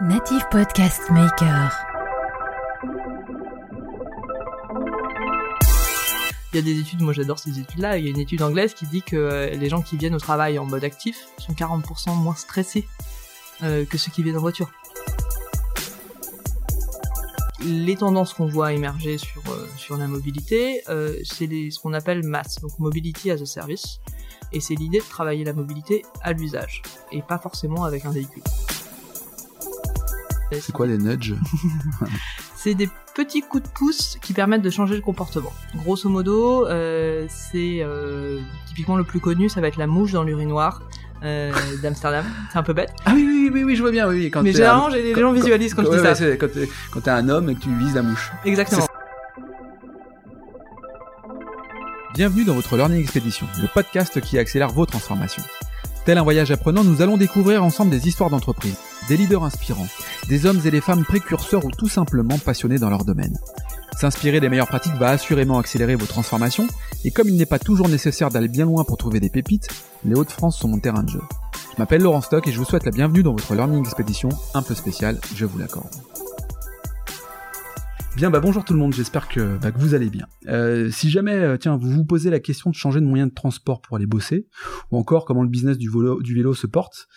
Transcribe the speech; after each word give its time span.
Native 0.00 0.44
Podcast 0.50 1.02
Maker. 1.08 1.70
Il 6.52 6.56
y 6.56 6.58
a 6.58 6.62
des 6.62 6.80
études, 6.80 7.00
moi 7.00 7.12
j'adore 7.12 7.38
ces 7.38 7.60
études-là, 7.60 7.96
il 7.98 8.04
y 8.04 8.08
a 8.08 8.10
une 8.10 8.18
étude 8.18 8.42
anglaise 8.42 8.74
qui 8.74 8.86
dit 8.86 9.02
que 9.02 9.14
euh, 9.14 9.50
les 9.50 9.68
gens 9.68 9.82
qui 9.82 9.96
viennent 9.96 10.16
au 10.16 10.18
travail 10.18 10.58
en 10.58 10.64
mode 10.64 10.82
actif 10.82 11.28
sont 11.38 11.52
40% 11.52 12.16
moins 12.16 12.34
stressés 12.34 12.88
euh, 13.62 13.84
que 13.84 13.96
ceux 13.96 14.10
qui 14.10 14.24
viennent 14.24 14.36
en 14.36 14.40
voiture. 14.40 14.72
Les 17.64 17.94
tendances 17.94 18.34
qu'on 18.34 18.46
voit 18.46 18.72
émerger 18.72 19.16
sur, 19.16 19.42
euh, 19.48 19.68
sur 19.76 19.96
la 19.96 20.08
mobilité, 20.08 20.82
c'est 21.22 21.46
ce 21.70 21.78
qu'on 21.78 21.92
appelle 21.92 22.26
MAS, 22.26 22.58
donc 22.60 22.80
Mobility 22.80 23.30
as 23.30 23.40
a 23.40 23.46
Service, 23.46 24.00
et 24.52 24.58
c'est 24.58 24.74
l'idée 24.74 24.98
de 24.98 25.04
travailler 25.04 25.44
la 25.44 25.52
mobilité 25.52 26.04
à 26.20 26.32
l'usage, 26.32 26.82
et 27.12 27.22
pas 27.22 27.38
forcément 27.38 27.84
avec 27.84 28.04
un 28.04 28.10
véhicule. 28.10 28.42
C'est 30.60 30.72
quoi 30.72 30.86
les 30.86 30.98
nudges 30.98 31.34
c'est 32.56 32.74
des 32.74 32.88
petits 33.14 33.42
coups 33.42 33.62
de 33.62 33.68
pouce 33.68 34.16
qui 34.22 34.32
permettent 34.32 34.62
de 34.62 34.70
changer 34.70 34.94
le 34.96 35.02
comportement. 35.02 35.52
Grosso 35.76 36.08
modo, 36.08 36.66
euh, 36.66 37.26
c'est 37.28 37.78
euh, 37.82 38.40
typiquement 38.66 38.96
le 38.96 39.04
plus 39.04 39.20
connu, 39.20 39.48
ça 39.48 39.60
va 39.60 39.68
être 39.68 39.76
la 39.76 39.86
mouche 39.86 40.12
dans 40.12 40.22
l'urinoir 40.22 40.82
euh, 41.22 41.52
d'Amsterdam. 41.82 42.24
C'est 42.52 42.58
un 42.58 42.62
peu 42.62 42.72
bête, 42.72 42.90
Ah 43.04 43.12
oui, 43.14 43.24
oui, 43.26 43.50
oui, 43.52 43.64
oui, 43.64 43.76
je 43.76 43.82
vois 43.82 43.90
bien, 43.90 44.08
oui. 44.08 44.16
oui, 44.16 44.30
Quand 44.30 44.42
mais 44.42 44.52
généralement 44.52 44.86
un- 44.86 44.90
j'ai- 44.90 45.02
les 45.02 45.12
quand- 45.12 45.20
gens 45.20 45.28
quand- 45.28 45.32
visualisent 45.34 45.74
quand 45.74 45.82
je 45.84 45.88
ouais, 45.88 45.96
dis 45.98 46.02
ouais, 46.02 46.14
ça. 46.14 46.36
quand 46.36 46.48
t'es 46.52 46.68
quand 46.90 47.00
t'es 47.02 47.10
un 47.10 47.28
homme 47.28 47.50
et 47.50 47.54
que 47.54 47.60
tu 47.60 47.74
vises 47.76 47.94
la 47.94 48.02
mouche. 48.02 48.32
Exactement. 48.44 48.86
Bienvenue 52.14 52.44
dans 52.44 52.54
votre 52.54 52.76
Learning 52.76 53.00
Expedition, 53.00 53.46
le 53.60 53.66
podcast 53.72 54.20
qui 54.20 54.38
accélère 54.38 54.68
vos 54.68 54.86
transformations. 54.86 55.42
Tel 56.04 56.18
un 56.18 56.22
voyage 56.22 56.50
apprenant, 56.52 56.84
nous 56.84 57.02
allons 57.02 57.16
découvrir 57.16 57.64
ensemble 57.64 57.90
des 57.90 58.06
histoires 58.06 58.30
d'entreprise, 58.30 58.76
des 59.08 59.16
leaders 59.16 59.44
inspirants, 59.44 59.86
des 60.28 60.46
hommes 60.46 60.60
et 60.64 60.70
des 60.70 60.80
femmes 60.80 61.04
précurseurs 61.04 61.64
ou 61.64 61.70
tout 61.70 61.88
simplement 61.88 62.38
passionnés 62.38 62.78
dans 62.78 62.90
leur 62.90 63.04
domaine. 63.04 63.38
S'inspirer 63.96 64.40
des 64.40 64.48
meilleures 64.48 64.68
pratiques 64.68 64.94
va 64.94 65.10
assurément 65.10 65.58
accélérer 65.58 65.94
vos 65.94 66.06
transformations, 66.06 66.66
et 67.04 67.10
comme 67.10 67.28
il 67.28 67.36
n'est 67.36 67.46
pas 67.46 67.58
toujours 67.58 67.88
nécessaire 67.88 68.30
d'aller 68.30 68.48
bien 68.48 68.64
loin 68.64 68.84
pour 68.84 68.96
trouver 68.96 69.20
des 69.20 69.30
pépites, 69.30 69.68
les 70.04 70.14
Hauts-de-France 70.14 70.58
sont 70.58 70.68
mon 70.68 70.78
terrain 70.78 71.02
de 71.02 71.10
jeu. 71.10 71.22
Je 71.74 71.80
m'appelle 71.80 72.02
Laurent 72.02 72.20
Stock 72.20 72.46
et 72.46 72.52
je 72.52 72.58
vous 72.58 72.64
souhaite 72.64 72.84
la 72.84 72.92
bienvenue 72.92 73.22
dans 73.22 73.32
votre 73.32 73.54
Learning 73.54 73.80
Expedition 73.80 74.28
un 74.54 74.62
peu 74.62 74.74
spéciale, 74.74 75.20
je 75.34 75.44
vous 75.44 75.58
l'accorde. 75.58 75.94
Bien, 78.16 78.30
bah 78.30 78.38
bonjour 78.38 78.64
tout 78.64 78.72
le 78.74 78.78
monde, 78.78 78.94
j'espère 78.94 79.26
que, 79.28 79.58
bah, 79.58 79.72
que 79.72 79.78
vous 79.78 79.94
allez 79.94 80.08
bien. 80.08 80.26
Euh, 80.46 80.88
si 80.90 81.10
jamais, 81.10 81.34
euh, 81.34 81.56
tiens, 81.56 81.76
vous 81.76 81.90
vous 81.90 82.04
posez 82.04 82.30
la 82.30 82.38
question 82.38 82.70
de 82.70 82.74
changer 82.74 83.00
de 83.00 83.06
moyen 83.06 83.26
de 83.26 83.32
transport 83.34 83.80
pour 83.80 83.96
aller 83.96 84.06
bosser, 84.06 84.46
ou 84.92 84.98
encore 84.98 85.24
comment 85.24 85.42
le 85.42 85.48
business 85.48 85.78
du, 85.78 85.90
vélo- 85.90 86.22
du 86.22 86.32
vélo 86.34 86.54
se 86.54 86.68
porte, 86.68 87.08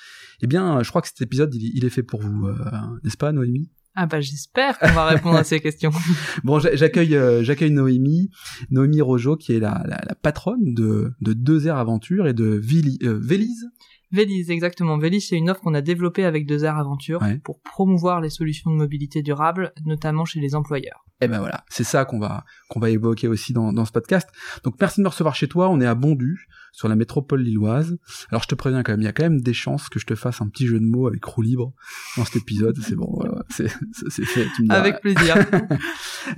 eh 0.42 0.48
bien, 0.48 0.80
euh, 0.80 0.84
je 0.84 0.90
crois 0.90 1.02
que 1.04 1.08
cet 1.08 1.22
épisode, 1.22 1.54
il, 1.54 1.72
il 1.76 1.86
est 1.86 1.90
fait 1.92 2.02
pour 2.04 2.22
vous, 2.22 2.48
euh, 2.48 2.56
n'est-ce 3.04 3.18
pas, 3.18 3.32
Noémie? 3.32 3.70
Ah 4.00 4.06
bah 4.06 4.22
j'espère 4.22 4.78
qu'on 4.78 4.92
va 4.92 5.06
répondre 5.06 5.38
à 5.38 5.44
ces 5.44 5.60
questions. 5.60 5.92
Bon, 6.44 6.60
j'a- 6.60 6.76
j'accueille 6.76 7.18
j'accueille 7.44 7.72
Noémie, 7.72 8.30
Noémie 8.70 9.02
Rojo, 9.02 9.38
qui 9.38 9.54
est 9.54 9.60
la, 9.60 9.84
la, 9.88 10.00
la 10.06 10.16
patronne 10.16 10.74
de, 10.76 11.14
de 11.22 11.34
Deux 11.34 11.66
Airs 11.68 11.78
Aventure 11.78 12.28
et 12.28 12.34
de 12.34 12.46
Vili, 12.46 13.00
Vélise. 13.02 13.66
Vélis, 14.12 14.50
exactement. 14.52 14.98
Vélis, 14.98 15.22
c'est 15.22 15.36
une 15.36 15.50
offre 15.50 15.62
qu'on 15.62 15.74
a 15.74 15.82
développée 15.82 16.24
avec 16.26 16.46
Deux 16.46 16.64
Airs 16.64 16.78
Aventure 16.78 17.22
Ouais. 17.22 17.40
pour 17.44 17.62
promouvoir 17.62 18.22
les 18.22 18.30
solutions 18.30 18.72
de 18.72 18.76
mobilité 18.76 19.22
durable, 19.22 19.74
notamment 19.86 20.26
chez 20.26 20.40
les 20.40 20.56
employeurs. 20.56 21.04
Et 21.20 21.28
ben 21.28 21.40
voilà, 21.40 21.64
c'est 21.68 21.84
ça 21.84 22.06
qu'on 22.06 22.20
va 22.20 22.46
qu'on 22.70 22.80
va 22.80 22.92
évoquer 22.92 23.28
aussi 23.28 23.52
dans, 23.52 23.74
dans 23.74 23.86
ce 23.86 23.92
podcast. 23.92 24.30
Donc 24.64 24.76
merci 24.80 25.00
de 25.00 25.04
me 25.04 25.10
recevoir 25.10 25.34
chez 25.34 25.48
toi. 25.48 25.68
On 25.68 25.82
est 25.82 25.86
à 25.86 25.96
Bondu, 25.96 26.48
sur 26.72 26.88
la 26.88 26.96
métropole 26.96 27.42
lilloise. 27.42 27.98
Alors 28.30 28.44
je 28.44 28.48
te 28.48 28.54
préviens 28.54 28.84
quand 28.84 28.92
même, 28.94 29.02
il 29.02 29.06
y 29.06 29.08
a 29.08 29.14
quand 29.14 29.24
même 29.24 29.42
des 29.42 29.54
chances 29.54 29.90
que 29.90 30.00
je 30.00 30.06
te 30.06 30.14
fasse 30.14 30.42
un 30.42 30.48
petit 30.48 30.68
jeu 30.68 30.80
de 30.80 30.86
mots 30.86 31.08
avec 31.08 31.26
roue 31.26 31.42
libre 31.42 31.74
dans 32.18 32.24
cet 32.26 32.36
épisode. 32.36 32.78
C'est 32.82 32.96
bon, 32.96 33.10
voilà, 33.12 33.44
c'est 33.50 33.68
fait. 33.68 34.46
Tu 34.56 34.64
me. 34.64 34.72
Avec 34.72 35.02
plaisir. 35.02 35.36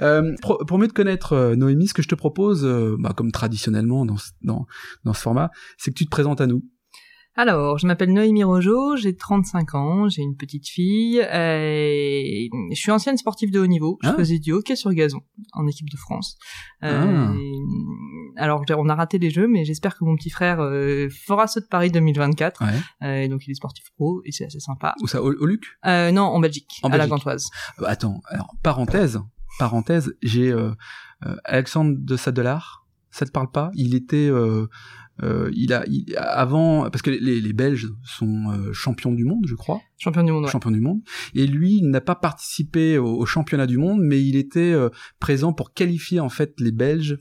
Euh, 0.02 0.36
pour, 0.44 0.60
pour 0.68 0.78
mieux 0.78 0.88
te 0.88 0.94
connaître, 0.94 1.34
euh, 1.34 1.56
Noémie, 1.56 1.88
ce 1.88 1.96
que 1.96 2.04
je 2.04 2.08
te 2.08 2.14
propose, 2.16 2.64
euh, 2.64 2.96
bah, 3.00 3.12
comme 3.18 3.32
traditionnellement 3.32 4.06
dans 4.06 4.18
dans 4.44 4.68
dans 5.04 5.14
ce 5.14 5.22
format, 5.22 5.50
c'est 5.80 5.90
que 5.92 5.96
tu 5.98 6.06
te 6.06 6.10
présentes 6.12 6.42
à 6.42 6.48
nous. 6.48 6.64
Alors, 7.36 7.78
je 7.78 7.88
m'appelle 7.88 8.12
Noémie 8.12 8.44
Rojo, 8.44 8.98
j'ai 8.98 9.16
35 9.16 9.76
ans, 9.76 10.10
j'ai 10.10 10.22
une 10.24 10.36
petite 10.36 10.68
fille, 10.68 11.22
euh, 11.22 11.80
et 11.82 12.50
je 12.72 12.76
suis 12.76 12.92
ancienne 12.92 13.16
sportive 13.18 13.50
de 13.52 13.60
haut 13.60 13.68
niveau, 13.68 13.98
je 14.04 14.10
Ah. 14.10 14.16
faisais 14.16 14.40
du 14.40 14.52
hockey 14.52 14.76
sur 14.76 14.92
gazon 14.92 15.22
en 15.54 15.66
équipe 15.68 15.90
de 15.90 15.96
France. 15.96 16.38
Euh, 16.84 17.28
Ah. 17.28 17.34
Alors, 18.36 18.64
on 18.78 18.90
a 18.90 18.96
raté 18.96 19.20
les 19.20 19.30
jeux, 19.30 19.48
mais 19.48 19.64
j'espère 19.64 19.98
que 19.98 20.04
mon 20.04 20.16
petit 20.16 20.30
frère 20.30 20.60
euh, 20.60 21.08
fera 21.10 21.48
ceux 21.48 21.62
de 21.62 21.66
Paris 21.68 21.92
2024. 21.92 22.62
Ouais. 22.62 22.68
Euh, 23.04 23.28
donc, 23.30 23.46
il 23.48 23.52
est 23.52 23.56
sportif 23.56 23.86
pro, 23.96 24.22
et 24.26 24.32
c'est 24.32 24.46
assez 24.46 24.60
sympa. 24.60 24.96
Où 25.02 25.08
ça, 25.08 25.22
au, 25.22 25.32
au 25.34 25.46
Luc? 25.46 25.64
Euh, 25.86 26.12
non, 26.12 26.24
en 26.24 26.40
Belgique, 26.40 26.80
En 26.84 26.88
à 26.90 26.92
la 26.92 26.98
Belgique. 26.98 27.12
Gantoise. 27.12 27.48
Euh, 27.80 27.86
Attends, 27.88 28.22
alors 28.28 28.54
parenthèse, 28.64 29.20
parenthèse, 29.60 30.14
j'ai 30.22 30.54
Alexandre 31.46 31.96
de 31.98 32.18
Sadelard. 32.18 32.86
Ça 33.12 33.26
te 33.26 33.32
parle 33.32 33.50
pas? 33.52 33.72
Il 33.76 33.96
était, 33.96 34.30
euh, 35.24 35.50
il 35.54 35.74
a, 35.74 35.84
il- 35.88 36.16
avant, 36.18 36.90
parce 36.90 37.02
que 37.02 37.10
les, 37.10 37.42
les 37.42 37.54
Belges 37.54 37.90
sont 38.04 38.52
euh, 38.52 38.72
champions 38.74 39.12
du 39.14 39.26
monde, 39.26 39.46
je 39.48 39.56
crois, 39.56 39.82
Champion 39.98 40.24
du 40.24 40.32
monde, 40.32 40.46
ouais. 40.46 40.52
champions 40.52 40.72
du 40.72 40.80
monde, 40.80 41.02
et 41.36 41.46
lui, 41.46 41.78
il 41.78 41.90
n'a 41.90 42.00
pas 42.02 42.16
participé 42.16 42.98
au, 42.98 43.18
au 43.18 43.26
championnat 43.26 43.68
du 43.68 43.78
monde, 43.78 44.00
mais 44.02 44.24
il 44.24 44.36
était 44.38 44.72
euh, 44.72 44.90
présent 45.20 45.52
pour 45.52 45.74
qualifier 45.74 46.20
en 46.22 46.30
fait 46.30 46.54
les 46.60 46.72
Belges 46.72 47.18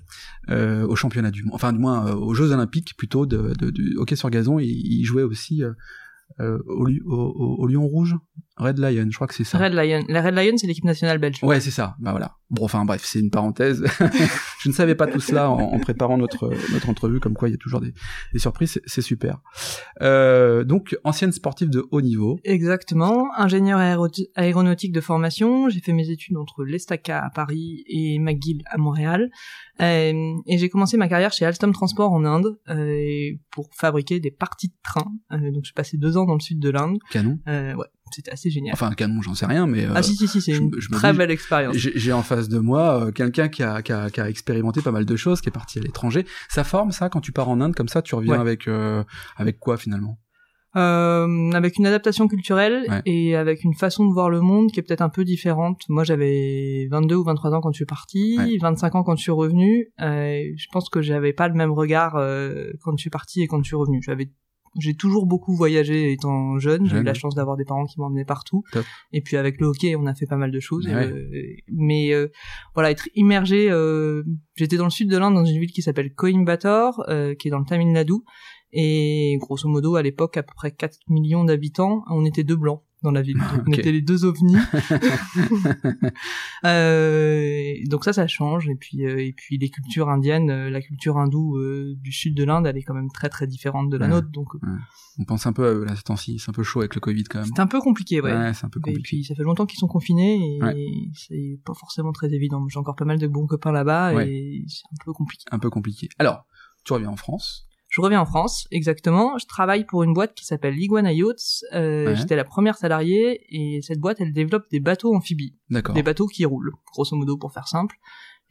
euh, 0.49 0.87
au 0.87 0.95
championnat 0.97 1.31
du 1.33 1.43
monde, 1.43 1.55
enfin 1.55 1.73
du 1.73 1.79
moins 1.81 2.07
euh, 2.07 2.15
aux 2.15 2.35
Jeux 2.35 2.53
Olympiques 2.53 2.95
plutôt 2.97 3.27
de, 3.27 3.53
de, 3.59 3.71
du 3.71 3.97
hockey 3.97 4.15
sur 4.17 4.31
gazon. 4.31 4.59
Et 4.61 4.67
il 4.67 5.05
jouait 5.05 5.25
aussi 5.25 5.65
euh, 5.65 5.73
euh, 6.41 6.59
au, 6.67 6.87
au- 7.07 7.57
au 7.59 7.67
Lion 7.67 7.87
Rouge, 7.87 8.15
Red 8.59 8.79
Lion, 8.79 9.07
je 9.11 9.15
crois 9.17 9.27
que 9.27 9.35
c'est 9.35 9.45
ça. 9.45 9.59
Red 9.59 9.73
Lion. 9.73 10.05
La 10.09 10.21
Red 10.23 10.35
Lion, 10.35 10.57
c'est 10.57 10.67
l'équipe 10.67 10.85
nationale 10.85 11.19
belge. 11.19 11.39
Ouais, 11.43 11.61
c'est 11.61 11.71
ça. 11.71 11.97
Bah 12.01 12.11
voilà. 12.13 12.37
Bon, 12.51 12.65
enfin 12.65 12.85
bref, 12.85 13.03
c'est 13.05 13.21
une 13.21 13.31
parenthèse. 13.31 13.85
je 14.61 14.69
ne 14.69 14.75
savais 14.75 14.95
pas 14.95 15.07
tout 15.07 15.21
cela 15.21 15.51
en, 15.51 15.59
en 15.59 15.79
préparant 15.81 16.17
notre 16.19 16.51
notre 16.73 16.89
entrevue, 16.89 17.21
comme 17.21 17.35
quoi 17.35 17.49
il 17.49 17.53
y 17.53 17.55
a 17.55 17.59
toujours 17.59 17.81
des, 17.81 17.93
des 18.33 18.39
surprises. 18.39 18.81
C'est- 18.87 19.01
super. 19.03 19.39
Euh, 20.03 20.65
donc, 20.65 20.97
ancienne 21.05 21.33
sportive 21.33 21.71
de 21.71 21.85
haut 21.91 22.01
niveau. 22.01 22.39
Exactement, 22.45 23.29
ingénieur 23.37 23.79
aéro- 23.79 24.09
aéronautique 24.35 24.93
de 24.93 25.01
formation. 25.01 25.69
J'ai 25.69 25.81
fait 25.81 25.93
mes 25.93 26.11
études 26.11 26.37
entre 26.37 26.65
l'Estaca 26.65 27.25
à 27.25 27.31
Paris 27.31 27.85
et 27.87 28.19
McGill 28.19 28.63
à 28.67 28.77
Montréal. 28.79 29.31
Euh, 29.81 30.35
et 30.47 30.59
j'ai 30.59 30.69
commencé 30.69 30.97
ma 30.97 31.09
carrière 31.09 31.33
chez 31.33 31.45
Alstom 31.45 31.73
Transport 31.73 32.13
en 32.13 32.25
Inde 32.25 32.59
euh, 32.69 33.31
pour 33.51 33.69
fabriquer 33.73 34.19
des 34.21 34.31
parties 34.33 34.69
de 34.69 34.75
train. 34.83 35.07
Euh, 35.33 35.53
donc 35.53 35.65
j'ai 35.65 35.73
passé 35.75 35.97
deux 35.97 36.17
ans 36.17 36.25
dans 36.27 36.35
le 36.35 36.41
sud 36.41 36.59
de 36.59 36.71
l'Inde. 36.71 36.99
Canon. 37.11 37.39
Euh, 37.49 37.75
ouais, 37.75 37.87
c'était 38.13 38.31
assez 38.31 38.51
génial. 38.51 38.73
Enfin, 38.75 38.91
canon, 38.93 39.23
j'en 39.23 39.35
sais 39.35 39.47
rien, 39.47 39.67
mais 39.67 39.85
euh, 39.87 39.93
ah 39.95 40.03
si 40.03 40.15
si 40.15 40.27
si, 40.29 40.41
c'est 40.41 40.57
une 40.57 40.71
je 40.79 40.89
très 40.91 41.13
dis- 41.13 41.19
belle 41.19 41.31
expérience. 41.31 41.77
j'ai 41.77 42.13
en 42.13 42.23
face 42.23 42.49
de 42.49 42.59
moi 42.59 43.07
euh, 43.07 43.13
quelqu'un 43.13 43.49
qui 43.49 43.63
a, 43.63 43.83
qui, 43.83 43.93
a, 43.93 44.11
qui 44.11 44.21
a 44.21 44.29
expérimenté 44.29 44.81
pas 44.83 44.91
mal 44.93 45.05
de 45.05 45.17
choses, 45.17 45.41
qui 45.41 45.49
est 45.49 45.53
parti 45.53 45.79
à 45.79 45.83
l'étranger. 45.83 46.25
Ça 46.49 46.65
forme 46.65 46.91
ça 46.93 47.09
quand 47.09 47.21
tu 47.21 47.33
pars 47.33 47.49
en 47.49 47.61
Inde 47.61 47.75
comme 47.75 47.89
ça, 47.89 48.03
tu 48.03 48.15
reviens 48.15 48.35
Ouais. 48.35 48.41
avec 48.41 48.69
euh, 48.69 49.03
avec 49.37 49.59
quoi 49.59 49.77
finalement? 49.77 50.19
Avec 50.75 51.79
une 51.79 51.87
adaptation 51.87 52.29
culturelle 52.29 52.85
Ouais. 52.89 53.03
et 53.05 53.35
avec 53.35 53.65
une 53.65 53.75
façon 53.75 54.07
de 54.07 54.13
voir 54.13 54.31
le 54.31 54.41
monde 54.41 54.71
qui 54.71 54.79
est 54.79 54.83
peut-être 54.85 55.03
un 55.03 55.09
peu 55.09 55.25
différente. 55.25 55.81
Moi, 55.89 56.05
j'avais 56.05 56.87
22 56.91 57.17
ou 57.17 57.25
23 57.25 57.53
ans 57.53 57.61
quand 57.61 57.73
je 57.73 57.77
suis 57.79 57.85
parti, 57.87 58.37
Ouais. 58.39 58.57
25 58.61 58.95
ans 58.95 59.03
quand 59.03 59.17
je 59.17 59.23
suis 59.23 59.33
revenu. 59.33 59.89
Je 59.99 60.67
pense 60.73 60.89
que 60.89 61.03
j'avais 61.03 61.33
pas 61.33 61.49
le 61.49 61.55
même 61.55 61.73
regard 61.73 62.13
quand 62.83 62.97
je 62.97 63.01
suis 63.01 63.11
parti 63.11 63.43
et 63.43 63.49
quand 63.49 63.59
je 63.63 63.67
suis 63.69 63.77
revenu. 63.77 64.01
J'avais 64.05 64.31
j'ai 64.79 64.95
toujours 64.95 65.27
beaucoup 65.27 65.55
voyagé 65.55 66.13
étant 66.13 66.59
jeune. 66.59 66.87
J'ai 66.87 66.99
eu 66.99 67.03
la 67.03 67.15
chance 67.15 67.35
d'avoir 67.35 67.57
des 67.57 67.65
parents 67.65 67.85
qui 67.87 67.99
m'emmenaient 68.01 68.25
partout. 68.25 68.63
Top. 68.73 68.85
Et 69.13 69.21
puis 69.21 69.37
avec 69.37 69.61
le 69.61 69.67
hockey, 69.67 69.97
on 69.97 70.07
a 70.07 70.15
fait 70.15 70.27
pas 70.27 70.37
mal 70.37 70.51
de 70.51 70.61
choses. 70.61 70.87
Ouais. 70.87 70.95
Euh, 71.07 71.29
mais 71.73 72.13
euh, 72.13 72.29
voilà, 72.75 72.91
être 72.91 73.09
immergé. 73.15 73.71
euh, 73.71 74.23
J'étais 74.57 74.77
dans 74.77 74.85
le 74.85 74.91
sud 74.91 75.11
de 75.11 75.17
l'Inde, 75.17 75.35
dans 75.35 75.45
une 75.45 75.59
ville 75.61 75.73
qui 75.73 75.83
s'appelle 75.83 76.13
Coimbatore, 76.15 77.05
euh, 77.09 77.35
qui 77.35 77.49
est 77.49 77.51
dans 77.51 77.59
le 77.61 77.65
Tamil 77.67 77.93
Nadu. 77.93 78.15
Et 78.73 79.37
grosso 79.41 79.69
modo, 79.69 79.97
à 79.97 80.03
l'époque, 80.03 80.37
à 80.37 80.43
peu 80.43 80.53
près 80.55 80.73
4 80.73 80.99
millions 81.09 81.45
d'habitants, 81.45 82.03
on 82.11 82.25
était 82.25 82.45
deux 82.45 82.57
blancs 82.57 82.83
dans 83.03 83.11
la 83.11 83.23
ville. 83.23 83.37
Donc, 83.53 83.63
On 83.67 83.73
Ok. 83.73 83.79
était 83.79 83.93
les 83.93 84.03
deux 84.03 84.25
ovnis. 84.25 84.57
Euh, 86.65 87.75
donc 87.87 88.05
ça, 88.05 88.13
ça 88.13 88.27
change. 88.27 88.69
Et 88.69 88.75
puis, 88.75 89.05
euh, 89.07 89.19
et 89.25 89.33
puis 89.33 89.59
les 89.59 89.71
cultures 89.71 90.09
indiennes, 90.09 90.51
euh, 90.51 90.71
la 90.71 90.81
culture 90.81 91.17
hindoue 91.19 91.57
du 91.95 92.13
sud 92.13 92.35
de 92.35 92.45
l'Inde, 92.45 92.67
elle 92.67 92.77
est 92.77 92.83
quand 92.83 92.95
même 92.95 93.11
très 93.11 93.29
très 93.29 93.47
différente 93.47 93.91
de 93.91 93.97
la 93.97 94.07
Ouais. 94.07 94.13
nôtre. 94.13 94.29
Donc 94.31 94.49
On 95.19 95.25
pense 95.25 95.47
un 95.47 95.53
peu 95.53 95.67
à 95.67 95.73
eux 95.73 95.85
là, 95.85 95.95
ces 95.97 96.03
temps-ci. 96.03 96.39
C'est 96.39 96.51
un 96.51 96.53
peu 96.53 96.63
chaud 96.63 96.81
avec 96.81 96.95
le 96.95 97.01
Covid 97.01 97.25
quand 97.25 97.41
même. 97.41 97.49
c'est 97.55 97.61
un 97.61 97.67
peu 97.67 97.81
compliqué, 97.81 98.21
ouais. 98.21 98.33
Ouais, 98.35 98.55
c'est 98.55 98.65
un 98.67 98.69
peu 98.71 98.81
Et 98.81 98.83
compliqué. 98.83 99.03
puis 99.03 99.25
ça 99.25 99.35
fait 99.35 99.43
longtemps 99.43 99.67
qu'ils 99.67 99.79
sont 99.79 99.87
confinés 99.89 100.59
et 100.77 101.11
c'est 101.15 101.61
pas 101.65 101.75
forcément 101.75 102.13
très 102.13 102.33
évident. 102.33 102.67
J'ai 102.69 102.79
encore 102.79 102.97
pas 102.97 103.05
mal 103.05 103.19
de 103.19 103.27
bons 103.27 103.47
copains 103.47 103.73
là-bas 103.73 104.25
et 104.25 104.65
c'est 104.67 104.83
un 104.93 105.05
peu 105.05 105.13
compliqué. 105.13 105.45
Un 105.51 105.59
peu 105.59 105.71
compliqué. 105.71 106.09
Alors, 106.19 106.47
tu 106.85 106.93
reviens 106.93 107.11
en 107.11 107.17
France. 107.17 107.68
Je 107.99 108.03
reviens 108.05 108.21
en 108.21 108.27
France, 108.27 108.69
exactement. 108.71 109.39
Je 109.39 109.47
travaille 109.47 109.85
pour 109.85 110.05
une 110.05 110.15
boîte 110.15 110.33
qui 110.35 110.45
s'appelle 110.47 110.75
Liguana 110.75 111.13
Yachts. 111.13 111.65
Euh, 111.75 112.07
Ouais. 112.07 112.15
J'étais 112.15 112.37
la 112.37 112.45
première 112.45 112.77
salariée 112.77 113.41
et 113.51 113.83
cette 113.83 113.99
boîte, 113.99 114.21
elle 114.21 114.33
développe 114.33 114.71
des 114.71 114.79
bateaux 114.79 115.13
amphibies, 115.17 115.57
D'accord. 115.69 115.97
des 115.97 116.05
bateaux 116.05 116.29
qui 116.29 116.45
roulent, 116.45 116.71
grosso 116.93 117.17
modo 117.17 117.37
pour 117.37 117.53
faire 117.53 117.67
simple. 117.67 117.97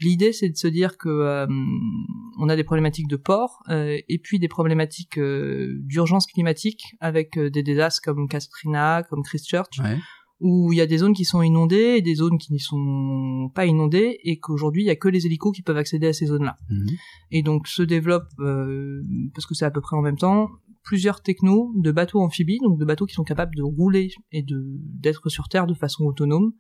L'idée, 0.02 0.34
c'est 0.34 0.50
de 0.50 0.58
se 0.58 0.68
dire 0.68 0.98
que 0.98 1.08
euh, 1.08 1.48
on 2.40 2.50
a 2.50 2.58
des 2.58 2.66
problématiques 2.66 3.08
de 3.08 3.16
port 3.16 3.64
euh, 3.70 3.98
et 4.10 4.20
puis 4.20 4.38
des 4.38 4.50
problématiques 4.50 5.18
d'urgence 5.18 6.28
climatique 6.28 6.84
avec 7.00 7.40
des 7.40 7.64
désastres 7.64 8.02
comme 8.04 8.28
Katrina, 8.28 9.04
comme 9.10 9.24
Christchurch. 9.24 9.80
Ouais. 9.80 9.98
Où 10.40 10.72
il 10.72 10.78
y 10.78 10.82
a 10.82 10.86
des 10.86 10.98
zones 11.00 11.14
qui 11.14 11.26
sont 11.26 11.42
inondées 11.42 11.96
et 11.98 12.02
des 12.02 12.16
zones 12.16 12.38
qui 12.38 12.54
ne 12.54 12.60
sont 12.60 13.50
pas 13.56 13.66
inondées 13.66 14.20
et 14.24 14.38
qu'aujourd'hui 14.40 14.84
il 14.84 14.86
y 14.86 14.92
a 14.92 14.96
que 14.96 15.08
les 15.08 15.26
hélicos 15.26 15.52
qui 15.56 15.64
peuvent 15.64 15.78
accéder 15.78 16.08
à 16.08 16.14
ces 16.14 16.28
zones-là. 16.28 16.58
Mhm. 16.70 16.88
Et 17.32 17.42
donc 17.44 17.68
se 17.68 17.82
développent, 17.82 18.30
euh, 18.40 19.02
parce 19.34 19.46
que 19.48 19.56
c'est 19.56 19.66
à 19.66 19.72
peu 19.72 19.82
près 19.82 19.96
en 19.98 20.02
même 20.02 20.18
temps, 20.18 20.50
plusieurs 20.84 21.22
technos 21.22 21.74
de 21.76 21.92
bateaux 21.92 22.22
amphibies, 22.22 22.60
donc 22.64 22.80
de 22.80 22.86
bateaux 22.86 23.06
qui 23.06 23.16
sont 23.16 23.24
capables 23.24 23.56
de 23.56 23.64
rouler 23.64 24.10
et 24.32 24.44
de 24.44 24.64
d'être 25.02 25.28
sur 25.30 25.48
Terre 25.50 25.66
de 25.68 25.74
façon 25.74 26.04
autonome. 26.06 26.54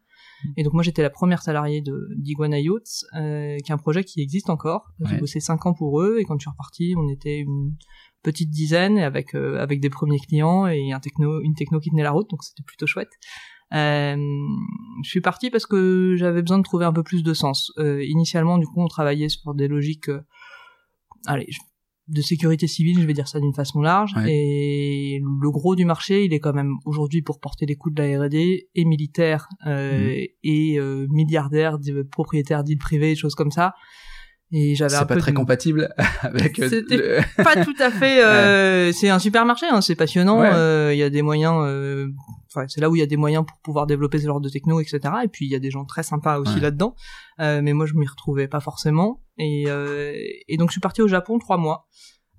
Et 0.55 0.63
donc 0.63 0.73
moi 0.73 0.81
j'étais 0.83 1.01
la 1.03 1.09
première 1.11 1.41
salariée 1.43 1.81
de 1.81 2.09
d'Iguana 2.17 2.59
Yachts, 2.59 3.05
euh, 3.15 3.57
qui 3.63 3.71
est 3.71 3.73
un 3.73 3.77
projet 3.77 4.03
qui 4.03 4.21
existe 4.21 4.49
encore. 4.49 4.87
J'ai 5.05 5.13
Ouais. 5.13 5.19
bossé 5.19 5.39
cinq 5.39 5.65
ans 5.67 5.73
pour 5.73 6.01
eux 6.01 6.17
et 6.19 6.25
quand 6.25 6.35
je 6.39 6.43
suis 6.43 6.49
reparti, 6.49 6.93
on 6.97 7.07
était 7.09 7.37
une 7.37 7.75
petite 8.23 8.49
dizaine 8.49 8.97
avec 8.97 9.35
euh, 9.35 9.57
avec 9.59 9.79
des 9.79 9.89
premiers 9.91 10.19
clients 10.19 10.65
et 10.67 10.91
un 10.91 10.99
techno 10.99 11.41
une 11.41 11.53
techno 11.53 11.79
qui 11.79 11.91
tenait 11.91 12.03
la 12.03 12.11
route, 12.11 12.29
donc 12.29 12.43
c'était 12.43 12.63
plutôt 12.63 12.87
chouette. 12.87 13.11
Euh, 13.73 14.15
je 15.03 15.09
suis 15.09 15.21
partie 15.21 15.49
parce 15.49 15.65
que 15.65 16.15
j'avais 16.17 16.41
besoin 16.41 16.57
de 16.57 16.63
trouver 16.63 16.85
un 16.85 16.93
peu 16.93 17.03
plus 17.03 17.23
de 17.23 17.33
sens. 17.33 17.71
Euh, 17.77 18.03
initialement, 18.03 18.57
du 18.57 18.65
coup, 18.65 18.81
on 18.81 18.87
travaillait 18.87 19.29
sur 19.29 19.53
des 19.53 19.67
logiques, 19.67 20.09
euh, 20.09 20.21
allez, 21.25 21.47
de 22.07 22.21
sécurité 22.21 22.67
civile, 22.67 23.01
je 23.01 23.05
vais 23.05 23.11
dire 23.13 23.27
ça 23.27 23.39
d'une 23.41 23.53
façon 23.53 23.81
large. 23.81 24.13
Ouais. 24.15 24.31
Et 24.33 25.19
le 25.21 25.51
gros 25.51 25.75
du 25.75 25.83
marché, 25.83 26.23
il 26.23 26.33
est 26.33 26.39
quand 26.39 26.53
même 26.53 26.75
aujourd'hui 26.85 27.21
pour 27.21 27.41
porter 27.41 27.65
les 27.65 27.75
coûts 27.75 27.89
de 27.91 28.01
la 28.01 28.17
R&D 28.23 28.69
et 28.73 28.85
militaire 28.85 29.49
euh, 29.65 30.07
Mhm. 30.15 30.25
et 30.43 30.79
euh, 30.79 31.05
milliardaire, 31.09 31.79
de 31.79 32.03
propriétaires 32.03 32.63
d'îles 32.63 32.77
privées, 32.77 33.15
choses 33.15 33.35
comme 33.35 33.51
ça. 33.51 33.73
Et 34.53 34.75
j'avais 34.75 34.95
un 34.95 34.99
C'est 34.99 35.05
pas 35.07 35.15
peu 35.15 35.19
très 35.19 35.31
de- 35.33 35.35
compatible 35.37 35.89
avec 36.21 36.55
C'était 36.55 36.95
le- 36.95 37.43
pas 37.43 37.61
tout 37.65 37.75
à 37.77 37.91
fait. 37.91 38.23
euh, 38.25 38.93
C'est 38.93 39.09
un 39.09 39.19
super 39.19 39.45
marché, 39.45 39.65
hein, 39.69 39.81
c'est 39.81 39.95
passionnant. 39.95 40.39
Ouais. 40.39 40.49
euh, 40.53 40.93
Il 40.93 40.97
y 40.97 41.03
a 41.03 41.09
des 41.09 41.21
moyens. 41.21 41.55
Enfin, 42.53 42.65
c'est 42.67 42.81
là 42.81 42.89
où 42.89 42.95
il 42.95 42.99
y 42.99 43.03
a 43.03 43.05
des 43.07 43.17
moyens 43.17 43.45
pour 43.47 43.59
pouvoir 43.61 43.87
développer 43.87 44.19
ce 44.19 44.25
genre 44.27 44.41
de 44.41 44.49
techno, 44.49 44.79
etc. 44.79 44.99
Et 45.23 45.27
puis 45.27 45.45
il 45.45 45.51
y 45.51 45.55
a 45.55 45.59
des 45.59 45.71
gens 45.71 45.85
très 45.85 46.03
sympas 46.03 46.39
aussi 46.39 46.55
Ouais. 46.55 46.61
là-dedans. 46.61 46.95
Euh, 47.39 47.61
mais 47.61 47.73
moi, 47.73 47.85
je 47.85 47.93
m'y 47.93 48.07
retrouvais 48.07 48.47
pas 48.47 48.59
forcément. 48.59 49.23
Et, 49.37 49.65
euh, 49.67 50.13
et 50.47 50.57
donc, 50.57 50.69
je 50.69 50.73
suis 50.73 50.81
partie 50.81 51.01
au 51.01 51.07
Japon 51.07 51.37
trois 51.39 51.57
mois. 51.57 51.87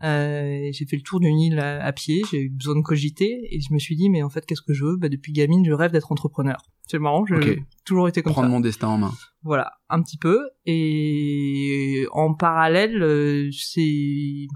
Euh, 0.05 0.69
j'ai 0.72 0.87
fait 0.87 0.94
le 0.96 1.02
tour 1.02 1.19
d'une 1.19 1.38
île 1.40 1.58
à, 1.58 1.84
à 1.84 1.93
pied. 1.93 2.22
J'ai 2.31 2.43
eu 2.43 2.50
besoin 2.50 2.76
de 2.76 2.82
cogiter 2.82 3.49
et 3.50 3.60
je 3.60 3.72
me 3.75 3.78
suis 3.81 3.96
dit, 3.96 4.08
mais 4.10 4.22
en 4.22 4.28
fait, 4.31 4.46
qu'est-ce 4.46 4.62
que 4.62 4.72
je 4.72 4.84
veux? 4.84 4.96
Bah, 4.96 5.08
Depuis 5.08 5.32
gamine, 5.32 5.64
je 5.64 5.72
rêve 5.72 5.90
d'être 5.90 6.12
entrepreneur. 6.12 6.56
C'est 6.87 6.99
marrant. 7.00 7.25
J'ai 7.26 7.64
toujours 7.84 8.08
été 8.08 8.22
comme 8.22 8.32
prendre 8.32 8.46
ça. 8.49 8.52
mon 8.52 8.61
destin 8.61 8.88
en 8.88 8.96
main. 8.99 9.12
Voilà, 9.43 9.72
un 9.90 10.00
petit 10.02 10.16
peu. 10.16 10.38
Et 10.66 12.06
en 12.12 12.32
parallèle, 12.34 13.50
c'est 13.52 14.46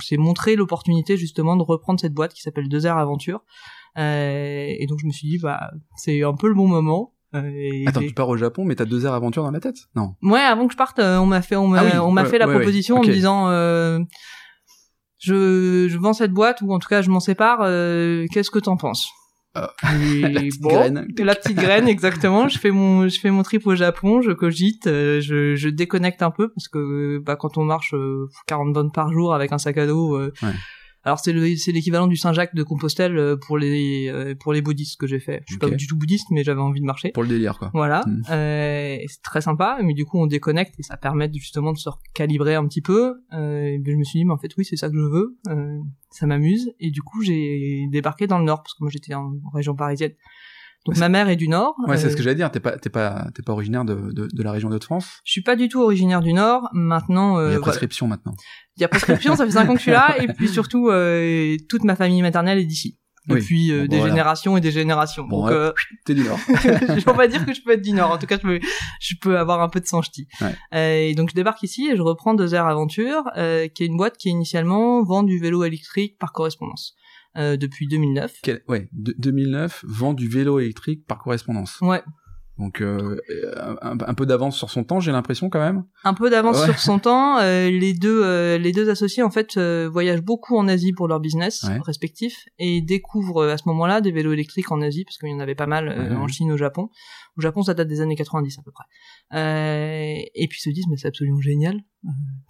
c'est 0.00 0.16
montrer 0.16 0.54
l'opportunité 0.54 1.16
justement 1.16 1.56
de 1.56 1.62
reprendre 1.62 1.98
cette 1.98 2.12
boîte 2.12 2.32
qui 2.32 2.42
s'appelle 2.42 2.68
Deux 2.68 2.86
Airs 2.86 2.98
Aventure. 2.98 3.40
Euh, 3.98 4.66
et 4.68 4.86
donc 4.86 4.98
je 5.00 5.06
me 5.06 5.10
suis 5.12 5.28
dit 5.28 5.38
bah 5.38 5.70
c'est 5.96 6.22
un 6.22 6.34
peu 6.34 6.48
le 6.48 6.54
bon 6.54 6.68
moment. 6.68 7.14
Euh, 7.34 7.50
Attends, 7.86 8.00
tu 8.00 8.14
pars 8.14 8.28
au 8.28 8.36
Japon, 8.38 8.64
mais 8.64 8.74
t'as 8.74 8.86
deux 8.86 9.04
heures 9.04 9.12
aventure 9.14 9.42
dans 9.42 9.50
la 9.50 9.60
tête? 9.60 9.76
Non. 9.94 10.14
Ouais, 10.22 10.40
avant 10.40 10.66
que 10.66 10.72
je 10.72 10.78
parte, 10.78 10.98
euh, 10.98 11.18
on 11.18 11.26
m'a 11.26 11.42
fait 11.42 11.56
on 11.56 11.66
m'a 11.68 11.80
Ah 11.80 11.84
oui, 11.84 11.98
on 11.98 12.10
m'a 12.10 12.22
ouais, 12.22 12.28
fait 12.30 12.38
la 12.38 12.46
ouais, 12.46 12.52
ouais. 12.54 12.58
proposition 12.60 12.96
en 12.96 13.02
me 13.04 13.12
disant 13.12 13.48
euh, 13.50 13.98
je 15.18 15.88
je 15.88 15.98
vends 15.98 16.12
cette 16.12 16.32
boîte 16.32 16.60
ou 16.62 16.72
en 16.72 16.78
tout 16.78 16.88
cas 16.88 17.02
je 17.02 17.10
m'en 17.10 17.20
sépare. 17.20 17.58
euh, 17.62 18.26
Qu'est-ce 18.32 18.50
que 18.50 18.58
t'en 18.58 18.76
penses? 18.76 19.08
Ah, 19.54 19.72
la 19.82 20.40
petite 20.40 20.60
bon, 20.62 20.68
graine. 20.70 21.06
La 21.18 21.34
petite 21.34 21.56
graine, 21.56 21.88
exactement. 21.88 22.48
Je 22.48 22.58
fais 22.58 22.70
mon, 22.70 23.08
je 23.08 23.18
fais 23.18 23.30
mon 23.30 23.42
trip 23.42 23.66
au 23.66 23.74
Japon, 23.74 24.20
je 24.22 24.30
cogite, 24.30 24.84
je, 24.86 25.54
je 25.56 25.68
déconnecte 25.68 26.22
un 26.22 26.30
peu 26.30 26.48
parce 26.52 26.68
que 26.68 27.18
bah, 27.18 27.34
quand 27.36 27.58
on 27.58 27.64
marche 27.64 27.92
euh, 27.94 28.28
40 28.46 28.72
bonnes 28.72 28.92
par 28.92 29.12
jour 29.12 29.34
avec 29.34 29.50
un 29.52 29.58
sac 29.58 29.76
à 29.78 29.86
dos, 29.86 30.14
euh, 30.16 30.32
Ouais. 30.42 30.52
Alors 31.08 31.18
c'est 31.18 31.32
le, 31.32 31.56
c'est 31.56 31.72
l'équivalent 31.72 32.06
du 32.06 32.16
Saint-Jacques 32.16 32.54
de 32.54 32.62
Compostelle 32.62 33.16
euh, 33.18 33.36
pour 33.36 33.58
les, 33.58 34.08
euh, 34.08 34.34
pour 34.38 34.52
les 34.52 34.62
bouddhistes 34.62 34.98
que 35.00 35.06
j'ai 35.06 35.20
fait. 35.20 35.42
Je 35.46 35.52
suis 35.54 35.58
pas 35.58 35.70
du 35.70 35.86
tout 35.86 35.96
bouddhiste, 35.96 36.28
mais 36.30 36.44
j'avais 36.44 36.60
envie 36.60 36.80
de 36.80 36.86
marcher. 36.86 37.10
Pour 37.12 37.22
le 37.22 37.28
délire, 37.30 37.58
quoi. 37.58 37.70
Voilà, 37.74 38.02
Mm. 38.06 38.22
euh, 38.30 38.96
c'est 39.06 39.22
très 39.22 39.40
sympa, 39.40 39.78
mais 39.82 39.94
du 39.94 40.04
coup 40.04 40.18
on 40.18 40.26
déconnecte 40.26 40.74
et 40.78 40.82
ça 40.82 40.96
permet 40.96 41.30
justement 41.32 41.72
de 41.72 41.78
se 41.78 41.88
recalibrer 41.88 42.54
un 42.54 42.66
petit 42.68 42.82
peu. 42.82 43.14
Euh, 43.32 43.64
et 43.74 43.78
puis 43.82 43.92
je 43.92 43.96
me 43.98 44.04
suis 44.04 44.20
dit, 44.20 44.24
mais 44.24 44.32
en 44.32 44.38
fait 44.38 44.52
oui, 44.56 44.64
c'est 44.64 44.76
ça 44.76 44.88
que 44.88 44.94
je 44.96 45.00
veux, 45.00 45.36
euh, 45.48 45.78
ça 46.10 46.26
m'amuse. 46.26 46.72
Et 46.80 46.90
du 46.90 47.02
coup 47.02 47.22
j'ai 47.22 47.86
débarqué 47.90 48.26
dans 48.26 48.38
le 48.38 48.44
Nord 48.44 48.62
parce 48.62 48.74
que 48.74 48.82
moi 48.84 48.90
j'étais 48.90 49.14
en 49.14 49.32
région 49.54 49.74
parisienne. 49.74 50.12
Donc 50.86 50.96
ma 50.96 51.08
mère 51.08 51.28
est 51.28 51.36
du 51.36 51.48
Nord. 51.48 51.74
Ouais, 51.86 51.98
c'est 51.98 52.06
euh, 52.06 52.10
ce 52.10 52.16
que 52.16 52.22
j'allais 52.22 52.36
dire. 52.36 52.50
T'es 52.50 52.60
pas, 52.60 52.78
t'es 52.78 52.88
pas, 52.88 53.26
t'es 53.34 53.42
pas 53.42 53.52
originaire 53.52 53.84
de, 53.84 53.94
de, 54.12 54.28
de 54.32 54.42
la 54.42 54.52
région 54.52 54.70
d'Hauts-de-France? 54.70 55.06
Je 55.24 55.32
suis 55.32 55.42
pas 55.42 55.54
du 55.56 55.68
tout 55.68 55.80
originaire 55.82 56.20
du 56.22 56.32
Nord. 56.32 56.68
Maintenant, 56.72 57.38
Il 57.38 57.42
y 57.42 57.44
euh, 57.44 57.46
a 57.46 57.48
voilà. 57.48 57.60
prescription 57.62 58.06
maintenant. 58.06 58.34
il 58.76 58.80
y 58.80 58.84
a 58.84 58.88
prescription, 58.88 59.36
ça 59.36 59.44
fait 59.44 59.50
5 59.52 59.68
ans 59.68 59.72
que 59.72 59.78
je 59.78 59.82
suis 59.82 59.90
là, 59.90 60.16
et 60.22 60.28
puis 60.28 60.48
surtout 60.48 60.88
euh, 60.88 61.56
toute 61.68 61.84
ma 61.84 61.94
famille 61.96 62.22
maternelle 62.22 62.58
est 62.58 62.64
d'ici. 62.64 62.98
Oui. 63.28 63.40
Depuis 63.40 63.72
euh, 63.72 63.80
Bon, 63.82 63.88
des 63.88 63.96
voilà. 63.98 64.12
générations 64.12 64.56
et 64.56 64.62
des 64.62 64.70
générations. 64.70 65.24
Bon, 65.24 65.40
Donc 65.42 65.50
ouais. 65.50 65.54
euh, 65.56 65.72
T'es 66.06 66.14
du 66.14 66.22
Nord. 66.22 66.38
on 67.06 67.12
va 67.12 67.26
dire 67.28 67.44
que 67.44 67.52
je 67.52 67.60
peux 67.62 67.72
être 67.72 67.82
du 67.82 67.92
Nord. 67.92 68.12
En 68.12 68.16
tout 68.16 68.24
cas, 68.26 68.36
je 68.38 68.40
peux, 68.40 68.58
je 69.00 69.14
peux 69.20 69.38
avoir 69.38 69.60
un 69.60 69.68
peu 69.68 69.80
de 69.80 69.86
sang 69.86 70.00
ch'ti. 70.00 70.26
Ouais. 70.40 70.54
Euh, 70.74 71.08
et 71.10 71.14
donc, 71.14 71.28
je 71.28 71.34
débarque 71.34 71.62
ici 71.62 71.90
et 71.92 71.96
je 71.96 72.00
reprends 72.00 72.32
Deux 72.32 72.54
Airs 72.54 72.66
Aventure, 72.66 73.24
euh, 73.36 73.68
qui 73.68 73.82
est 73.82 73.86
une 73.86 73.98
boîte 73.98 74.16
qui 74.16 74.30
initialement 74.30 75.02
vend 75.04 75.22
du 75.24 75.38
vélo 75.38 75.62
électrique 75.64 76.16
par 76.18 76.32
correspondance 76.32 76.94
euh, 77.38 77.56
depuis 77.56 77.86
2009. 77.86 78.40
Quel- 78.42 78.62
ouais, 78.68 78.88
de- 78.92 79.14
2009, 79.18 79.84
vend 79.86 80.12
du 80.14 80.28
vélo 80.28 80.58
électrique 80.58 81.06
par 81.06 81.18
correspondance. 81.18 81.78
Ouais, 81.80 82.02
Donc 82.58 82.80
euh, 82.80 83.20
un, 83.80 83.96
un 84.00 84.14
peu 84.14 84.26
d'avance 84.26 84.56
sur 84.56 84.68
son 84.70 84.82
temps, 84.82 84.98
j'ai 84.98 85.12
l'impression 85.12 85.48
quand 85.48 85.60
même. 85.60 85.84
un 86.02 86.12
peu 86.14 86.28
d'avance 86.28 86.58
Ouais. 86.58 86.64
sur 86.64 86.78
son 86.80 86.98
temps. 86.98 87.38
Euh, 87.38 87.70
les 87.70 87.94
deux, 87.94 88.22
euh, 88.24 88.58
les 88.58 88.72
deux 88.72 88.90
associés 88.90 89.22
en 89.22 89.30
fait 89.30 89.56
euh, 89.56 89.88
voyagent 89.88 90.22
beaucoup 90.22 90.56
en 90.58 90.66
Asie 90.66 90.92
pour 90.92 91.06
leur 91.06 91.20
business 91.20 91.62
Ouais. 91.68 91.78
respectif 91.84 92.46
et 92.58 92.80
découvrent 92.82 93.44
euh, 93.44 93.52
à 93.54 93.58
ce 93.58 93.62
moment-là 93.68 94.00
des 94.00 94.10
vélos 94.10 94.32
électriques 94.32 94.72
en 94.72 94.80
Asie 94.82 95.04
parce 95.04 95.18
qu'il 95.18 95.28
y 95.30 95.34
en 95.34 95.38
avait 95.38 95.54
pas 95.54 95.66
mal 95.68 95.88
euh, 95.88 96.08
Ouais. 96.10 96.16
en 96.16 96.26
Chine, 96.26 96.50
au 96.50 96.56
Japon. 96.56 96.88
Au 97.36 97.40
Japon, 97.40 97.62
ça 97.62 97.74
date 97.74 97.86
des 97.86 98.00
années 98.00 98.16
90 98.16 98.58
à 98.58 98.62
peu 98.62 98.72
près. 98.72 98.84
Euh, 99.38 100.14
et 100.34 100.48
puis 100.48 100.58
ils 100.58 100.62
se 100.62 100.70
disent 100.74 100.86
mais 100.90 100.96
c'est 100.96 101.08
absolument 101.08 101.40
génial. 101.40 101.80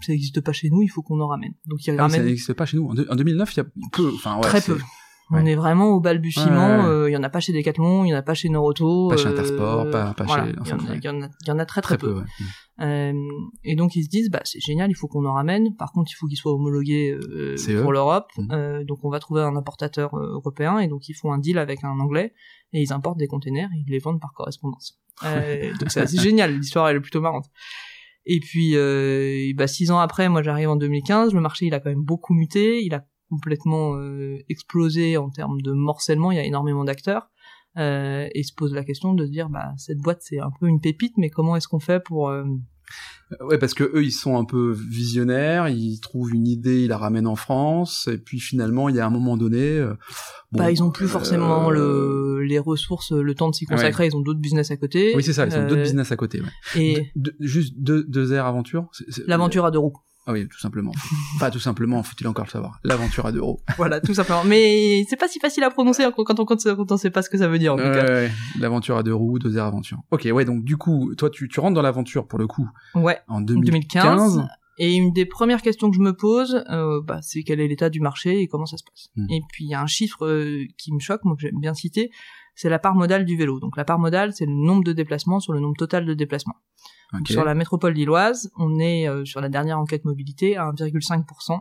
Ça 0.01 0.13
n'existe 0.13 0.41
pas 0.41 0.53
chez 0.53 0.71
nous, 0.71 0.83
il 0.83 0.89
faut 0.89 1.03
qu'on 1.03 1.21
en 1.21 1.27
ramène. 1.29 1.53
Donc 1.67 1.87
ils 1.87 1.91
Ah, 1.99 2.03
ramènent 2.03 2.21
ça 2.21 2.25
n'existe 2.25 2.53
pas 2.55 2.65
chez 2.67 2.77
nous. 2.79 2.89
En, 2.89 2.95
deux- 2.95 3.07
en 3.11 3.15
2009, 3.17 3.55
il 3.55 3.57
y 3.59 3.61
a 3.61 3.67
peu. 3.93 4.11
Enfin, 4.15 4.37
ouais, 4.37 4.43
très 4.43 4.61
c'est- 4.61 4.73
On 5.31 5.45
ouais. 5.45 5.53
est 5.53 5.57
vraiment 5.57 5.89
au 5.91 6.01
balbutiement. 6.01 6.79
Ouais, 6.79 6.83
ouais, 6.85 6.89
euh, 6.89 7.11
Il 7.11 7.13
y 7.13 7.17
en 7.17 7.23
a 7.23 7.29
pas 7.29 7.41
chez 7.41 7.53
Decathlon, 7.53 8.05
il 8.05 8.09
y 8.09 8.15
en 8.15 8.17
a 8.17 8.23
pas 8.23 8.35
chez 8.35 8.49
Noroto. 8.49 9.09
Pas 9.09 9.17
chez 9.19 9.27
euh, 9.27 9.33
Intersport, 9.33 9.91
pas- 9.91 10.15
pas 10.15 10.25
voilà. 10.25 10.45
chez- 10.47 10.51
Il 10.51 10.57
y, 10.57 10.59
en 10.59 10.63
enfin, 10.63 10.77
ouais. 10.93 10.99
y 11.03 11.09
en 11.09 11.23
a, 11.23 11.29
il 11.43 11.49
y 11.49 11.51
en 11.51 11.59
a 11.59 11.67
très 11.67 11.83
très, 11.83 11.97
Très 11.99 12.07
peu. 12.07 12.15
ouais. 12.19 12.25
euh, 12.81 13.13
et 13.65 13.77
donc 13.77 13.95
ils 13.97 14.05
se 14.05 14.09
disent 14.09 14.31
bah 14.31 14.41
c'est 14.45 14.61
génial, 14.61 14.91
il 14.91 14.95
faut 14.95 15.07
qu'on 15.09 15.27
en 15.27 15.35
ramène. 15.35 15.75
Par 15.77 15.93
contre, 15.93 16.11
il 16.11 16.15
faut 16.15 16.27
qu'il 16.27 16.39
soit 16.39 16.53
homologué 16.53 17.11
euh, 17.13 17.57
CE. 17.57 17.83
pour 17.83 17.93
l'Europe. 17.93 18.31
Euh, 18.53 18.85
donc 18.85 19.05
on 19.05 19.11
va 19.11 19.19
trouver 19.19 19.43
un 19.43 19.55
importateur 19.57 20.17
européen 20.17 20.79
et 20.79 20.89
donc 20.89 21.09
ils 21.09 21.15
font 21.15 21.33
un 21.33 21.39
deal 21.39 21.59
avec 21.59 21.85
un 21.85 21.99
anglais 22.01 22.33
et 22.73 22.81
ils 22.81 22.93
importent 22.93 23.19
des 23.19 23.27
containers 23.29 23.69
et 23.77 23.85
ils 23.87 23.91
les 23.91 23.99
vendent 23.99 24.21
par 24.21 24.33
correspondance. 24.33 24.99
Euh, 25.25 25.73
donc 25.81 25.91
c'est 25.91 26.01
assez 26.01 26.17
génial, 26.17 26.57
l'histoire 26.57 26.89
elle 26.89 26.99
est 26.99 27.01
plutôt 27.01 27.21
marrante. 27.21 27.47
Et 28.25 28.39
puis 28.39 28.77
euh, 28.77 29.53
bah 29.57 29.67
six 29.67 29.91
ans 29.91 29.99
après, 29.99 30.29
moi 30.29 30.43
j'arrive 30.43 30.69
en 30.71 30.77
2015, 30.77 31.35
le 31.35 31.41
marché 31.41 31.67
il 31.67 31.75
a 31.75 31.81
quand 31.81 31.91
même 31.91 32.05
beaucoup 32.05 32.35
muté, 32.35 32.85
il 32.85 32.95
a 32.95 33.05
complètement 33.29 33.97
euh, 33.97 34.37
explosé 34.49 35.17
en 35.17 35.31
termes 35.31 35.61
de 35.63 35.73
morcellement, 35.73 36.31
il 36.33 36.37
y 36.37 36.41
a 36.41 36.45
énormément 36.45 36.85
d'acteurs. 36.85 37.31
Euh, 37.77 38.27
et 38.35 38.43
se 38.43 38.53
pose 38.55 38.73
la 38.75 38.83
question 38.83 39.15
de 39.15 39.25
se 39.27 39.31
dire 39.31 39.51
bah 39.51 39.73
cette 39.77 39.99
boîte 39.99 40.21
c'est 40.23 40.41
un 40.41 40.51
peu 40.59 40.67
une 40.67 40.81
pépite 40.81 41.13
mais 41.19 41.29
comment 41.31 41.55
est-ce 41.55 41.69
qu'on 41.69 41.79
fait 41.79 42.03
pour 42.03 42.29
euh, 42.31 42.43
Ouais, 43.41 43.59
parce 43.59 43.75
que 43.75 43.85
eux, 43.85 44.03
ils 44.03 44.11
sont 44.13 44.39
un 44.39 44.45
peu 44.47 44.73
visionnaires. 44.73 45.69
Ils 45.69 46.01
trouvent 46.01 46.33
une 46.35 46.47
idée, 46.47 46.85
ils 46.85 46.89
la 46.89 46.97
ramènent 46.97 47.27
en 47.27 47.37
France, 47.37 48.09
et 48.11 48.17
puis 48.17 48.41
finalement, 48.41 48.89
il 48.89 48.97
y 48.97 49.01
a 49.01 49.07
un 49.07 49.11
moment 49.11 49.37
donné. 49.37 49.61
euh, 49.79 49.93
bon, 50.51 50.61
bah 50.61 50.71
ils 50.71 50.83
ont 50.83 50.91
plus 50.91 51.09
forcément 51.09 51.69
le, 51.69 52.41
les 52.43 52.59
ressources, 52.59 53.13
le 53.13 53.35
temps 53.35 53.51
de 53.51 53.55
s'y 53.55 53.67
consacrer. 53.67 54.07
Ils 54.07 54.17
ont 54.17 54.21
d'autres 54.23 54.41
business 54.41 54.71
à 54.71 54.79
côté. 54.79 55.13
Oui, 55.15 55.23
c'est 55.23 55.35
ça. 55.35 55.47
Ils 55.47 55.55
ont 55.55 55.67
d'autres 55.67 55.83
business 55.83 56.11
à 56.11 56.17
côté. 56.17 56.41
Ouais. 56.41 56.49
Et 56.83 57.11
De- 57.17 57.37
juste 57.41 57.75
deux, 57.77 58.05
deux 58.05 58.33
airs 58.33 58.47
aventure. 58.47 58.89
l'aventure 59.27 59.67
à 59.67 59.71
deux 59.71 59.79
roues. 59.81 59.93
Ah 60.31 60.33
oui, 60.35 60.47
tout 60.47 60.59
simplement. 60.59 60.93
Pas 61.41 61.51
tout 61.51 61.59
simplement, 61.59 62.03
faut-il 62.03 62.27
encore 62.29 62.45
le 62.45 62.51
savoir. 62.51 62.79
L'aventure 62.85 63.25
à 63.25 63.33
deux 63.33 63.41
roues. 63.41 63.61
voilà, 63.79 63.99
tout 63.99 64.13
simplement. 64.13 64.45
Mais 64.45 65.05
c'est 65.09 65.17
pas 65.17 65.27
si 65.27 65.41
facile 65.41 65.65
à 65.65 65.71
prononcer 65.71 66.03
quand 66.15 66.39
on, 66.39 66.45
quand 66.45 66.67
on, 66.67 66.77
quand 66.77 66.93
on 66.93 66.97
sait 66.99 67.09
pas 67.11 67.23
ce 67.23 67.31
que 67.31 67.39
ça 67.39 67.49
veut 67.49 67.59
dire 67.59 67.73
en 67.73 67.77
tout 67.79 67.83
cas. 67.83 68.05
ouais, 68.05 68.11
ouais. 68.11 68.31
L'aventure 68.61 68.99
à 68.99 69.03
deux 69.03 69.15
roues, 69.15 69.39
aventure. 69.59 69.99
Ok, 70.11 70.29
ouais, 70.31 70.45
donc 70.45 70.65
du 70.65 70.77
coup, 70.77 71.15
toi, 71.17 71.31
tu, 71.31 71.49
tu 71.49 71.61
rentres 71.61 71.75
dans 71.75 71.81
l'aventure 71.83 72.27
pour 72.29 72.39
le 72.39 72.47
coup 72.47 72.69
Ouais. 72.95 73.19
en 73.27 73.41
2015. 73.41 74.05
2015. 74.37 74.49
Et 74.81 74.95
une 74.95 75.13
des 75.15 75.25
premières 75.25 75.63
questions 75.63 75.91
que 75.91 75.97
je 75.97 76.03
me 76.03 76.13
pose, 76.13 76.63
euh, 76.71 77.01
bah, 77.03 77.21
c'est 77.23 77.43
quel 77.43 77.59
est 77.59 77.67
l'état 77.67 77.89
du 77.89 78.01
marché 78.01 78.43
et 78.43 78.49
comment 78.49 78.67
ça 78.67 78.77
se 78.77 78.85
passe. 78.85 79.09
Hmm. 79.17 79.27
Et 79.31 79.41
puis 79.51 79.65
il 79.65 79.71
y 79.71 79.75
a 79.75 79.81
un 79.81 79.87
chiffre 79.87 80.27
euh, 80.27 80.67
qui 80.77 80.93
me 80.93 81.01
choque, 81.01 81.25
moi 81.25 81.35
que 81.37 81.41
j'aime 81.41 81.59
bien 81.59 81.73
citer, 81.73 82.11
c'est 82.55 82.69
la 82.69 82.79
part 82.79 82.95
modale 82.95 83.25
du 83.25 83.37
vélo. 83.37 83.59
Donc 83.61 83.77
la 83.79 83.85
part 83.85 83.99
modale, 83.99 84.33
c'est 84.35 84.45
le 84.47 84.53
nombre 84.53 84.85
de 84.85 84.93
déplacements 84.93 85.41
sur 85.41 85.55
le 85.55 85.61
nombre 85.61 85.77
total 85.77 86.05
de 86.05 86.13
déplacements. 86.13 86.57
Sur 87.27 87.45
la 87.45 87.55
métropole 87.55 87.95
lilloise, 87.95 88.51
on 88.59 88.79
est 88.79 89.09
euh, 89.09 89.25
sur 89.25 89.41
la 89.41 89.49
dernière 89.49 89.79
enquête 89.79 90.05
mobilité 90.05 90.57
à 90.57 90.71
1,5% 90.73 91.59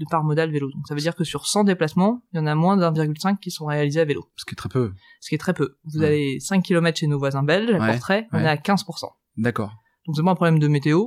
de 0.00 0.04
part 0.10 0.24
modale 0.24 0.50
vélo. 0.50 0.70
Donc 0.72 0.86
ça 0.88 0.94
veut 0.94 1.00
dire 1.00 1.14
que 1.14 1.24
sur 1.24 1.46
100 1.46 1.64
déplacements, 1.64 2.22
il 2.32 2.36
y 2.38 2.40
en 2.40 2.46
a 2.46 2.54
moins 2.54 2.76
d'1,5 2.76 3.38
qui 3.38 3.50
sont 3.50 3.66
réalisés 3.66 4.00
à 4.00 4.04
vélo, 4.04 4.24
Ce 4.36 4.44
qui 4.44 4.52
est 4.54 4.56
très 4.56 4.68
peu. 4.68 4.92
ce 5.20 5.28
qui 5.28 5.34
est 5.34 5.38
très 5.38 5.54
peu. 5.54 5.76
Vous 5.84 6.00
Ouais. 6.00 6.06
allez 6.06 6.40
5 6.40 6.62
km 6.64 6.98
chez 6.98 7.06
nos 7.06 7.18
voisins 7.18 7.42
belges, 7.44 7.70
Ouais, 7.70 7.78
Portrait, 7.92 8.28
on 8.32 8.38
ouais. 8.38 8.44
est 8.44 8.48
à 8.48 8.56
15%. 8.56 9.08
D'accord. 9.36 9.72
Donc 10.06 10.16
c'est 10.16 10.22
pas 10.22 10.30
un 10.32 10.34
problème 10.34 10.58
de 10.58 10.68
météo, 10.68 11.06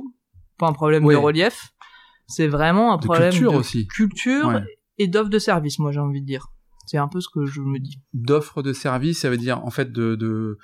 pas 0.58 0.68
un 0.68 0.72
problème 0.72 1.06
de 1.06 1.14
relief, 1.16 1.70
c'est 2.26 2.46
vraiment 2.48 2.92
un 2.92 2.96
De 2.98 3.04
problème 3.04 3.30
culture 3.30 3.52
de 3.52 3.56
aussi. 3.58 3.86
culture 3.88 4.62
et 4.98 5.06
d'offre 5.06 5.30
de 5.30 5.38
service, 5.38 5.78
moi 5.78 5.92
j'ai 5.92 6.00
envie 6.00 6.20
de 6.20 6.26
dire. 6.26 6.48
C'est 6.86 6.96
un 6.98 7.08
peu 7.08 7.20
ce 7.20 7.28
que 7.28 7.44
je 7.44 7.60
me 7.60 7.78
dis. 7.78 8.00
D'offres 8.14 8.62
de 8.62 8.72
services, 8.72 9.20
ça 9.20 9.28
veut 9.30 9.36
dire 9.36 9.62
en 9.64 9.70
fait 9.70 9.92
de, 9.92 10.14
de 10.14 10.56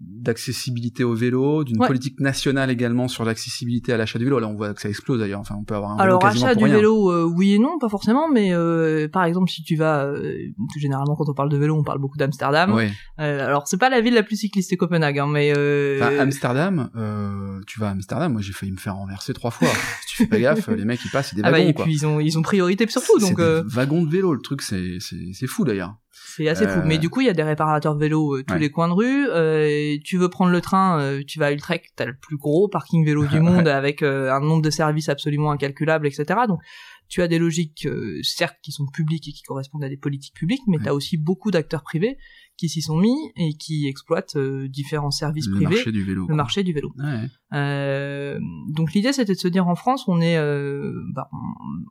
d'accessibilité 0.00 1.02
au 1.04 1.14
vélo, 1.14 1.64
d'une 1.64 1.80
Ouais. 1.80 1.86
politique 1.86 2.20
nationale 2.20 2.70
également 2.70 3.08
sur 3.08 3.24
l'accessibilité 3.24 3.92
à 3.92 3.96
l'achat 3.96 4.18
du 4.18 4.24
vélo. 4.24 4.38
Là, 4.38 4.46
on 4.46 4.54
voit 4.54 4.72
que 4.74 4.80
ça 4.80 4.88
explose 4.88 5.18
d'ailleurs. 5.18 5.40
Enfin, 5.40 5.56
on 5.58 5.64
peut 5.64 5.74
avoir 5.74 5.92
un 5.92 5.96
vélo 5.96 6.04
Alors 6.04 6.18
quasiment 6.20 6.46
achat 6.46 6.54
pour 6.54 6.62
du 6.62 6.68
rien. 6.68 6.76
vélo, 6.76 7.10
euh, 7.12 7.24
oui 7.24 7.54
et 7.54 7.58
non, 7.58 7.78
pas 7.80 7.88
forcément, 7.88 8.28
mais 8.28 8.52
euh, 8.52 9.08
par 9.08 9.24
exemple 9.24 9.50
si 9.50 9.62
tu 9.62 9.74
vas, 9.76 10.04
euh, 10.04 10.32
généralement 10.76 11.16
quand 11.16 11.28
on 11.28 11.34
parle 11.34 11.48
de 11.48 11.56
vélo, 11.56 11.74
on 11.76 11.82
parle 11.82 11.98
beaucoup 12.00 12.16
d'Amsterdam. 12.16 12.72
Ouais. 12.74 12.90
Euh, 13.18 13.44
alors 13.46 13.66
c'est 13.66 13.76
pas 13.78 13.88
la 13.90 14.00
ville 14.00 14.14
la 14.14 14.22
plus 14.22 14.36
cycliste, 14.36 14.70
c'est 14.70 14.76
Copenhague, 14.76 15.18
hein, 15.18 15.26
mais 15.26 15.52
euh, 15.56 15.98
Enfin, 16.00 16.18
Amsterdam, 16.20 16.90
euh, 16.96 17.60
tu 17.66 17.80
vas 17.80 17.88
à 17.88 17.90
Amsterdam, 17.90 18.32
moi 18.32 18.40
j'ai 18.40 18.52
failli 18.52 18.72
me 18.72 18.76
faire 18.78 18.94
renverser 18.94 19.32
trois 19.32 19.50
fois. 19.50 19.68
si 20.02 20.08
tu 20.08 20.16
fais 20.16 20.26
pas 20.26 20.38
gaffe, 20.38 20.68
les 20.76 20.84
mecs 20.84 21.04
ils 21.04 21.10
passent, 21.10 21.30
c'est 21.30 21.36
des 21.36 21.42
ah 21.44 21.50
bah, 21.50 21.58
et 21.58 21.74
quoi. 21.74 21.84
puis 21.84 21.94
ils 21.94 22.06
ont 22.06 22.20
ils 22.20 22.38
ont 22.38 22.42
priorité 22.42 22.86
surtout, 22.88 23.18
donc 23.18 23.36
des 23.38 23.62
wagons 23.66 24.02
de 24.04 24.10
vélo, 24.10 24.32
le 24.32 24.40
truc 24.40 24.62
c'est 24.62 24.98
c'est 25.00 25.32
c'est 25.32 25.46
fou 25.48 25.64
d'ailleurs. 25.64 25.96
C'est 26.36 26.48
assez 26.48 26.66
fou. 26.68 26.78
Euh, 26.80 26.82
Mais 26.84 26.98
du 26.98 27.08
coup 27.10 27.20
il 27.20 27.26
y 27.26 27.30
a 27.30 27.34
des 27.34 27.42
réparateurs 27.42 27.96
vélo 27.96 28.36
euh, 28.36 28.44
tous 28.44 28.54
Ouais. 28.54 28.60
les 28.60 28.70
coins 28.70 28.88
de 28.88 28.92
rue. 28.94 29.26
Euh, 29.28 29.96
tu 30.04 30.16
veux 30.18 30.28
prendre 30.28 30.50
le 30.50 30.60
train, 30.60 31.00
euh, 31.00 31.22
tu 31.26 31.38
vas 31.38 31.46
à 31.46 31.52
Utrecht, 31.52 31.86
t'as 31.96 32.04
le 32.06 32.16
plus 32.16 32.36
gros 32.36 32.68
parking 32.68 33.04
vélo 33.04 33.26
du 33.26 33.40
monde 33.40 33.68
avec 33.68 34.02
euh, 34.02 34.30
un 34.32 34.40
nombre 34.40 34.62
de 34.62 34.70
services 34.70 35.08
absolument 35.08 35.50
incalculable, 35.50 36.06
etc. 36.06 36.24
Donc 36.48 36.60
tu 37.08 37.22
as 37.22 37.28
des 37.28 37.38
logiques 37.38 37.86
euh, 37.86 38.20
certes 38.22 38.56
qui 38.62 38.70
sont 38.70 38.86
publiques 38.86 39.26
et 39.28 39.32
qui 39.32 39.42
correspondent 39.42 39.84
à 39.84 39.88
des 39.88 39.96
politiques 39.96 40.34
publiques, 40.34 40.60
mais 40.66 40.76
Ouais. 40.76 40.82
tu 40.84 40.88
as 40.90 40.94
aussi 40.94 41.16
beaucoup 41.16 41.50
d'acteurs 41.50 41.82
privés 41.82 42.18
qui 42.58 42.68
s'y 42.68 42.82
sont 42.82 42.98
mis 42.98 43.16
et 43.36 43.54
qui 43.54 43.86
exploitent 43.86 44.36
euh, 44.36 44.68
différents 44.68 45.10
services 45.12 45.46
Le 45.48 45.54
privés, 45.54 45.76
marché 45.76 45.92
du 45.92 46.02
vélo. 46.04 46.22
le 46.22 46.26
quoi. 46.26 46.34
marché 46.34 46.62
du 46.64 46.72
vélo. 46.74 46.92
Ouais. 46.98 47.30
Euh, 47.54 48.38
donc 48.68 48.92
l'idée 48.92 49.12
c'était 49.14 49.32
de 49.34 49.38
se 49.38 49.48
dire 49.48 49.66
en 49.68 49.76
France, 49.76 50.04
on 50.08 50.20
est, 50.20 50.36
euh, 50.36 50.92
bah, 51.14 51.30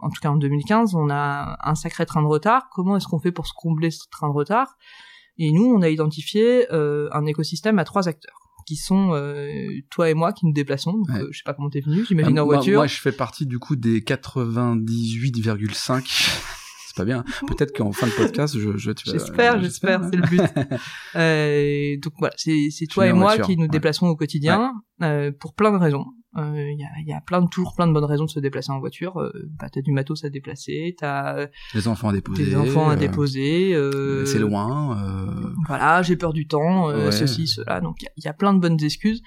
en- 0.02 0.10
tout 0.10 0.20
cas 0.22 0.30
en 0.30 0.36
2015, 0.36 0.94
on 0.94 1.10
a 1.10 1.58
un 1.64 1.76
sacré 1.76 2.06
train 2.06 2.22
de 2.22 2.28
retard. 2.28 2.68
Comment 2.76 2.98
est-ce 2.98 3.08
qu'on 3.08 3.20
fait 3.20 3.32
pour 3.32 3.48
se 3.48 3.54
combler 3.56 3.90
ce 3.92 4.04
train 4.12 4.28
de 4.28 4.34
retard? 4.34 4.76
Et 5.38 5.52
nous, 5.52 5.66
on 5.66 5.82
a 5.82 5.90
identifié 5.90 6.70
un 6.72 7.26
écosystème 7.26 7.80
à 7.80 7.84
trois 7.86 8.08
acteurs 8.08 8.36
qui 8.66 8.76
sont 8.76 9.12
euh, 9.14 9.50
toi 9.90 10.10
et 10.10 10.14
moi 10.14 10.34
qui 10.34 10.46
nous 10.46 10.52
déplaçons. 10.52 10.92
Donc, 10.92 11.08
Ouais. 11.08 11.22
euh, 11.22 11.30
je 11.32 11.38
sais 11.38 11.44
pas 11.46 11.54
comment 11.54 11.70
t'es 11.70 11.80
venu, 11.80 12.04
j'imagine 12.06 12.38
Ah, 12.38 12.44
en 12.44 12.46
moi, 12.46 12.56
voiture. 12.56 12.80
Moi, 12.80 12.88
je 12.88 13.00
fais 13.00 13.14
partie 13.14 13.46
du 13.46 13.60
coup 13.60 13.78
des 13.78 14.02
98,5. 14.02 16.04
Pas 16.98 17.06
bien. 17.06 17.24
Peut-être 17.48 17.76
qu'en 17.76 17.92
fin 17.92 18.08
de 18.08 18.12
podcast, 18.12 18.58
je, 18.58 18.76
je 18.78 18.92
J'espère, 19.06 19.56
euh, 19.56 19.60
j'espère, 19.62 20.02
hein. 20.04 20.10
c'est 20.12 20.18
le 20.18 20.28
but. 20.28 20.42
Euh, 21.16 21.96
donc 22.04 22.14
voilà, 22.20 22.34
c'est 22.38 22.68
c'est 22.72 22.86
toi 22.88 23.08
et 23.08 23.14
moi 23.14 23.28
voiture, 23.36 23.46
qui 23.46 23.58
nous 23.58 23.68
déplaçons 23.68 24.08
au 24.08 24.16
quotidien 24.16 24.74
euh, 25.02 25.32
pour 25.40 25.54
plein 25.54 25.72
de 25.72 25.78
raisons. 25.78 26.06
Euh, 26.38 26.70
Il 26.72 26.80
y, 26.80 26.84
a, 26.84 26.90
il 27.02 27.08
y 27.08 27.14
a 27.14 27.22
plein 27.22 27.42
de 27.42 27.48
toujours 27.48 27.74
plein 27.76 27.88
de 27.88 27.94
bonnes 27.94 28.04
raisons 28.06 28.26
de 28.26 28.30
se 28.30 28.40
déplacer 28.40 28.72
en 28.72 28.80
voiture. 28.80 29.18
Euh, 29.20 29.32
bah, 29.60 29.68
t'as 29.72 29.82
du 29.82 29.92
matos 29.92 30.24
à 30.26 30.30
déplacer, 30.30 30.96
t'as 31.00 31.36
euh, 31.38 31.48
Les 31.74 31.88
enfants 31.88 32.10
à 32.10 32.14
déposer. 32.14 32.46
des 32.46 32.56
enfants 32.56 32.90
à 32.90 32.94
euh, 32.94 32.96
déposer. 32.98 33.74
euh, 33.74 34.26
C'est 34.26 34.38
loin. 34.40 34.98
euh, 35.02 35.50
Voilà, 35.68 36.02
j'ai 36.04 36.16
peur 36.16 36.34
du 36.34 36.48
temps, 36.48 36.90
euh, 36.90 37.06
Ouais. 37.06 37.12
ceci, 37.12 37.48
cela. 37.48 37.82
Donc 37.82 38.02
il 38.04 38.10
y 38.18 38.26
y, 38.26 38.28
a 38.28 38.34
plein 38.34 38.54
de 38.54 38.60
bonnes 38.60 38.84
excuses. 38.84 39.22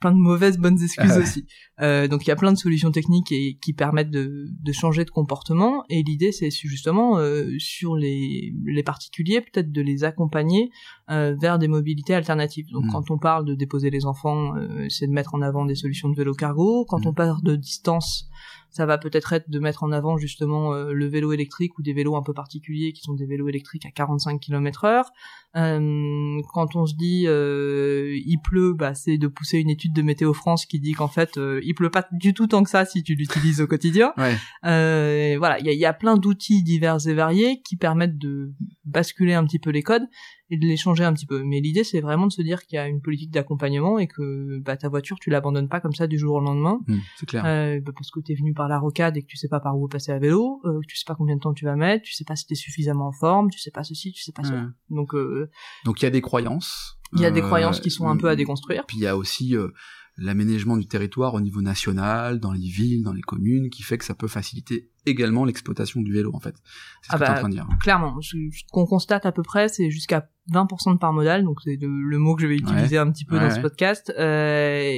Plein 0.00 0.12
de 0.12 0.16
mauvaises 0.16 0.58
bonnes 0.58 0.80
excuses 0.80 1.10
Ah 1.10 1.16
ouais. 1.16 1.22
aussi. 1.22 1.46
Euh, 1.80 2.06
donc 2.06 2.24
il 2.24 2.28
y 2.28 2.30
a 2.30 2.36
plein 2.36 2.52
de 2.52 2.58
solutions 2.58 2.92
techniques 2.92 3.32
et 3.32 3.58
qui 3.60 3.72
permettent 3.72 4.10
de, 4.10 4.46
de 4.48 4.72
changer 4.72 5.04
de 5.04 5.10
comportement. 5.10 5.84
Et 5.88 6.02
l'idée 6.02 6.30
c'est 6.32 6.50
justement 6.50 7.18
euh, 7.18 7.50
sur 7.58 7.96
les, 7.96 8.52
les 8.64 8.82
particuliers 8.82 9.40
peut-être 9.40 9.72
de 9.72 9.82
les 9.82 10.04
accompagner 10.04 10.70
vers 11.08 11.58
des 11.58 11.68
mobilités 11.68 12.14
alternatives. 12.14 12.68
Donc 12.70 12.84
Mm. 12.84 12.90
quand 12.92 13.10
on 13.10 13.18
parle 13.18 13.44
de 13.44 13.54
déposer 13.54 13.90
les 13.90 14.04
enfants, 14.04 14.54
euh, 14.56 14.86
c'est 14.88 15.06
de 15.06 15.12
mettre 15.12 15.34
en 15.34 15.40
avant 15.42 15.64
des 15.64 15.74
solutions 15.74 16.08
de 16.10 16.16
vélo 16.16 16.34
cargo. 16.34 16.84
Quand 16.88 17.04
Mm. 17.04 17.08
on 17.08 17.14
parle 17.14 17.42
de 17.42 17.56
distance, 17.56 18.28
ça 18.70 18.84
va 18.84 18.98
peut-être 18.98 19.32
être 19.32 19.48
de 19.48 19.58
mettre 19.58 19.82
en 19.82 19.92
avant 19.92 20.18
justement 20.18 20.74
euh, 20.74 20.92
le 20.92 21.06
vélo 21.06 21.32
électrique 21.32 21.78
ou 21.78 21.82
des 21.82 21.94
vélos 21.94 22.14
un 22.16 22.22
peu 22.22 22.34
particuliers 22.34 22.92
qui 22.92 23.00
sont 23.00 23.14
des 23.14 23.24
vélos 23.24 23.48
électriques 23.48 23.86
à 23.86 23.90
45 23.90 24.38
km 24.40 24.84
heure. 24.84 25.10
Euh, 25.56 26.40
quand 26.52 26.76
on 26.76 26.84
se 26.84 26.94
dit 26.94 27.24
euh, 27.26 28.14
il 28.26 28.38
pleut, 28.38 28.74
bah, 28.74 28.92
c'est 28.94 29.16
de 29.16 29.26
pousser 29.26 29.58
une 29.58 29.70
étude 29.70 29.94
de 29.94 30.02
Météo 30.02 30.34
France 30.34 30.66
qui 30.66 30.78
dit 30.78 30.92
qu'en 30.92 31.08
fait 31.08 31.38
euh, 31.38 31.60
il 31.64 31.74
pleut 31.74 31.90
pas 31.90 32.06
du 32.12 32.34
tout 32.34 32.46
tant 32.46 32.62
que 32.62 32.68
ça 32.70 32.84
si 32.84 33.02
tu 33.02 33.14
l'utilises 33.14 33.60
au 33.62 33.66
quotidien. 33.66 34.12
Ouais. 34.18 34.36
Euh, 34.66 35.36
voilà, 35.38 35.58
il 35.58 35.66
y 35.66 35.70
a, 35.70 35.72
il 35.72 35.78
y 35.78 35.86
a 35.86 35.94
plein 35.94 36.16
d'outils 36.18 36.62
divers 36.62 37.06
et 37.08 37.14
variés 37.14 37.62
qui 37.62 37.76
permettent 37.76 38.18
de 38.18 38.52
basculer 38.84 39.32
un 39.34 39.44
petit 39.44 39.58
peu 39.58 39.70
les 39.70 39.82
codes 39.82 40.04
et 40.50 40.56
de 40.56 40.66
les 40.66 40.76
changer 40.76 41.04
un 41.04 41.12
petit 41.12 41.26
peu. 41.26 41.42
Mais 41.44 41.60
l'idée, 41.60 41.84
c'est 41.84 42.00
vraiment 42.00 42.26
de 42.26 42.32
se 42.32 42.40
dire 42.42 42.64
qu'il 42.64 42.76
y 42.76 42.78
a 42.78 42.88
une 42.88 43.00
politique 43.02 43.30
d'accompagnement 43.30 43.98
et 43.98 44.06
que 44.06 44.58
bah, 44.60 44.76
ta 44.76 44.88
voiture, 44.88 45.18
tu 45.20 45.28
l'abandonnes 45.30 45.68
pas 45.68 45.80
comme 45.80 45.92
ça 45.94 46.06
du 46.06 46.18
jour 46.18 46.36
au 46.36 46.40
lendemain, 46.40 46.80
Hmm, 46.86 46.98
c'est 47.18 47.26
clair. 47.26 47.44
euh, 47.44 47.80
bah, 47.80 47.92
parce 47.94 48.10
que 48.10 48.20
t'es 48.20 48.34
venu 48.34 48.54
par 48.54 48.68
la 48.68 48.78
rocade 48.78 49.16
et 49.16 49.22
que 49.22 49.26
tu 49.26 49.36
sais 49.36 49.48
pas 49.48 49.60
par 49.60 49.78
où 49.78 49.88
passer 49.88 50.12
à 50.12 50.18
vélo, 50.18 50.60
euh, 50.64 50.80
tu 50.88 50.96
sais 50.96 51.04
pas 51.06 51.14
combien 51.14 51.36
de 51.36 51.40
temps 51.40 51.52
tu 51.54 51.64
vas 51.66 51.76
mettre, 51.76 52.04
tu 52.04 52.12
sais 52.14 52.24
pas 52.24 52.36
si 52.36 52.46
t'es 52.46 52.54
suffisamment 52.54 53.08
en 53.08 53.12
forme, 53.12 53.50
tu 53.50 53.58
sais 53.58 53.70
pas 53.70 53.84
ceci, 53.84 54.12
tu 54.12 54.22
sais 54.22 54.32
pas 54.32 54.42
cela. 54.44 54.62
Ouais. 54.62 54.66
Donc 54.96 55.14
euh, 55.14 55.50
Donc 55.84 56.00
il 56.00 56.04
y 56.04 56.08
a 56.08 56.10
des 56.10 56.20
croyances. 56.22 56.98
il 57.12 57.20
y 57.20 57.26
a 57.26 57.30
des 57.30 57.40
Euh, 57.42 57.46
croyances 57.46 57.80
qui 57.80 57.90
sont 57.90 58.08
un 58.08 58.16
peu 58.16 58.28
à 58.28 58.36
déconstruire. 58.36 58.84
Puis 58.86 58.96
il 58.98 59.02
y 59.02 59.06
a 59.06 59.16
aussi 59.16 59.54
euh, 59.56 59.68
l'aménagement 60.16 60.76
du 60.76 60.86
territoire 60.86 61.34
au 61.34 61.40
niveau 61.40 61.62
national, 61.62 62.40
dans 62.40 62.52
les 62.52 62.66
villes, 62.68 63.02
dans 63.04 63.12
les 63.12 63.22
communes, 63.22 63.70
qui 63.70 63.82
fait 63.82 63.98
que 63.98 64.04
ça 64.04 64.14
peut 64.14 64.26
faciliter 64.28 64.90
également 65.06 65.44
l'exploitation 65.44 66.00
du 66.02 66.12
vélo 66.12 66.30
en 66.34 66.40
fait. 66.40 66.54
C'est 67.02 67.12
ce 67.12 67.16
Ah 67.16 67.18
que 67.18 67.24
t'es 67.24 67.30
en 67.30 67.32
bah, 67.34 67.38
train 67.40 67.48
de 67.48 67.54
dire. 67.54 67.68
Clairement, 67.80 68.20
ce 68.20 68.36
qu'on 68.72 68.86
constate 68.86 69.26
à 69.26 69.32
peu 69.32 69.42
près, 69.42 69.68
c'est 69.68 69.90
jusqu'à 69.90 70.28
20% 70.52 70.94
de 70.94 70.98
part 70.98 71.12
modale, 71.12 71.44
donc 71.44 71.60
c'est 71.62 71.78
le, 71.80 72.18
mot 72.18 72.34
que 72.34 72.42
je 72.42 72.46
vais 72.46 72.56
utiliser 72.56 72.98
un 72.98 73.10
petit 73.10 73.24
peu 73.24 73.34
Ouais, 73.34 73.40
dans 73.40 73.48
ouais. 73.48 73.54
ce 73.54 73.60
podcast. 73.60 74.12
Euh, 74.18 74.92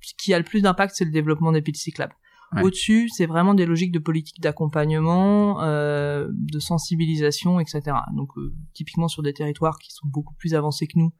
ce 0.00 0.14
qui 0.16 0.32
a 0.32 0.38
le 0.38 0.44
plus 0.44 0.62
d'impact, 0.62 0.94
c'est 0.96 1.04
le 1.04 1.10
développement 1.10 1.52
des 1.52 1.62
pistes 1.62 1.82
cyclables. 1.82 2.14
Au-dessus, 2.62 3.10
c'est 3.10 3.26
vraiment 3.26 3.52
des 3.52 3.66
logiques 3.66 3.92
de 3.92 3.98
politique 3.98 4.40
d'accompagnement, 4.40 5.62
euh, 5.62 6.28
de 6.30 6.58
sensibilisation, 6.58 7.60
etc. 7.60 7.82
Donc 8.16 8.30
euh, 8.38 8.54
typiquement 8.72 9.08
sur 9.08 9.22
des 9.22 9.34
territoires 9.34 9.78
qui 9.78 9.92
sont 9.92 10.08
beaucoup 10.08 10.34
plus 10.34 10.54
avancés 10.54 10.86
que 10.86 10.98
nous, 10.98 11.12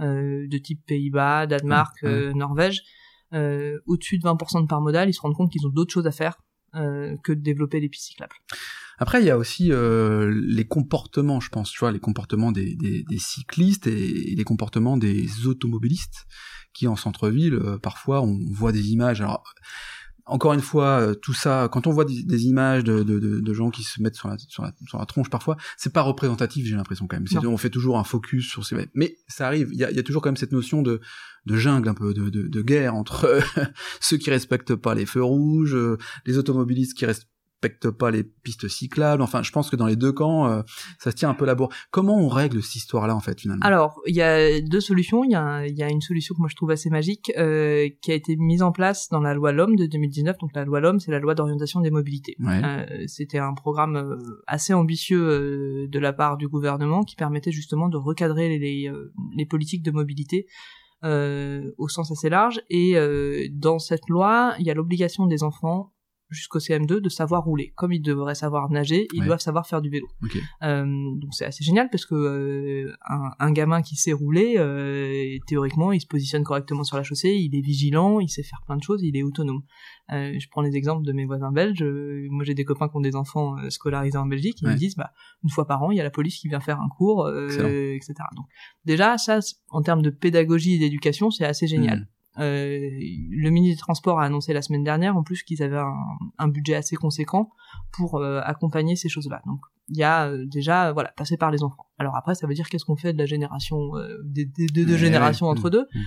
euh, 0.00 0.46
de 0.48 0.58
type 0.58 0.80
Pays-Bas, 0.86 1.46
Danemark, 1.46 1.96
euh, 2.04 2.32
Norvège, 2.32 2.82
euh, 3.34 3.78
au-dessus 3.86 4.18
de 4.18 4.24
20% 4.24 4.62
de 4.62 4.66
part 4.66 4.80
modale, 4.80 5.10
ils 5.10 5.12
se 5.12 5.20
rendent 5.20 5.34
compte 5.34 5.52
qu'ils 5.52 5.66
ont 5.66 5.70
d'autres 5.70 5.92
choses 5.92 6.06
à 6.06 6.12
faire 6.12 6.40
euh, 6.74 7.16
que 7.24 7.32
de 7.32 7.40
développer 7.40 7.78
les 7.80 7.88
pistes 7.88 8.06
cyclables. 8.06 8.34
Après, 9.00 9.22
il 9.22 9.26
y 9.26 9.30
a 9.30 9.38
aussi 9.38 9.72
euh, 9.72 10.30
les 10.46 10.66
comportements, 10.66 11.40
je 11.40 11.48
pense, 11.48 11.70
tu 11.70 11.80
vois, 11.80 11.90
les 11.90 12.00
comportements 12.00 12.52
des, 12.52 12.76
des, 12.76 13.02
des 13.02 13.18
cyclistes 13.18 13.86
et, 13.86 14.32
et 14.32 14.36
les 14.36 14.44
comportements 14.44 14.98
des 14.98 15.46
automobilistes 15.46 16.26
qui, 16.74 16.86
en 16.86 16.96
centre-ville, 16.96 17.54
euh, 17.54 17.78
parfois, 17.78 18.20
on 18.20 18.38
voit 18.50 18.72
des 18.72 18.90
images. 18.90 19.22
Alors, 19.22 19.42
encore 20.26 20.52
une 20.52 20.60
fois, 20.60 21.00
euh, 21.00 21.14
tout 21.14 21.32
ça, 21.32 21.70
quand 21.72 21.86
on 21.86 21.92
voit 21.92 22.04
des, 22.04 22.22
des 22.22 22.44
images 22.44 22.84
de, 22.84 23.02
de, 23.02 23.18
de, 23.18 23.40
de 23.40 23.54
gens 23.54 23.70
qui 23.70 23.84
se 23.84 24.02
mettent 24.02 24.16
sur 24.16 24.28
la, 24.28 24.36
sur 24.36 24.62
la, 24.62 24.72
sur 24.86 24.98
la 24.98 25.06
tronche, 25.06 25.30
parfois, 25.30 25.56
c'est 25.78 25.94
pas 25.94 26.02
représentatif, 26.02 26.66
j'ai 26.66 26.76
l'impression 26.76 27.06
quand 27.06 27.16
même. 27.16 27.26
C'est-. 27.26 27.38
On 27.38 27.56
fait 27.56 27.70
toujours 27.70 27.98
un 27.98 28.04
focus 28.04 28.50
sur 28.50 28.66
ces... 28.66 28.76
Mais 28.94 29.16
ça 29.28 29.46
arrive, 29.46 29.70
il 29.72 29.78
y 29.78 29.84
a, 29.84 29.90
il 29.90 29.96
y 29.96 30.00
a 30.00 30.02
toujours 30.02 30.20
quand 30.20 30.28
même 30.28 30.36
cette 30.36 30.52
notion 30.52 30.82
de, 30.82 31.00
de 31.46 31.56
jungle, 31.56 31.88
un 31.88 31.94
peu, 31.94 32.12
de, 32.12 32.28
de, 32.28 32.46
de 32.46 32.62
guerre 32.62 32.94
entre 32.94 33.40
ceux 34.00 34.18
qui 34.18 34.28
respectent 34.28 34.74
pas 34.74 34.94
les 34.94 35.06
feux 35.06 35.24
rouges, 35.24 35.74
euh, 35.74 35.96
les 36.26 36.36
automobilistes 36.36 36.92
qui 36.92 37.06
respectent 37.06 37.30
pas 37.68 38.10
les 38.10 38.24
pistes 38.24 38.68
cyclables. 38.68 39.22
Enfin, 39.22 39.42
je 39.42 39.50
pense 39.52 39.70
que 39.70 39.76
dans 39.76 39.86
les 39.86 39.96
deux 39.96 40.12
camps, 40.12 40.46
euh, 40.48 40.62
ça 40.98 41.10
se 41.10 41.16
tient 41.16 41.28
un 41.28 41.34
peu 41.34 41.44
la 41.44 41.54
bourre. 41.54 41.72
Comment 41.90 42.16
on 42.16 42.28
règle 42.28 42.62
cette 42.62 42.76
histoire-là, 42.76 43.14
en 43.14 43.20
fait, 43.20 43.40
finalement? 43.40 43.64
Alors, 43.64 44.00
il 44.06 44.14
y 44.14 44.22
a 44.22 44.60
deux 44.60 44.80
solutions. 44.80 45.24
Il 45.24 45.32
y, 45.32 45.34
a, 45.34 45.66
il 45.66 45.76
y 45.76 45.82
a 45.82 45.90
une 45.90 46.00
solution 46.00 46.34
que 46.34 46.40
moi 46.40 46.48
je 46.48 46.56
trouve 46.56 46.70
assez 46.70 46.90
magique, 46.90 47.32
euh, 47.36 47.88
qui 48.00 48.12
a 48.12 48.14
été 48.14 48.36
mise 48.36 48.62
en 48.62 48.72
place 48.72 49.08
dans 49.10 49.20
la 49.20 49.34
loi 49.34 49.52
LOM 49.52 49.76
de 49.76 49.86
2019. 49.86 50.38
Donc 50.38 50.50
la 50.54 50.64
loi 50.64 50.80
LOM, 50.80 51.00
c'est 51.00 51.10
la 51.10 51.18
loi 51.18 51.34
d'orientation 51.34 51.80
des 51.80 51.90
mobilités. 51.90 52.36
Ouais. 52.40 52.60
Euh, 52.64 53.04
C'était 53.06 53.38
un 53.38 53.54
programme 53.54 54.18
assez 54.46 54.72
ambitieux 54.72 55.88
de 55.88 55.98
la 55.98 56.12
part 56.12 56.36
du 56.36 56.48
gouvernement 56.48 57.02
qui 57.02 57.16
permettait 57.16 57.52
justement 57.52 57.88
de 57.88 57.96
recadrer 57.96 58.48
les, 58.48 58.58
les, 58.58 58.92
les 59.36 59.46
politiques 59.46 59.82
de 59.82 59.90
mobilité 59.90 60.46
au 61.02 61.88
sens 61.88 62.10
assez 62.10 62.28
large. 62.28 62.60
Et 62.70 62.94
dans 63.52 63.78
cette 63.78 64.08
loi, 64.08 64.54
il 64.58 64.66
y 64.66 64.70
a 64.70 64.74
l'obligation 64.74 65.26
des 65.26 65.42
enfants 65.42 65.92
jusqu'au 66.30 66.58
CM2 66.60 67.00
de 67.00 67.08
savoir 67.08 67.44
rouler. 67.44 67.72
Comme 67.76 67.92
ils 67.92 68.00
devraient 68.00 68.34
savoir 68.34 68.70
nager, 68.70 69.06
ils 69.12 69.20
Ouais. 69.20 69.26
doivent 69.26 69.40
savoir 69.40 69.66
faire 69.66 69.80
du 69.82 69.90
vélo. 69.90 70.06
Euh, 70.62 70.84
donc 71.16 71.32
c'est 71.34 71.44
assez 71.44 71.64
génial 71.64 71.88
parce 71.90 72.06
que 72.06 72.14
euh, 72.14 72.92
un, 73.08 73.32
un 73.38 73.52
gamin 73.52 73.82
qui 73.82 73.96
sait 73.96 74.12
rouler, 74.12 74.54
euh, 74.58 75.36
théoriquement, 75.46 75.92
il 75.92 76.00
se 76.00 76.06
positionne 76.06 76.44
correctement 76.44 76.84
sur 76.84 76.96
la 76.96 77.02
chaussée, 77.02 77.30
il 77.34 77.54
est 77.56 77.60
vigilant, 77.60 78.20
il 78.20 78.28
sait 78.28 78.42
faire 78.42 78.62
plein 78.64 78.76
de 78.76 78.82
choses, 78.82 79.02
il 79.02 79.16
est 79.16 79.22
autonome. 79.22 79.62
Je 80.12 80.48
prends 80.50 80.62
les 80.62 80.74
exemples 80.76 81.04
de 81.06 81.12
mes 81.12 81.24
voisins 81.24 81.52
belges. 81.52 81.84
moi, 82.30 82.42
j'ai 82.44 82.54
des 82.54 82.64
copains 82.64 82.88
qui 82.88 82.96
ont 82.96 83.00
des 83.00 83.14
enfants 83.14 83.56
scolarisés 83.70 84.18
en 84.18 84.26
Belgique. 84.26 84.58
Ils 84.62 84.66
Ouais. 84.66 84.72
me 84.74 84.78
disent, 84.78 84.96
bah, 84.96 85.12
une 85.44 85.50
fois 85.50 85.66
par 85.66 85.82
an, 85.84 85.90
il 85.92 85.98
y 85.98 86.00
a 86.00 86.04
la 86.04 86.10
police 86.10 86.36
qui 86.38 86.48
vient 86.48 86.58
faire 86.60 86.80
un 86.80 86.88
cours, 86.88 87.28
etc. 87.30 88.14
Donc 88.36 88.46
déjà, 88.84 89.18
ça, 89.18 89.38
en 89.68 89.82
termes 89.82 90.02
de 90.02 90.10
pédagogie 90.10 90.74
et 90.74 90.78
d'éducation, 90.78 91.30
c'est 91.30 91.44
assez 91.44 91.66
génial. 91.66 92.00
Hmm. 92.00 92.06
Euh, 92.38 92.78
le 92.78 93.50
ministre 93.50 93.76
des 93.76 93.80
Transports 93.80 94.20
a 94.20 94.24
annoncé 94.24 94.52
la 94.52 94.62
semaine 94.62 94.84
dernière, 94.84 95.16
en 95.16 95.22
plus, 95.22 95.42
qu'ils 95.42 95.62
avaient 95.62 95.78
un, 95.78 95.94
un 96.38 96.48
budget 96.48 96.74
assez 96.74 96.96
conséquent 96.96 97.50
pour 97.92 98.16
euh, 98.18 98.40
accompagner 98.44 98.96
ces 98.96 99.08
choses-là. 99.08 99.42
Donc, 99.46 99.60
il 99.88 99.96
y 99.98 100.04
a 100.04 100.28
euh, 100.28 100.44
déjà, 100.46 100.92
voilà, 100.92 101.10
passer 101.16 101.36
par 101.36 101.50
les 101.50 101.62
enfants. 101.62 101.86
Alors 101.98 102.14
après, 102.16 102.34
ça 102.34 102.46
veut 102.46 102.54
dire 102.54 102.68
qu'est-ce 102.68 102.84
qu'on 102.84 102.96
fait 102.96 103.12
de 103.12 103.18
la 103.18 103.26
génération, 103.26 103.90
des, 104.24 104.44
deux 104.46 104.92
Ouais, 104.92 104.98
générations 104.98 105.46
ouais. 105.46 105.52
entre 105.52 105.70
deux 105.70 105.86
Mm. 105.94 106.00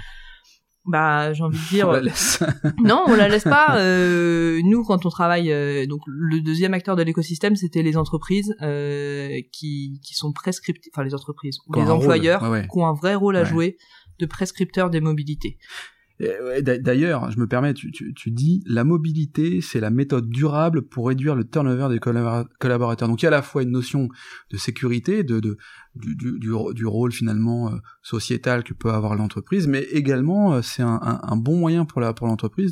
Bah, 0.85 1.31
j'ai 1.31 1.43
envie 1.43 1.57
de 1.57 1.69
dire. 1.69 1.87
On 1.89 1.91
la 1.93 2.01
laisse. 2.01 2.43
non, 2.83 3.03
on 3.07 3.15
la 3.15 3.29
laisse 3.29 3.45
pas. 3.45 3.77
Euh, 3.79 4.59
nous, 4.65 4.83
quand 4.83 5.05
on 5.05 5.09
travaille, 5.09 5.51
euh, 5.51 5.85
donc 5.85 6.01
le 6.07 6.41
deuxième 6.41 6.73
acteur 6.73 6.95
de 6.95 7.03
l'écosystème, 7.03 7.55
c'était 7.55 7.83
les 7.83 7.95
entreprises 7.95 8.53
euh, 8.61 9.39
qui 9.53 10.01
qui 10.03 10.13
sont 10.13 10.33
prescriptives, 10.33 10.91
enfin 10.93 11.03
les 11.05 11.13
entreprises 11.13 11.57
ou 11.67 11.73
les 11.75 11.83
rôle, 11.83 11.91
employeurs 11.91 12.43
ouais, 12.43 12.49
ouais. 12.49 12.67
qui 12.69 12.77
ont 12.77 12.85
un 12.85 12.93
vrai 12.93 13.15
rôle 13.15 13.37
à 13.37 13.41
Ouais. 13.43 13.45
jouer 13.45 13.77
de 14.19 14.25
prescripteurs 14.25 14.89
des 14.89 14.99
mobilités. 14.99 15.57
D'ailleurs, 16.61 17.31
je 17.31 17.39
me 17.39 17.47
permets, 17.47 17.73
tu, 17.73 18.31
dis 18.31 18.63
la 18.65 18.83
mobilité, 18.83 19.61
c'est 19.61 19.79
la 19.79 19.89
méthode 19.89 20.29
durable 20.29 20.83
pour 20.83 21.07
réduire 21.07 21.35
le 21.35 21.43
turnover 21.43 21.87
des 21.89 21.99
collabora- 21.99 22.47
collaborateurs. 22.59 23.07
Donc 23.07 23.21
il 23.21 23.25
y 23.25 23.27
a 23.27 23.29
à 23.29 23.31
la 23.31 23.41
fois 23.41 23.63
une 23.63 23.71
notion 23.71 24.09
de 24.51 24.57
sécurité, 24.57 25.23
de, 25.23 25.57
du, 25.95 26.85
rôle 26.85 27.11
finalement 27.11 27.71
euh, 27.71 27.77
sociétal 28.01 28.63
que 28.63 28.73
peut 28.73 28.91
avoir 28.91 29.15
l'entreprise, 29.15 29.67
mais 29.67 29.83
également 29.83 30.53
euh, 30.53 30.61
c'est 30.61 30.83
un, 30.83 31.37
bon 31.37 31.57
moyen 31.57 31.85
pour 31.85 32.01
l'entreprise 32.01 32.71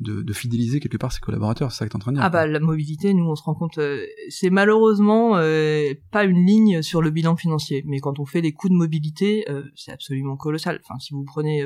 de, 0.00 0.32
fidéliser 0.32 0.80
quelque 0.80 0.96
part 0.96 1.12
ses 1.12 1.20
collaborateurs. 1.20 1.70
C'est 1.72 1.78
ça 1.78 1.86
que 1.86 1.90
t'es 1.90 1.96
en 1.96 2.00
train 2.00 2.12
de 2.12 2.16
dire. 2.16 2.24
Ah 2.24 2.30
bah 2.30 2.46
la 2.46 2.60
mobilité, 2.60 3.14
nous 3.14 3.24
on 3.24 3.34
se 3.36 3.42
rend 3.42 3.54
compte, 3.54 3.78
euh, 3.78 4.04
c'est 4.28 4.50
malheureusement 4.50 5.32
pas 6.10 6.24
une 6.24 6.44
ligne 6.44 6.82
sur 6.82 7.02
le 7.02 7.10
bilan 7.10 7.36
financier, 7.36 7.84
mais 7.86 8.00
quand 8.00 8.18
on 8.18 8.26
fait 8.26 8.40
les 8.40 8.52
coûts 8.52 8.68
de 8.68 8.74
mobilité, 8.74 9.44
c'est 9.74 9.92
absolument 9.92 10.36
colossal. 10.36 10.80
Enfin, 10.84 10.98
si 10.98 11.14
vous 11.14 11.24
prenez 11.24 11.64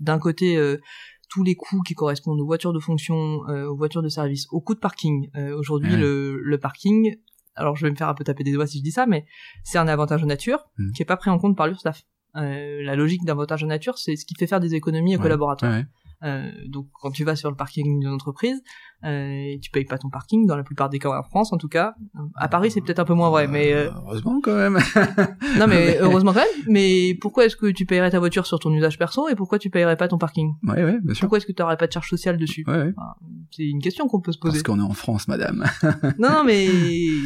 d'un 0.00 0.18
côté 0.18 0.56
euh, 0.56 0.78
tous 1.28 1.42
les 1.42 1.54
coûts 1.54 1.82
qui 1.82 1.94
correspondent 1.94 2.40
aux 2.40 2.46
voitures 2.46 2.72
de 2.72 2.78
fonction, 2.78 3.40
euh, 3.48 3.66
aux 3.66 3.76
voitures 3.76 4.02
de 4.02 4.08
service, 4.08 4.46
aux 4.52 4.60
coûts 4.60 4.74
de 4.74 4.80
parking. 4.80 5.28
Euh, 5.36 5.56
Aujourd'hui, 5.58 5.92
Ouais. 5.92 5.98
le, 5.98 6.40
le 6.42 6.58
parking, 6.58 7.16
alors 7.56 7.74
je 7.76 7.84
vais 7.86 7.90
me 7.90 7.96
faire 7.96 8.08
un 8.08 8.14
peu 8.14 8.22
taper 8.24 8.44
des 8.44 8.52
doigts 8.52 8.66
si 8.66 8.78
je 8.78 8.82
dis 8.84 8.92
ça, 8.92 9.06
mais 9.06 9.26
c'est 9.64 9.78
un 9.78 9.88
avantage 9.88 10.22
en 10.22 10.26
nature 10.26 10.68
Mhm. 10.78 10.92
qui 10.92 11.02
est 11.02 11.06
pas 11.06 11.16
pris 11.16 11.30
en 11.30 11.38
compte 11.38 11.56
par 11.56 11.66
l'URSSAF. 11.66 12.02
Euh, 12.36 12.82
la 12.82 12.94
logique 12.96 13.24
d'un 13.24 13.32
avantage 13.32 13.64
en 13.64 13.66
nature, 13.68 13.96
c'est 13.98 14.14
ce 14.14 14.24
qui 14.26 14.34
fait 14.34 14.46
faire 14.46 14.60
des 14.60 14.74
économies 14.74 15.14
aux 15.14 15.18
Ouais. 15.18 15.22
collaborateurs. 15.22 15.70
Ouais, 15.70 15.76
ouais. 15.78 15.84
Euh, 16.22 16.50
donc 16.68 16.88
quand 17.00 17.10
tu 17.10 17.24
vas 17.24 17.34
sur 17.36 17.50
le 17.50 17.56
parking 17.56 18.00
d'une 18.00 18.08
entreprise, 18.08 18.62
euh, 19.04 19.56
tu 19.60 19.70
payes 19.70 19.84
pas 19.84 19.98
ton 19.98 20.08
parking 20.08 20.46
dans 20.46 20.56
la 20.56 20.62
plupart 20.62 20.88
des 20.88 20.98
cas 20.98 21.10
en 21.10 21.22
France 21.22 21.52
en 21.52 21.58
tout 21.58 21.68
cas. 21.68 21.94
À 22.34 22.48
Paris 22.48 22.70
c'est 22.70 22.80
peut-être 22.80 22.98
un 22.98 23.04
peu 23.04 23.14
moins 23.14 23.30
vrai, 23.30 23.46
mais 23.46 23.72
euh, 23.72 23.90
heureusement 24.06 24.40
quand 24.42 24.56
même. 24.56 24.78
non 25.58 25.66
mais 25.68 25.98
heureusement 26.00 26.32
quand 26.32 26.40
même. 26.40 26.64
Mais 26.68 27.14
pourquoi 27.20 27.44
est-ce 27.44 27.56
que 27.56 27.66
tu 27.66 27.86
payerais 27.86 28.10
ta 28.10 28.18
voiture 28.18 28.46
sur 28.46 28.58
ton 28.58 28.72
usage 28.72 28.98
perso 28.98 29.28
et 29.28 29.34
pourquoi 29.34 29.58
tu 29.58 29.70
payerais 29.70 29.96
pas 29.96 30.08
ton 30.08 30.18
parking? 30.18 30.54
Ouais, 30.66 30.82
ouais, 30.82 30.98
bien 31.02 31.14
sûr. 31.14 31.22
Pourquoi 31.22 31.38
est-ce 31.38 31.46
que 31.46 31.52
tu 31.52 31.62
aurais 31.62 31.76
pas 31.76 31.86
de 31.86 31.92
charge 31.92 32.08
sociale 32.08 32.36
dessus? 32.38 32.64
Ouais, 32.66 32.76
ouais. 32.76 32.94
Enfin, 32.96 33.14
C'est 33.50 33.64
une 33.64 33.82
question 33.82 34.08
qu'on 34.08 34.20
peut 34.20 34.32
se 34.32 34.38
poser. 34.38 34.52
Parce 34.54 34.62
qu'on 34.62 34.80
est 34.80 34.90
en 34.90 34.94
France, 34.94 35.28
madame. 35.28 35.64
Non, 36.18 36.30
non, 36.30 36.44
mais 36.44 36.68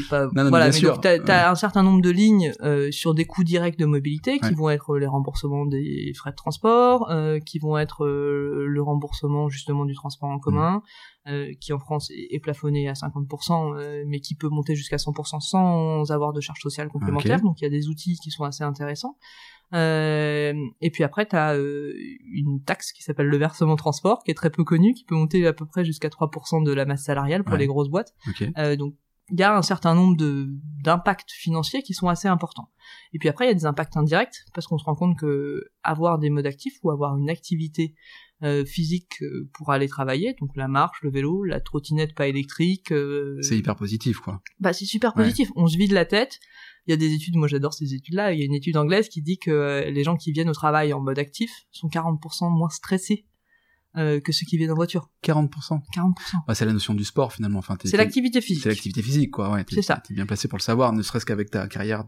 enfin, 0.00 0.25
Non, 0.25 0.31
non, 0.35 0.45
mais 0.45 0.50
voilà. 0.50 0.65
bien 0.67 0.73
Mais 0.75 0.79
sûr. 0.79 0.99
donc 0.99 1.03
t'as 1.03 1.47
as 1.47 1.50
un 1.50 1.55
certain 1.55 1.83
nombre 1.83 2.03
de 2.03 2.11
lignes 2.11 2.53
euh, 2.62 2.91
sur 2.91 3.15
des 3.15 3.25
coûts 3.25 3.45
directs 3.45 3.79
de 3.79 3.87
mobilité 3.87 4.39
qui 4.39 4.55
vont 4.55 4.69
être 4.71 4.99
les 4.99 5.07
remboursements 5.07 5.67
des 5.67 6.12
frais 6.17 6.31
de 6.31 6.37
transport, 6.37 7.11
euh, 7.11 7.39
qui 7.39 7.59
vont 7.59 7.79
être 7.79 8.05
euh, 8.05 8.67
le 8.67 8.83
remboursement 8.83 9.49
justement 9.49 9.85
du 9.85 9.95
transport 9.95 10.29
en 10.29 10.39
commun, 10.39 10.83
euh, 11.27 11.53
qui 11.61 11.73
en 11.73 11.79
France 11.79 12.11
est, 12.11 12.35
est 12.35 12.41
plafonné 12.41 12.89
à 12.89 12.95
50%, 12.95 13.77
euh, 13.77 14.05
mais 14.07 14.21
qui 14.21 14.35
peut 14.35 14.49
monter 14.49 14.75
jusqu'à 14.75 14.97
100% 14.97 15.41
sans 15.41 16.11
avoir 16.11 16.33
de 16.33 16.41
charges 16.41 16.61
sociales 16.61 16.89
complémentaires. 16.89 17.39
Ok. 17.39 17.45
Donc 17.45 17.61
il 17.61 17.65
y 17.65 17.67
a 17.67 17.71
des 17.71 17.89
outils 17.89 18.17
qui 18.23 18.31
sont 18.31 18.45
assez 18.45 18.65
intéressants. 18.65 19.17
Euh, 19.75 20.53
et 20.81 20.91
puis 20.91 21.05
après, 21.05 21.27
tu 21.27 21.37
as 21.37 21.55
une 21.57 22.62
taxe 22.65 22.93
qui 22.93 23.03
s'appelle 23.03 23.27
le 23.29 23.37
versement 23.37 23.77
transport, 23.77 24.23
qui 24.25 24.31
est 24.31 24.35
très 24.35 24.50
peu 24.50 24.65
connue, 24.65 24.95
qui 24.95 25.05
peut 25.05 25.15
monter 25.15 25.47
à 25.47 25.53
peu 25.53 25.67
près 25.67 25.85
jusqu'à 25.85 26.09
3% 26.09 26.65
de 26.65 26.73
la 26.73 26.85
masse 26.87 27.05
salariale 27.05 27.45
pour 27.45 27.53
Ouais. 27.53 27.59
les 27.61 27.67
grosses 27.67 27.89
boîtes. 27.91 28.12
Ok. 28.29 28.45
Euh, 28.59 28.77
donc 28.77 28.95
il 29.32 29.38
y 29.38 29.42
a 29.42 29.56
un 29.56 29.62
certain 29.62 29.94
nombre 29.94 30.16
de 30.16 30.49
d'impacts 30.82 31.30
financiers 31.30 31.82
qui 31.82 31.94
sont 31.94 32.08
assez 32.08 32.28
importants. 32.28 32.70
Et 33.12 33.18
puis 33.18 33.28
après 33.28 33.44
il 33.46 33.49
y 33.49 33.50
a 33.50 33.54
des 33.54 33.66
impacts 33.66 33.96
indirects 33.96 34.44
parce 34.54 34.66
qu'on 34.66 34.78
se 34.78 34.84
rend 34.84 34.94
compte 34.94 35.18
que 35.18 35.62
avoir 35.82 36.18
des 36.18 36.30
modes 36.30 36.46
actifs 36.46 36.75
ou 36.82 36.90
avoir 36.90 37.16
une 37.16 37.30
activité 37.30 37.94
euh, 38.42 38.64
physique 38.64 39.22
euh, 39.22 39.50
pour 39.52 39.70
aller 39.70 39.87
travailler, 39.88 40.34
donc 40.40 40.56
la 40.56 40.66
marche, 40.66 41.02
le 41.02 41.10
vélo, 41.10 41.44
la 41.44 41.60
trottinette 41.60 42.14
pas 42.14 42.26
électrique, 42.26 42.90
euh, 42.90 43.37
C'est 43.42 43.58
hyper 43.58 43.76
positif, 43.76 44.18
quoi. 44.20 44.40
bah 44.60 44.72
c'est 44.72 44.87
super 44.87 45.14
Ouais. 45.16 45.25
positif. 45.25 45.50
On 45.56 45.66
se 45.66 45.76
vide 45.76 45.92
la 45.92 46.06
tête. 46.06 46.38
Il 46.87 46.90
y 46.90 46.94
a 46.94 46.96
des 46.96 47.12
études, 47.12 47.37
moi 47.37 47.46
j'adore 47.49 47.75
ces 47.75 47.92
études-là. 47.94 48.32
Il 48.32 48.38
y 48.40 48.42
a 48.42 48.46
une 48.46 48.54
étude 48.54 48.78
anglaise 48.78 49.10
qui 49.10 49.20
dit 49.20 49.38
que 49.38 49.84
les 49.88 50.02
gens 50.04 50.16
qui 50.16 50.32
viennent 50.32 50.49
au 50.49 50.54
travail 50.54 50.94
en 50.94 51.00
mode 51.00 51.18
actif 51.18 51.50
sont 51.70 51.88
40% 51.88 52.50
moins 52.50 52.70
stressés 52.70 53.26
euh, 53.97 54.20
que 54.20 54.32
ceux 54.32 54.47
qui 54.47 54.56
viennent 54.56 54.71
en 54.71 54.76
voiture. 54.76 55.10
40%. 55.25 55.80
40%. 55.95 56.12
Bah, 56.47 56.54
c'est 56.54 56.65
la 56.65 56.73
notion 56.73 56.95
du 56.95 57.04
sport, 57.04 57.32
finalement. 57.32 57.58
Enfin, 57.58 57.76
C'est 57.84 57.97
l'activité 57.97 58.41
physique. 58.41 58.62
C'est 58.62 58.69
l'activité 58.69 59.02
physique, 59.02 59.30
quoi. 59.30 59.50
Ouais, 59.52 59.65
C'est 59.69 59.82
ça. 59.82 60.02
T'es 60.06 60.15
bien 60.15 60.26
placé 60.26 60.49
pour 60.49 60.58
le 60.58 60.62
savoir, 60.62 60.93
ne 60.93 61.02
serait-ce 61.02 61.26
qu'avec 61.26 61.50
ta 61.50 61.67
carrière 61.67 62.04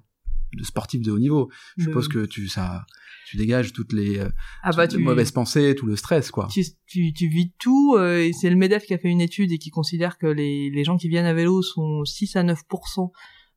de 0.55 0.65
sportif 0.65 1.03
de 1.03 1.11
haut 1.11 1.19
niveau. 1.19 1.51
Je 1.77 1.85
suppose 1.85 2.09
que 2.09 2.27
tu, 2.27 2.49
ça, 2.49 2.85
tu 3.27 3.37
dégages 3.37 3.73
toutes 3.73 3.93
les, 3.93 4.19
euh, 4.19 4.29
ah 4.63 4.73
bah, 4.73 4.87
toutes 4.87 4.99
les 4.99 5.03
tu, 5.03 5.09
mauvaises 5.09 5.31
pensées, 5.31 5.75
tout 5.75 5.87
le 5.87 5.97
stress, 5.97 6.31
quoi. 6.31 6.49
tu, 6.53 6.63
tu, 6.87 7.13
tu 7.13 7.29
vides 7.29 7.53
tout, 7.59 7.97
euh, 7.97 8.19
et 8.19 8.33
c'est 8.33 8.51
le 8.51 8.57
MEDEF 8.57 8.85
qui 8.85 8.95
a 8.95 8.99
fait 8.99 9.09
une 9.09 9.21
étude 9.21 9.53
et 9.53 9.59
qui 9.59 9.71
considère 9.71 10.19
que 10.19 10.27
les, 10.27 10.71
les 10.71 10.85
gens 10.85 10.97
qui 10.97 11.09
viennent 11.09 11.27
à 11.27 11.35
vélo 11.35 11.63
sont 11.63 12.05
6 12.05 12.37
à 12.37 12.45
9% 12.45 13.11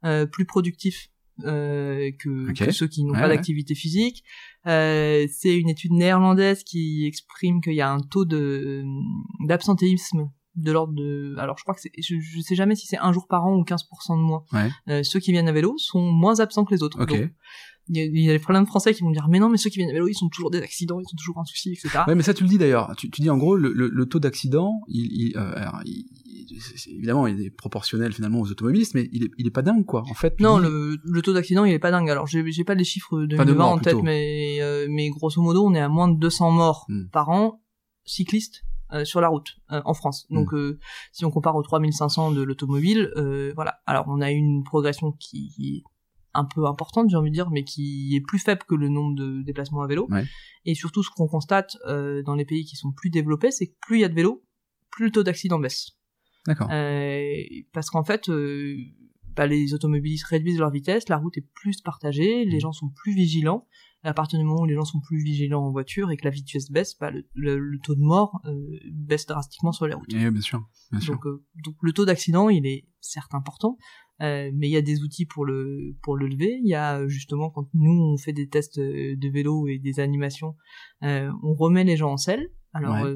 euh, 0.06 0.26
plus 0.26 0.46
productifs 0.46 1.10
euh, 1.44 2.12
que, 2.20 2.54
que 2.54 2.72
ceux 2.72 2.88
qui 2.88 3.04
n'ont 3.04 3.14
Ouais, 3.14 3.20
pas 3.20 3.28
ouais. 3.28 3.36
d'activité 3.36 3.76
physique. 3.76 4.24
Euh, 4.68 5.28
c'est 5.32 5.56
une 5.58 5.70
étude 5.70 5.92
néerlandaise 5.92 6.64
qui 6.64 7.06
exprime 7.06 7.62
qu'il 7.62 7.74
y 7.74 7.82
a 7.82 7.92
un 7.92 8.00
taux 8.00 8.26
de 8.26 8.84
d'absentéisme 9.48 10.30
de 10.56 10.72
l'ordre 10.72 10.94
de 10.94 11.36
alors 11.38 11.58
je 11.58 11.64
crois 11.64 11.76
que 11.76 11.82
c'est 11.82 11.92
je, 11.98 12.18
je 12.20 12.40
sais 12.40 12.56
jamais 12.56 12.76
si 12.76 12.88
c'est 12.88 12.98
un 12.98 13.12
jour 13.12 13.28
par 13.28 13.46
an 13.46 13.56
ou 13.58 13.64
15% 13.64 13.76
de 14.18 14.22
moins 14.22 14.44
Ouais. 14.54 14.70
Euh, 14.88 15.04
ceux 15.04 15.20
qui 15.20 15.32
viennent 15.34 15.50
à 15.50 15.52
vélo 15.52 15.76
sont 15.78 16.02
moins 16.12 16.40
absents 16.40 16.64
que 16.64 16.74
les 16.74 16.82
autres 16.82 17.02
Ok. 17.02 17.10
Donc, 17.10 17.30
il 17.88 17.98
y, 17.98 18.00
a, 18.02 18.04
il 18.06 18.20
y 18.20 18.32
a 18.32 18.40
plein 18.40 18.62
de 18.62 18.68
Français 18.68 18.94
qui 18.94 19.02
vont 19.04 19.12
dire 19.12 19.28
mais 19.30 19.38
non 19.40 19.48
mais 19.50 19.58
ceux 19.58 19.70
qui 19.70 19.78
viennent 19.78 19.90
à 19.92 19.94
vélo 19.94 20.08
ils 20.08 20.16
sont 20.16 20.28
toujours 20.30 20.50
des 20.50 20.60
accidents 20.60 21.00
ils 21.00 21.08
sont 21.08 21.16
toujours 21.18 21.38
un 21.40 21.46
souci 21.46 21.72
etc 21.74 22.00
Ouais, 22.08 22.16
mais 22.16 22.24
ça, 22.24 22.34
tu 22.34 22.44
le 22.44 22.50
dis 22.50 22.58
d'ailleurs. 22.58 22.94
Tu, 22.98 23.10
tu 23.12 23.22
dis 23.22 23.30
en 23.30 23.38
gros, 23.38 23.56
le, 23.56 23.72
le, 23.74 23.88
le 23.90 24.06
taux 24.08 24.20
d'accident, 24.20 24.82
il, 24.88 25.06
il, 25.30 25.38
euh, 25.38 25.54
alors, 25.56 25.80
il- 25.86 26.06
évidemment, 26.88 27.28
il 27.28 27.42
est 27.42 27.50
proportionnel 27.50 28.14
finalement 28.14 28.40
aux 28.42 28.50
automobilistes, 28.52 28.94
mais 28.96 29.10
il 29.12 29.24
est, 29.26 29.32
il 29.38 29.48
est 29.48 29.52
pas 29.52 29.62
dingue, 29.62 29.86
quoi. 29.86 30.04
En 30.10 30.14
fait, 30.14 30.40
Non, 30.40 30.60
dis- 30.60 30.66
le, 30.66 30.98
le 31.04 31.22
taux 31.22 31.34
d'accident, 31.34 31.66
il 31.66 31.74
est 31.74 31.80
pas 31.80 31.92
dingue. 31.92 32.10
Alors, 32.10 32.28
j'ai 32.28 32.50
j'ai 32.52 32.64
pas 32.64 32.76
les 32.76 32.84
chiffres 32.84 33.22
de 33.22 33.36
Pas 33.38 33.44
de 33.46 33.52
2020 33.52 33.64
morts, 33.64 33.72
en 33.74 33.78
tête, 33.78 33.94
plutôt. 33.94 34.04
mais, 34.04 34.58
euh, 34.62 34.88
mais 34.90 35.10
grosso 35.10 35.42
modo, 35.42 35.66
on 35.66 35.74
est 35.74 35.80
à 35.80 35.90
moins 35.90 36.08
de 36.08 36.18
200 36.20 36.52
morts 36.52 36.86
Hmm. 36.90 37.06
par 37.12 37.30
an 37.30 37.62
cyclistes 38.06 38.64
euh, 38.94 39.04
sur 39.06 39.20
la 39.22 39.28
route 39.30 39.56
euh, 39.72 39.82
en 39.86 39.94
France. 39.94 40.28
Donc, 40.30 40.52
Hmm. 40.52 40.56
euh, 40.58 40.80
si 41.12 41.26
on 41.26 41.32
compare 41.32 41.56
aux 41.56 41.64
3500 41.64 42.32
de 42.32 42.42
l'automobile, 42.44 43.12
euh, 43.18 43.52
voilà. 43.56 43.80
Alors, 43.86 44.06
on 44.08 44.22
a 44.22 44.32
une 44.32 44.64
progression 44.64 45.12
qui 45.14 45.54
est 45.60 45.84
un 46.36 46.46
peu 46.46 46.66
importante, 46.68 47.10
j'ai 47.10 47.16
envie 47.18 47.30
de 47.32 47.36
dire, 47.36 47.50
mais 47.50 47.64
qui 47.64 48.16
est 48.16 48.22
plus 48.22 48.40
faible 48.40 48.62
que 48.68 48.76
le 48.76 48.90
nombre 48.90 49.16
de 49.16 49.42
déplacements 49.44 49.82
à 49.82 49.88
vélo. 49.88 50.08
Ouais. 50.10 50.26
Et 50.66 50.76
surtout, 50.76 51.02
ce 51.04 51.10
qu'on 51.10 51.28
constate 51.28 51.78
euh, 51.88 52.22
dans 52.24 52.36
les 52.36 52.46
pays 52.46 52.66
qui 52.66 52.76
sont 52.76 52.92
plus 52.92 53.10
développés, 53.10 53.52
c'est 53.52 53.68
que 53.68 53.76
plus 53.82 53.98
il 53.98 54.02
y 54.02 54.06
a 54.06 54.10
de 54.10 54.16
vélos, 54.16 54.44
plus 54.92 55.06
le 55.06 55.12
taux 55.12 55.24
d'accident 55.24 55.60
baisse. 55.60 55.92
D'accord. 56.48 56.68
Euh, 56.72 57.34
parce 57.74 57.90
qu'en 57.90 58.04
fait, 58.04 58.30
euh, 58.30 58.76
bah, 59.36 59.48
les 59.48 59.74
automobilistes 59.74 60.26
réduisent 60.26 60.60
leur 60.60 60.72
vitesse, 60.72 61.10
la 61.10 61.18
route 61.18 61.38
est 61.38 61.48
plus 61.54 61.82
partagée, 61.82 62.46
les 62.46 62.60
gens 62.60 62.72
sont 62.72 62.90
plus 62.90 63.14
vigilants. 63.16 63.66
Et 64.04 64.08
à 64.08 64.14
partir 64.14 64.38
du 64.38 64.46
moment 64.46 64.62
où 64.62 64.66
les 64.66 64.76
gens 64.76 64.86
sont 64.86 65.00
plus 65.02 65.24
vigilants 65.24 65.64
en 65.66 65.72
voiture 65.72 66.12
et 66.12 66.18
que 66.18 66.24
la 66.26 66.30
vitesse 66.30 66.70
baisse, 66.70 66.96
bah, 67.00 67.10
le, 67.10 67.24
le- 67.34 67.58
le 67.58 67.80
taux 67.80 67.96
de 67.96 68.02
mort 68.02 68.40
euh, 68.46 68.54
baisse 68.94 69.26
drastiquement 69.26 69.72
sur 69.72 69.88
les 69.88 69.96
routes. 69.96 70.14
Eh, 70.14 70.30
bien 70.30 70.42
sûr, 70.42 70.64
bien 70.92 71.02
sûr. 71.02 71.14
Donc, 71.16 71.24
donc 71.64 71.76
le 71.82 71.92
taux 71.92 72.06
d'accident, 72.06 72.48
il 72.50 72.68
est 72.68 72.88
certes 73.02 73.34
important, 73.34 73.78
mais 74.20 74.68
il 74.68 74.72
y 74.72 74.78
a 74.78 74.82
des 74.82 75.02
outils 75.02 75.26
pour 75.26 75.46
le 75.46 75.96
pour 76.02 76.16
le 76.16 76.28
lever. 76.28 76.60
Il 76.64 76.68
y 76.68 76.76
a 76.76 77.00
euh, 77.00 77.08
justement 77.08 77.50
quand 77.50 77.68
nous 77.74 77.92
on 77.92 78.18
fait 78.18 78.34
des 78.34 78.48
tests 78.48 78.78
euh, 78.78 79.16
de 79.16 79.30
vélo 79.30 79.68
et 79.68 79.78
des 79.78 80.00
animations, 80.00 80.56
euh, 81.04 81.32
on 81.44 81.54
remet 81.54 81.84
les 81.84 81.98
gens 81.98 82.12
en 82.12 82.18
selle. 82.18 82.50
Alors 82.78 83.06
Ouais. 83.06 83.16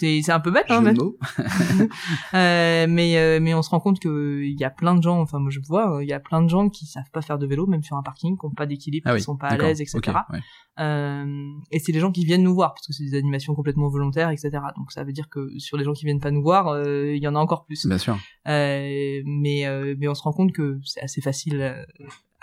euh, 0.00 0.20
c'est 0.20 0.30
un 0.32 0.40
peu 0.40 0.50
bête, 0.50 0.66
hein, 0.68 0.80
mais, 0.80 0.94
euh, 2.34 2.86
mais 2.88 3.16
euh, 3.18 3.38
mais 3.40 3.54
on 3.54 3.62
se 3.62 3.70
rend 3.70 3.78
compte 3.78 4.00
que 4.00 4.42
il 4.42 4.58
y 4.58 4.64
a 4.64 4.70
plein 4.70 4.96
de 4.96 5.02
gens, 5.02 5.20
enfin 5.20 5.38
moi 5.38 5.50
je 5.50 5.60
vois, 5.60 6.00
il 6.02 6.08
y 6.08 6.12
a 6.12 6.18
plein 6.18 6.42
de 6.42 6.48
gens 6.48 6.68
qui 6.68 6.84
savent 6.84 7.08
pas 7.12 7.22
faire 7.22 7.38
de 7.38 7.46
vélo, 7.46 7.66
même 7.66 7.84
sur 7.84 7.96
un 7.96 8.02
parking, 8.02 8.36
qui 8.36 8.44
ont 8.44 8.50
pas 8.50 8.66
d'équilibre, 8.66 9.04
Ah 9.06 9.12
qui 9.12 9.18
oui, 9.18 9.22
sont 9.22 9.36
pas 9.36 9.46
à 9.46 9.56
l'aise, 9.56 9.80
etc. 9.80 10.00
Ouais. 10.32 10.40
Euh, 10.80 11.52
et 11.70 11.78
c'est 11.78 11.92
les 11.92 12.00
gens 12.00 12.10
qui 12.10 12.24
viennent 12.24 12.42
nous 12.42 12.54
voir 12.54 12.74
parce 12.74 12.88
que 12.88 12.92
c'est 12.92 13.04
des 13.04 13.16
animations 13.16 13.54
complètement 13.54 13.88
volontaires, 13.88 14.30
etc. 14.30 14.50
Donc 14.76 14.90
ça 14.90 15.04
veut 15.04 15.12
dire 15.12 15.28
que 15.28 15.56
sur 15.58 15.76
les 15.76 15.84
gens 15.84 15.92
qui 15.92 16.04
viennent 16.04 16.18
pas 16.20 16.32
nous 16.32 16.42
voir, 16.42 16.66
euh, 16.66 17.14
il 17.14 17.22
y 17.22 17.28
en 17.28 17.36
a 17.36 17.38
encore 17.38 17.64
plus. 17.66 17.86
Bien 17.86 17.98
sûr. 17.98 18.18
Euh, 18.48 19.22
mais 19.24 19.66
euh, 19.66 19.94
mais 19.98 20.08
on 20.08 20.14
se 20.14 20.22
rend 20.22 20.32
compte 20.32 20.52
que 20.52 20.80
c'est 20.84 21.00
assez 21.00 21.20
facile 21.20 21.60
euh, 21.60 21.84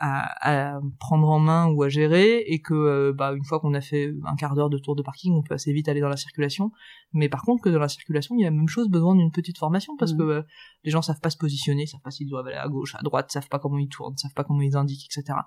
à, 0.03 0.73
à 0.73 0.79
prendre 0.99 1.29
en 1.29 1.37
main 1.39 1.67
ou 1.67 1.83
à 1.83 1.89
gérer 1.89 2.39
et 2.47 2.59
que 2.59 2.73
euh, 2.73 3.13
bah 3.13 3.33
une 3.33 3.43
fois 3.45 3.59
qu'on 3.59 3.75
a 3.75 3.81
fait 3.81 4.13
un 4.25 4.35
quart 4.35 4.55
d'heure 4.55 4.71
de 4.71 4.79
tour 4.79 4.95
de 4.95 5.03
parking, 5.03 5.33
on 5.35 5.43
peut 5.43 5.53
assez 5.53 5.71
vite 5.71 5.87
aller 5.87 6.01
dans 6.01 6.09
la 6.09 6.17
circulation. 6.17 6.71
Mais 7.13 7.29
par 7.29 7.43
contre 7.43 7.61
que 7.63 7.69
dans 7.69 7.79
la 7.79 7.87
circulation, 7.87 8.35
il 8.35 8.41
y 8.41 8.45
a 8.45 8.49
la 8.49 8.55
même 8.55 8.67
chose 8.67 8.89
besoin 8.89 9.15
d'une 9.15 9.31
petite 9.31 9.59
formation 9.59 9.95
parce 9.97 10.13
Mhm. 10.13 10.17
que 10.17 10.23
euh, 10.23 10.41
les 10.83 10.91
gens 10.91 11.03
savent 11.03 11.21
pas 11.21 11.29
se 11.29 11.37
positionner, 11.37 11.85
savent 11.85 12.01
pas 12.01 12.09
s'ils 12.11 12.27
doivent 12.27 12.47
aller 12.47 12.55
à 12.57 12.67
gauche, 12.67 12.95
à 12.95 13.01
droite, 13.03 13.31
savent 13.31 13.47
pas 13.47 13.59
comment 13.59 13.77
ils 13.77 13.89
tournent, 13.89 14.17
savent 14.17 14.33
pas 14.33 14.43
comment 14.43 14.61
ils 14.61 14.75
indiquent, 14.75 15.05
etc. 15.05 15.37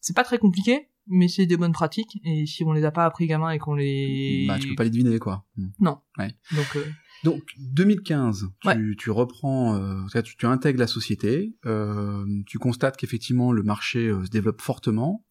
C'est 0.00 0.16
pas 0.16 0.24
très 0.24 0.38
compliqué, 0.38 0.88
mais 1.08 1.28
c'est 1.28 1.46
des 1.46 1.56
bonnes 1.56 1.72
pratiques 1.72 2.18
et 2.24 2.46
si 2.46 2.64
on 2.64 2.72
les 2.72 2.84
a 2.84 2.90
pas 2.90 3.04
appris 3.04 3.26
gamin 3.26 3.50
et 3.50 3.58
qu'on 3.58 3.74
les 3.74 4.44
Bah, 4.46 4.58
tu 4.58 4.68
peux 4.68 4.74
pas 4.74 4.84
les 4.84 4.90
deviner, 4.90 5.18
quoi. 5.18 5.44
Hmm. 5.56 5.68
donc 5.80 6.76
euh, 6.76 6.84
Donc 7.24 7.42
2015, 7.58 8.46
tu, 8.60 8.68
Ouais. 8.68 8.76
tu 8.96 9.10
reprends, 9.10 9.76
euh, 9.76 10.22
tu, 10.22 10.36
tu 10.36 10.46
intègres 10.46 10.78
la 10.78 10.86
société, 10.86 11.54
euh, 11.66 12.24
tu 12.46 12.58
constates 12.58 12.96
qu'effectivement 12.96 13.52
le 13.52 13.62
marché 13.62 14.08
euh, 14.08 14.24
se 14.24 14.30
développe 14.30 14.60
fortement. 14.60 15.24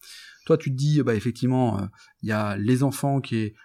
Toi, 0.45 0.57
tu 0.57 0.71
te 0.71 0.75
dis, 0.75 1.01
bah 1.03 1.13
effectivement, 1.13 1.89
il 2.21 2.29
y 2.29 2.31
a 2.31 2.55
les 2.55 2.81
enfants 2.81 3.19
qui 3.19 3.35
est 3.35 3.55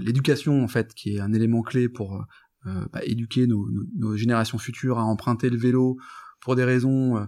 l'éducation 0.00 0.62
en 0.62 0.68
fait, 0.68 0.94
qui 0.94 1.16
est 1.16 1.20
un 1.20 1.32
élément 1.32 1.62
clé 1.62 1.88
pour 1.88 2.24
bah, 2.64 3.00
éduquer 3.02 3.48
nos, 3.48 3.68
nos, 3.68 3.82
nos, 3.96 4.16
générations 4.16 4.58
futures 4.58 5.00
à 5.00 5.04
emprunter 5.04 5.50
le 5.50 5.56
vélo 5.56 5.96
pour 6.40 6.54
des 6.54 6.62
raisons 6.62 7.26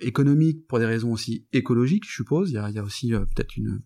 économiques, 0.00 0.66
pour 0.68 0.78
des 0.78 0.86
raisons 0.86 1.12
aussi 1.12 1.46
écologiques, 1.52 2.04
je 2.06 2.14
suppose. 2.14 2.50
Il 2.50 2.54
y 2.54 2.58
a, 2.58 2.68
il 2.68 2.76
y 2.76 2.78
a 2.78 2.84
aussi 2.84 3.10
peut-être 3.10 3.56
une, 3.56 3.82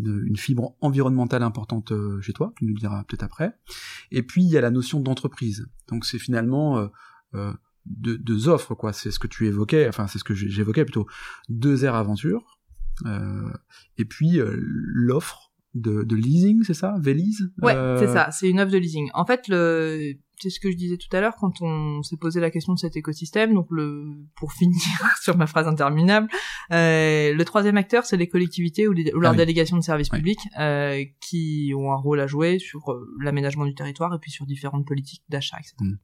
une, 0.00 0.24
une, 0.26 0.36
fibre 0.36 0.76
environnementale 0.80 1.42
importante 1.42 1.92
chez 2.20 2.32
toi, 2.32 2.52
tu 2.56 2.64
nous 2.64 2.74
le 2.74 2.80
diras 2.80 3.04
peut-être 3.04 3.22
après. 3.22 3.52
Et 4.10 4.22
puis 4.22 4.42
il 4.42 4.48
y 4.48 4.56
a 4.56 4.60
la 4.60 4.70
notion 4.70 4.98
d'entreprise. 4.98 5.68
Donc 5.88 6.04
c'est 6.04 6.18
finalement 6.18 6.88
deux, 7.86 8.18
deux, 8.18 8.48
offres, 8.48 8.74
quoi. 8.74 8.92
C'est 8.92 9.10
ce 9.10 9.18
que 9.18 9.28
tu 9.28 9.46
évoquais, 9.46 9.88
enfin 9.88 10.06
c'est 10.06 10.18
ce 10.18 10.24
que 10.24 10.34
j'évoquais 10.34 10.84
plutôt. 10.84 11.06
Deux 11.48 11.84
aires 11.84 11.94
aventure, 11.94 12.56
euh, 13.04 13.52
et 13.98 14.04
puis 14.04 14.40
euh, 14.40 14.56
l'offre 14.58 15.52
de, 15.74 16.02
de, 16.02 16.16
leasing, 16.16 16.62
c'est 16.64 16.74
ça? 16.74 16.94
Vélise? 17.00 17.50
Ouais, 17.60 17.74
euh... 17.74 17.98
c'est 17.98 18.12
ça, 18.12 18.30
c'est 18.30 18.48
une 18.48 18.60
offre 18.60 18.72
de 18.72 18.78
leasing. 18.78 19.10
En 19.14 19.26
fait, 19.26 19.48
le 19.48 20.14
c'est 20.38 20.50
ce 20.50 20.60
que 20.60 20.70
je 20.70 20.76
disais 20.76 20.96
tout 20.96 21.14
à 21.16 21.20
l'heure 21.20 21.36
quand 21.36 21.62
on 21.62 22.02
s'est 22.02 22.16
posé 22.16 22.40
la 22.40 22.50
question 22.50 22.74
de 22.74 22.78
cet 22.78 22.96
écosystème. 22.96 23.54
Donc, 23.54 23.66
le, 23.70 24.04
pour 24.36 24.52
finir 24.52 24.80
sur 25.22 25.36
ma 25.36 25.46
phrase 25.46 25.66
interminable, 25.66 26.28
euh, 26.72 27.32
le 27.32 27.44
troisième 27.44 27.76
acteur, 27.76 28.04
c'est 28.04 28.16
les 28.16 28.28
collectivités 28.28 28.86
ou, 28.88 28.92
les, 28.92 29.12
ou 29.12 29.20
leurs 29.20 29.32
ah 29.32 29.36
délégations 29.36 29.76
de 29.76 29.82
services 29.82 30.10
publics 30.10 30.40
euh, 30.58 31.04
qui 31.20 31.72
ont 31.76 31.92
un 31.92 31.96
rôle 31.96 32.20
à 32.20 32.26
jouer 32.26 32.58
sur 32.58 32.92
euh, 32.92 33.06
l'aménagement 33.22 33.64
du 33.64 33.74
territoire 33.74 34.14
et 34.14 34.18
puis 34.18 34.30
sur 34.30 34.46
différentes 34.46 34.86
politiques 34.86 35.22
d'achat, 35.28 35.56
etc. 35.58 35.74
Mm. 35.80 35.98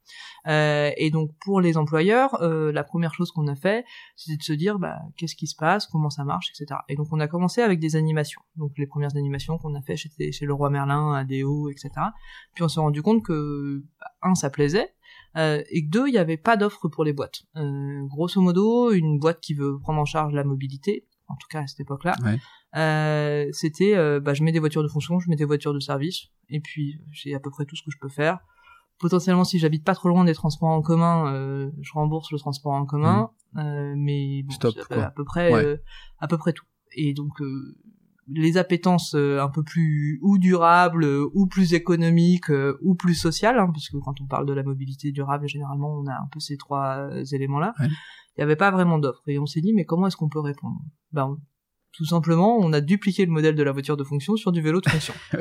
Euh, 0.48 0.90
et 0.96 1.10
donc, 1.10 1.30
pour 1.40 1.60
les 1.60 1.76
employeurs, 1.76 2.40
euh, 2.42 2.72
la 2.72 2.84
première 2.84 3.14
chose 3.14 3.30
qu'on 3.32 3.46
a 3.48 3.56
fait, 3.56 3.84
c'était 4.16 4.36
de 4.36 4.42
se 4.42 4.52
dire, 4.52 4.78
bah, 4.78 4.98
qu'est-ce 5.16 5.36
qui 5.36 5.46
se 5.46 5.56
passe, 5.56 5.86
comment 5.86 6.10
ça 6.10 6.24
marche, 6.24 6.50
etc. 6.50 6.80
Et 6.88 6.96
donc, 6.96 7.08
on 7.12 7.20
a 7.20 7.28
commencé 7.28 7.60
avec 7.60 7.78
des 7.80 7.96
animations. 7.96 8.40
Donc, 8.56 8.72
les 8.78 8.86
premières 8.86 9.16
animations 9.16 9.58
qu'on 9.58 9.74
a 9.74 9.82
fait 9.82 9.96
chez, 9.96 10.10
chez 10.32 10.46
le 10.46 10.54
Roi 10.54 10.70
Merlin, 10.70 11.12
ADO, 11.12 11.68
etc. 11.68 11.90
Puis, 12.54 12.64
on 12.64 12.68
s'est 12.68 12.80
rendu 12.80 13.02
compte 13.02 13.22
que 13.22 13.84
bah, 14.00 14.06
un, 14.22 14.34
ça 14.34 14.50
plaisait, 14.50 14.94
euh, 15.36 15.62
et 15.70 15.84
que 15.84 15.90
deux, 15.90 16.08
il 16.08 16.12
n'y 16.12 16.18
avait 16.18 16.36
pas 16.36 16.56
d'offre 16.56 16.88
pour 16.88 17.04
les 17.04 17.12
boîtes. 17.12 17.42
Euh, 17.56 18.04
grosso 18.06 18.40
modo, 18.40 18.92
une 18.92 19.18
boîte 19.18 19.40
qui 19.40 19.54
veut 19.54 19.78
prendre 19.78 20.00
en 20.00 20.04
charge 20.04 20.32
la 20.34 20.44
mobilité, 20.44 21.06
en 21.28 21.36
tout 21.36 21.48
cas 21.48 21.62
à 21.62 21.66
cette 21.66 21.80
époque-là, 21.80 22.14
euh, 22.76 23.48
c'était, 23.52 24.20
bah, 24.20 24.34
je 24.34 24.42
mets 24.44 24.52
des 24.52 24.58
voitures 24.58 24.82
de 24.82 24.88
fonction, 24.88 25.18
je 25.18 25.30
mets 25.30 25.36
des 25.36 25.44
voitures 25.44 25.74
de 25.74 25.80
service, 25.80 26.26
et 26.48 26.60
puis 26.60 27.00
j'ai 27.10 27.34
à 27.34 27.40
peu 27.40 27.50
près 27.50 27.64
tout 27.64 27.76
ce 27.76 27.82
que 27.82 27.90
je 27.90 27.98
peux 27.98 28.10
faire. 28.10 28.40
Potentiellement, 28.98 29.44
si 29.44 29.58
j'habite 29.58 29.84
pas 29.84 29.94
trop 29.94 30.08
loin 30.08 30.24
des 30.24 30.34
transports 30.34 30.68
en 30.68 30.82
commun, 30.82 31.70
je 31.80 31.92
rembourse 31.92 32.30
le 32.30 32.38
transport 32.38 32.72
en 32.72 32.84
commun, 32.84 33.30
mmh. 33.54 33.94
mais 33.96 34.42
bon, 34.42 34.52
Stop, 34.52 34.76
à, 34.90 35.10
peu 35.10 35.24
près, 35.24 35.80
à 36.18 36.28
peu 36.28 36.36
près 36.38 36.52
tout. 36.52 36.66
Et 36.94 37.14
donc, 37.14 37.40
les 38.34 38.56
appétences 38.56 39.14
euh, 39.14 39.40
un 39.40 39.48
peu 39.48 39.62
plus 39.62 40.18
ou 40.22 40.38
durables 40.38 41.04
euh, 41.04 41.28
ou 41.34 41.46
plus 41.46 41.74
économiques 41.74 42.50
euh, 42.50 42.78
ou 42.82 42.94
plus 42.94 43.14
sociales 43.14 43.58
hein, 43.58 43.68
parce 43.72 43.88
que 43.88 43.96
quand 43.98 44.20
on 44.20 44.26
parle 44.26 44.46
de 44.46 44.52
la 44.52 44.62
mobilité 44.62 45.12
durable 45.12 45.48
généralement 45.48 45.94
on 45.94 46.06
a 46.06 46.14
un 46.14 46.28
peu 46.32 46.40
ces 46.40 46.56
trois 46.56 47.08
éléments 47.32 47.58
là 47.58 47.74
il 47.80 47.88
n'y 48.38 48.44
avait 48.44 48.56
pas 48.56 48.70
vraiment 48.70 48.98
d'offre 48.98 49.22
et 49.26 49.38
on 49.38 49.46
s'est 49.46 49.60
dit 49.60 49.72
mais 49.72 49.84
comment 49.84 50.06
est-ce 50.06 50.16
qu'on 50.16 50.28
peut 50.28 50.40
répondre? 50.40 50.80
Ben 51.12 51.36
tout 51.92 52.06
simplement 52.06 52.56
on 52.58 52.72
a 52.72 52.80
dupliqué 52.80 53.26
le 53.26 53.32
modèle 53.32 53.54
de 53.54 53.62
la 53.62 53.72
voiture 53.72 53.96
de 53.96 54.04
fonction 54.04 54.36
sur 54.36 54.52
du 54.52 54.60
vélo 54.60 54.80
de 54.80 54.88
fonction. 54.88 55.14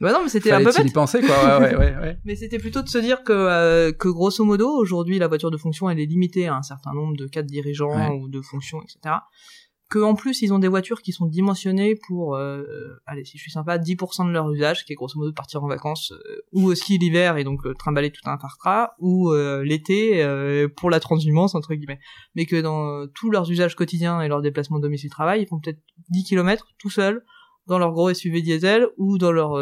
Bah 0.00 0.12
non 0.12 0.24
mais 0.24 0.28
c'était 0.28 0.50
un 0.50 0.58
peu 0.58 0.72
bête. 0.72 0.92
penser 0.92 1.20
quoi. 1.20 1.60
Ouais, 1.60 1.76
ouais, 1.76 1.96
ouais, 1.96 2.18
mais 2.24 2.34
c'était 2.34 2.58
plutôt 2.58 2.82
de 2.82 2.88
se 2.88 2.98
dire 2.98 3.22
que 3.22 3.92
que 3.92 4.08
grosso 4.08 4.44
modo 4.44 4.68
aujourd'hui 4.68 5.20
la 5.20 5.28
voiture 5.28 5.52
de 5.52 5.56
fonction 5.56 5.88
elle 5.88 6.00
est 6.00 6.06
limitée 6.06 6.48
à 6.48 6.56
un 6.56 6.62
certain 6.62 6.92
nombre 6.92 7.16
de 7.16 7.28
cadres 7.28 7.48
dirigeants 7.48 8.10
ou 8.16 8.28
de 8.28 8.40
fonctions 8.40 8.82
etc 8.82 9.14
que 9.90 9.98
en 9.98 10.14
plus 10.14 10.42
ils 10.42 10.52
ont 10.52 10.58
des 10.58 10.68
voitures 10.68 11.02
qui 11.02 11.12
sont 11.12 11.26
dimensionnées 11.26 11.94
pour, 12.06 12.36
euh, 12.36 12.64
allez 13.06 13.24
si 13.24 13.38
je 13.38 13.42
suis 13.42 13.50
sympa, 13.50 13.78
10% 13.78 14.26
de 14.26 14.32
leur 14.32 14.50
usage, 14.50 14.84
qui 14.84 14.92
est 14.92 14.96
grosso 14.96 15.18
modo 15.18 15.32
partir 15.32 15.62
en 15.62 15.68
vacances, 15.68 16.12
euh, 16.12 16.40
ou 16.52 16.64
aussi 16.66 16.98
l'hiver 16.98 17.36
et 17.36 17.44
donc 17.44 17.64
euh, 17.66 17.74
trimballer 17.74 18.10
tout 18.10 18.28
un 18.28 18.38
fartra, 18.38 18.94
ou 18.98 19.30
euh, 19.30 19.62
l'été 19.62 20.22
euh, 20.22 20.68
pour 20.68 20.90
la 20.90 21.00
transhumance 21.00 21.54
entre 21.54 21.74
guillemets. 21.74 22.00
Mais 22.34 22.46
que 22.46 22.60
dans 22.60 23.06
tous 23.08 23.30
leurs 23.30 23.50
usages 23.50 23.76
quotidiens 23.76 24.20
et 24.20 24.28
leurs 24.28 24.42
déplacements 24.42 24.78
domicile-travail, 24.78 25.42
ils 25.42 25.46
font 25.46 25.60
peut-être 25.60 25.80
10 26.10 26.24
km 26.24 26.66
tout 26.78 26.90
seuls 26.90 27.24
dans 27.66 27.78
leur 27.78 27.92
gros 27.92 28.12
SUV 28.12 28.42
diesel 28.42 28.86
ou 28.98 29.16
dans 29.16 29.32
leur 29.32 29.52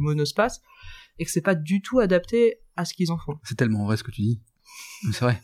monospace, 0.00 0.60
et 1.18 1.24
que 1.24 1.30
c'est 1.30 1.42
pas 1.42 1.54
du 1.54 1.80
tout 1.82 2.00
adapté 2.00 2.56
à 2.76 2.84
ce 2.84 2.94
qu'ils 2.94 3.12
en 3.12 3.18
font. 3.18 3.36
C'est 3.44 3.56
tellement 3.56 3.84
vrai 3.84 3.96
ce 3.96 4.02
que 4.02 4.10
tu 4.10 4.22
dis. 4.22 4.42
C'est 5.12 5.20
vrai. 5.20 5.40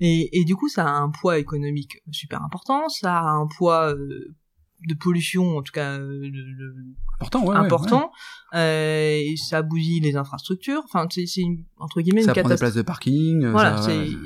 Et, 0.00 0.44
du 0.44 0.56
coup, 0.56 0.68
ça 0.68 0.86
a 0.86 0.90
un 0.90 1.10
poids 1.10 1.38
économique 1.38 2.02
super 2.10 2.42
important, 2.42 2.88
ça 2.88 3.18
a 3.18 3.30
un 3.30 3.46
poids 3.46 3.94
euh, 3.94 4.34
de 4.86 4.94
pollution, 4.94 5.56
en 5.56 5.62
tout 5.62 5.72
cas 5.72 5.98
euh, 5.98 6.30
important, 7.14 7.46
ouais, 7.46 7.56
important. 7.56 8.12
Ouais, 8.52 8.58
euh, 8.58 9.32
et 9.32 9.36
ça 9.36 9.62
bousille 9.62 10.00
les 10.00 10.16
infrastructures. 10.16 10.82
Enfin, 10.84 11.06
c'est 11.10 11.24
entre 11.78 12.00
guillemets 12.00 12.22
ça 12.22 12.30
une 12.30 12.34
catastrophe. 12.34 12.58
des 12.58 12.60
places 12.60 12.74
de 12.74 12.82
parking. 12.82 13.46
Voilà, 13.46 13.80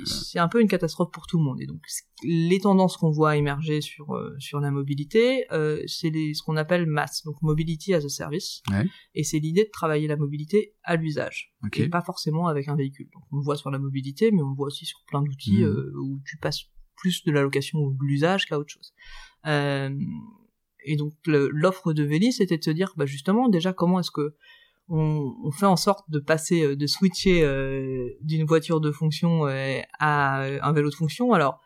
c'est 0.05 0.38
un 0.38 0.49
peu 0.49 0.61
une 0.61 0.68
catastrophe 0.68 1.11
pour 1.12 1.27
tout 1.27 1.38
le 1.38 1.44
monde. 1.44 1.61
Et 1.61 1.66
donc, 1.66 1.81
les 2.25 2.59
tendances 2.61 2.97
qu'on 2.97 3.11
voit 3.11 3.37
émerger 3.37 3.81
sur 3.81 4.14
euh, 4.14 4.35
sur 4.38 4.61
la 4.61 4.71
mobilité, 4.71 5.44
euh, 5.53 5.83
c'est 5.87 6.11
ce 6.11 6.42
qu'on 6.42 6.57
appelle 6.57 6.87
MAS, 6.87 7.23
donc 7.25 7.37
Mobility 7.42 7.94
as 7.94 8.05
a 8.05 8.09
Service. 8.09 8.62
Et 9.14 9.25
c'est 9.25 9.38
l'idée 9.38 9.64
de 9.64 9.71
travailler 9.71 10.09
la 10.09 10.16
mobilité 10.16 10.75
à 10.83 10.97
l'usage, 10.97 11.55
okay. 11.64 11.85
et 11.85 11.88
pas 11.88 12.03
forcément 12.03 12.49
avec 12.49 12.68
un 12.68 12.77
véhicule. 12.77 13.09
Donc, 13.14 13.23
on 13.33 13.37
le 13.37 13.42
voit 13.42 13.57
sur 13.57 13.71
la 13.71 13.79
mobilité, 13.79 14.31
mais 14.33 14.42
on 14.42 14.51
le 14.51 14.57
voit 14.57 14.66
aussi 14.66 14.87
sur 14.87 14.99
plein 15.07 15.23
d'outils 15.23 15.64
mmh. 15.64 15.99
où 16.01 16.21
tu 16.25 16.37
passes 16.38 16.64
plus 16.99 17.25
de 17.25 17.33
l'allocation 17.33 17.79
ou 17.79 17.92
de 17.92 18.05
l'usage 18.05 18.47
qu'à 18.47 18.59
autre 18.59 18.73
chose. 18.73 18.92
Euh, 19.47 19.97
et 20.84 20.96
donc 20.96 21.12
l'offre 21.26 21.92
de 21.92 22.02
Véli, 22.02 22.32
c'était 22.32 22.58
de 22.58 22.64
se 22.64 22.70
dire, 22.70 22.92
bah 22.96 23.06
justement, 23.06 23.48
déjà 23.48 23.72
comment 23.72 24.00
est-ce 24.00 24.10
que 24.10 24.34
on, 24.88 25.34
on, 25.44 25.50
fait 25.50 25.66
en 25.66 25.76
sorte 25.76 26.10
de 26.10 26.18
passer, 26.18 26.62
euh, 26.62 26.76
de 26.76 26.86
switcher 26.86 27.42
euh, 27.42 28.08
d'une 28.22 28.46
voiture 28.46 28.80
de 28.80 28.90
fonction 28.90 29.46
euh, 29.46 29.80
à 29.98 30.44
un 30.44 30.72
vélo 30.72 30.88
de 30.88 30.94
fonction? 30.94 31.34
Alors, 31.34 31.60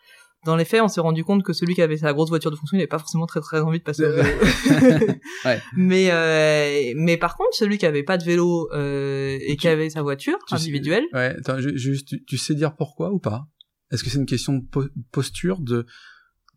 dans 0.44 0.56
les 0.56 0.64
faits, 0.64 0.82
on 0.82 0.88
s'est 0.88 1.00
rendu 1.00 1.22
compte 1.22 1.44
que 1.44 1.52
celui 1.52 1.74
qui 1.74 1.82
avait 1.82 1.96
sa 1.96 2.12
grosse 2.12 2.28
voiture 2.28 2.50
de 2.50 2.56
fonction, 2.56 2.76
il 2.76 2.78
n'avait 2.78 2.88
pas 2.88 2.98
forcément 2.98 3.26
très 3.26 3.40
très 3.40 3.60
envie 3.60 3.78
de 3.78 3.84
passer 3.84 4.04
au 4.04 4.12
vélo. 4.12 4.28
ouais. 5.44 5.60
Mais 5.76 6.08
euh, 6.10 6.92
mais 6.96 7.16
par 7.16 7.36
contre, 7.36 7.54
celui 7.54 7.78
qui 7.78 7.86
avait 7.86 8.02
pas 8.02 8.18
de 8.18 8.24
vélo 8.24 8.68
euh, 8.72 9.38
et 9.40 9.52
tu, 9.52 9.56
qui 9.58 9.68
avait 9.68 9.88
sa 9.90 10.02
voiture 10.02 10.38
individuelle. 10.50 11.04
Sais, 11.12 11.16
ouais. 11.16 11.36
Attends, 11.38 11.58
juste, 11.60 12.08
tu, 12.08 12.24
tu, 12.24 12.38
sais 12.38 12.54
dire 12.54 12.74
pourquoi 12.74 13.12
ou 13.12 13.20
pas? 13.20 13.46
Est-ce 13.92 14.02
que 14.02 14.10
c'est 14.10 14.18
une 14.18 14.26
question 14.26 14.54
de 14.54 14.64
po 14.64 14.84
posture 15.12 15.60
de 15.60 15.86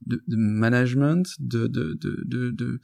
de, 0.05 0.23
de 0.27 0.35
management, 0.35 1.25
de, 1.39 1.67
de, 1.67 1.97
de, 1.99 2.51
de 2.51 2.79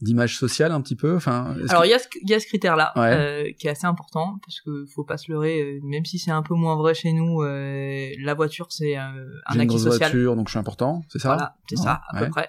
d'image 0.00 0.36
sociale 0.36 0.70
un 0.70 0.80
petit 0.80 0.94
peu 0.94 1.16
enfin 1.16 1.56
alors 1.68 1.84
il 1.84 1.90
y 1.90 1.92
a 1.94 1.98
ce 1.98 2.06
il 2.22 2.30
y 2.30 2.34
a 2.34 2.38
ce 2.38 2.46
critère 2.46 2.76
là 2.76 2.92
ouais. 2.94 3.12
euh, 3.12 3.52
qui 3.58 3.66
est 3.66 3.70
assez 3.70 3.86
important 3.86 4.38
parce 4.46 4.60
que 4.60 4.86
faut 4.86 5.02
pas 5.02 5.16
se 5.16 5.30
leurrer 5.30 5.60
euh, 5.60 5.80
même 5.82 6.04
si 6.04 6.20
c'est 6.20 6.30
un 6.30 6.42
peu 6.42 6.54
moins 6.54 6.76
vrai 6.76 6.94
chez 6.94 7.12
nous 7.12 7.42
euh, 7.42 8.08
la 8.20 8.34
voiture 8.34 8.70
c'est 8.70 8.94
un 8.94 9.12
acquis 9.46 9.62
une 9.62 9.66
grosse 9.66 9.82
social 9.82 10.12
voiture 10.12 10.36
donc 10.36 10.46
je 10.46 10.52
suis 10.52 10.58
important 10.60 11.02
c'est 11.08 11.18
ça? 11.18 11.30
Voilà 11.30 11.56
c'est 11.68 11.76
ça 11.76 12.00
à 12.10 12.14
ouais. 12.14 12.26
peu 12.26 12.30
près 12.30 12.48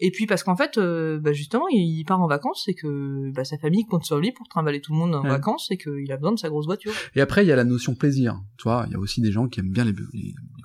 et 0.00 0.10
puis 0.10 0.26
parce 0.26 0.42
qu'en 0.42 0.56
fait, 0.56 0.76
euh, 0.76 1.20
bah 1.20 1.32
justement, 1.32 1.66
il 1.70 2.04
part 2.04 2.20
en 2.20 2.26
vacances 2.26 2.66
et 2.66 2.74
que 2.74 3.30
bah, 3.32 3.44
sa 3.44 3.58
famille 3.58 3.84
compte 3.84 4.04
sur 4.04 4.18
lui 4.18 4.32
pour 4.32 4.48
trimballer 4.48 4.80
tout 4.80 4.92
le 4.92 4.98
monde 4.98 5.14
en 5.14 5.22
ouais. 5.22 5.28
vacances 5.28 5.70
et 5.70 5.76
qu'il 5.76 6.10
a 6.10 6.16
besoin 6.16 6.32
de 6.32 6.38
sa 6.38 6.48
grosse 6.48 6.66
voiture. 6.66 6.92
Et 7.14 7.20
après, 7.20 7.44
il 7.44 7.48
y 7.48 7.52
a 7.52 7.56
la 7.56 7.64
notion 7.64 7.94
plaisir. 7.94 8.40
Tu 8.58 8.64
vois, 8.64 8.84
il 8.88 8.92
y 8.92 8.96
a 8.96 8.98
aussi 8.98 9.20
des 9.20 9.30
gens 9.30 9.46
qui 9.46 9.60
aiment 9.60 9.70
bien 9.70 9.84
les, 9.84 9.94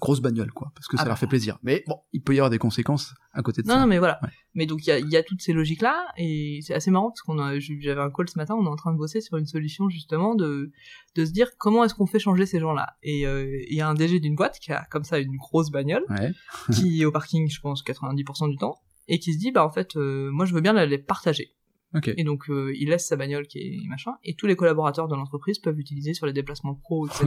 grosses 0.02 0.22
bagnoles, 0.22 0.52
quoi, 0.52 0.72
parce 0.74 0.88
que 0.88 0.98
ça 0.98 1.04
ah 1.04 1.06
leur 1.06 1.16
bah. 1.16 1.20
fait 1.20 1.28
plaisir. 1.28 1.60
Mais 1.62 1.84
bon, 1.88 1.98
il 2.14 2.24
peut 2.24 2.34
y 2.34 2.40
avoir 2.40 2.50
des 2.50 2.58
conséquences 2.58 3.14
à 3.34 3.44
côté 3.44 3.62
de 3.62 3.68
non, 3.68 3.76
ça. 3.76 3.80
Non, 3.82 3.88
mais 3.88 4.00
voilà. 4.00 4.20
Ouais. 4.24 4.30
Mais 4.56 4.66
donc 4.66 4.86
il 4.86 4.90
y 4.90 4.92
a, 4.92 5.00
y 5.00 5.16
a, 5.16 5.22
toutes 5.22 5.42
ces 5.42 5.54
logiques-là 5.54 6.08
et 6.18 6.60
c'est 6.64 6.74
assez 6.74 6.90
marrant 6.90 7.10
parce 7.10 7.22
qu'on 7.22 7.38
a, 7.38 7.60
j'avais 7.60 8.02
un 8.02 8.10
call 8.10 8.28
ce 8.30 8.38
matin, 8.38 8.56
on 8.56 8.66
est 8.66 8.70
en 8.70 8.76
train 8.76 8.92
de 8.92 8.98
bosser 8.98 9.22
sur 9.22 9.38
une 9.38 9.46
solution 9.46 9.90
justement 9.90 10.34
de 10.36 10.72
de 11.16 11.26
se 11.26 11.32
dire 11.32 11.50
comment 11.58 11.84
est-ce 11.84 11.94
qu'on 11.94 12.08
fait 12.08 12.20
changer 12.20 12.46
ces 12.46 12.60
gens-là. 12.60 12.96
Et 13.04 13.20
il 13.20 13.26
euh, 13.26 13.62
y 13.70 13.82
a 13.82 13.88
un 13.88 13.94
DG 13.94 14.20
d'une 14.20 14.36
boîte 14.36 14.58
qui 14.60 14.72
a 14.72 14.86
comme 14.90 15.04
ça 15.04 15.20
une 15.20 15.38
grosse 15.38 15.70
bagnole 15.70 16.04
ouais. 16.10 16.32
qui 16.74 17.02
est 17.02 17.06
au 17.06 17.12
parking, 17.12 17.50
je 17.50 17.60
pense, 17.62 17.84
90% 17.84 18.50
du 18.50 18.58
temps 18.58 18.80
et 19.10 19.20
qui 19.20 19.34
se 19.34 19.40
dit 19.40 19.52
bah 19.52 19.66
en 19.66 19.72
fait 19.72 19.98
euh, 19.98 20.30
moi 20.32 20.46
je 20.46 20.54
veux 20.54 20.62
bien 20.62 20.74
les 20.86 20.98
partager. 20.98 21.56
Okay. 21.96 22.14
Et 22.18 22.24
donc 22.24 22.50
euh, 22.52 22.72
il 22.78 22.90
laisse 22.90 23.08
sa 23.08 23.16
bagnole 23.16 23.48
qui 23.48 23.58
est 23.58 23.88
machin 23.88 24.12
et 24.24 24.36
tous 24.36 24.46
les 24.46 24.56
collaborateurs 24.56 25.08
de 25.08 25.16
l'entreprise 25.16 25.58
peuvent 25.58 25.76
l'utiliser 25.76 26.14
sur 26.14 26.28
les 26.28 26.34
déplacements 26.34 26.76
pro 26.76 27.08
etc. 27.08 27.26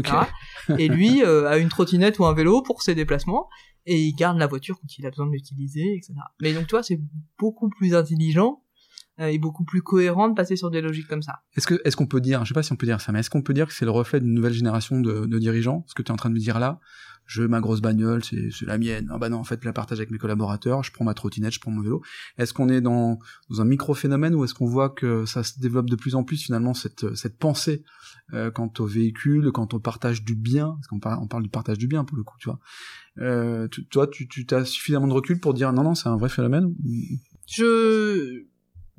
Okay. 0.69 0.75
et 0.85 0.89
lui 0.89 1.25
euh, 1.25 1.49
a 1.49 1.59
une 1.59 1.69
trottinette 1.69 2.21
ou 2.21 2.27
un 2.27 2.33
vélo 2.33 2.63
pour 2.63 2.83
ses 2.83 2.95
déplacements 2.95 3.49
et 3.87 4.01
il 4.01 4.15
garde 4.15 4.39
la 4.39 4.47
voiture 4.47 4.79
quand 4.81 4.97
il 4.97 5.05
a 5.05 5.11
besoin 5.11 5.27
de 5.27 5.33
l'utiliser 5.33 5.97
etc. 5.97 6.15
Mais 6.41 6.55
donc 6.55 6.69
tu 6.69 6.71
vois 6.71 6.85
c'est 6.85 7.01
beaucoup 7.39 7.69
plus 7.69 7.95
intelligent 7.95 8.63
et 9.19 9.39
beaucoup 9.39 9.65
plus 9.65 9.83
cohérent 9.83 10.29
de 10.29 10.35
passer 10.35 10.57
sur 10.57 10.71
des 10.71 10.81
logiques 10.81 11.07
comme 11.07 11.23
ça. 11.23 11.41
Est-ce 11.55 11.67
que 11.67 11.81
est-ce 11.85 11.97
qu'on 11.97 12.07
peut 12.07 12.21
dire, 12.21 12.45
je 12.45 12.49
sais 12.49 12.55
pas 12.55 12.63
si 12.63 12.73
on 12.73 12.77
peut 12.77 12.87
dire 12.87 13.01
ça, 13.01 13.13
mais 13.13 13.21
est-ce 13.21 13.31
qu'on 13.31 13.43
peut 13.43 13.53
dire 13.53 13.67
que 13.67 13.75
c'est 13.75 13.85
le 13.85 13.91
reflet 13.91 14.21
d'une 14.21 14.33
nouvelle 14.33 14.55
génération 14.55 15.01
de, 15.01 15.27
de 15.27 15.39
dirigeants, 15.39 15.85
ce 15.87 15.95
que 15.95 16.03
tu 16.03 16.09
es 16.09 16.13
en 16.13 16.17
train 16.17 16.31
de 16.31 16.35
me 16.35 16.41
dire 16.41 16.59
là? 16.59 16.81
Je 17.33 17.43
ma 17.45 17.61
grosse 17.61 17.81
bagnole, 17.81 18.23
c'est 18.23 18.51
la 18.67 18.77
mienne. 18.77 19.09
Ah 19.11 19.17
bah 19.17 19.31
non, 19.31 19.39
en 19.39 19.45
fait, 19.45 19.59
je 19.63 19.67
la 19.67 19.73
partage 19.73 19.99
avec 19.99 20.11
mes 20.11 20.19
collaborateurs, 20.19 20.83
je 20.83 20.93
prends 20.93 21.05
ma 21.05 21.15
trottinette, 21.15 21.55
je 21.55 21.61
prends 21.61 21.71
mon 21.71 21.81
vélo. 21.81 22.03
Est-ce 22.37 22.53
qu'on 22.53 22.69
est 22.69 22.83
dans, 22.83 23.19
un 23.59 23.65
micro-phénomène 23.65 24.35
ou 24.35 24.45
est-ce 24.45 24.53
qu'on 24.53 24.67
voit 24.67 24.91
que 24.91 25.25
ça 25.25 25.43
se 25.43 25.59
développe 25.59 25.89
de 25.89 25.97
plus 25.97 26.15
en 26.15 26.25
plus 26.25 26.37
finalement 26.37 26.75
cette, 26.75 27.15
cette 27.15 27.39
pensée 27.39 27.85
euh, 28.35 28.51
quant 28.51 28.71
au 28.79 28.87
véhicule, 28.87 29.51
quant 29.51 29.69
au 29.73 29.79
partage 29.79 30.23
du 30.25 30.35
bien, 30.35 30.75
parce 30.75 30.89
qu'on 30.89 31.01
parle, 31.01 31.19
on 31.23 31.27
parle 31.27 31.43
du 31.43 31.49
partage 31.49 31.79
du 31.79 31.87
bien 31.87 32.05
pour 32.05 32.19
le 32.19 32.23
coup, 32.23 32.37
tu 32.39 32.51
vois. 32.51 32.59
Euh, 33.19 33.67
toi, 33.91 34.07
tu, 34.07 34.29
tu 34.29 34.47
as 34.51 34.67
suffisamment 34.67 35.09
de 35.09 35.15
recul 35.15 35.41
pour 35.41 35.55
dire 35.55 35.73
non, 35.73 35.85
non, 35.85 35.95
c'est 35.95 36.11
un 36.11 36.19
vrai 36.19 36.29
phénomène 36.29 36.75
Je 37.47 38.45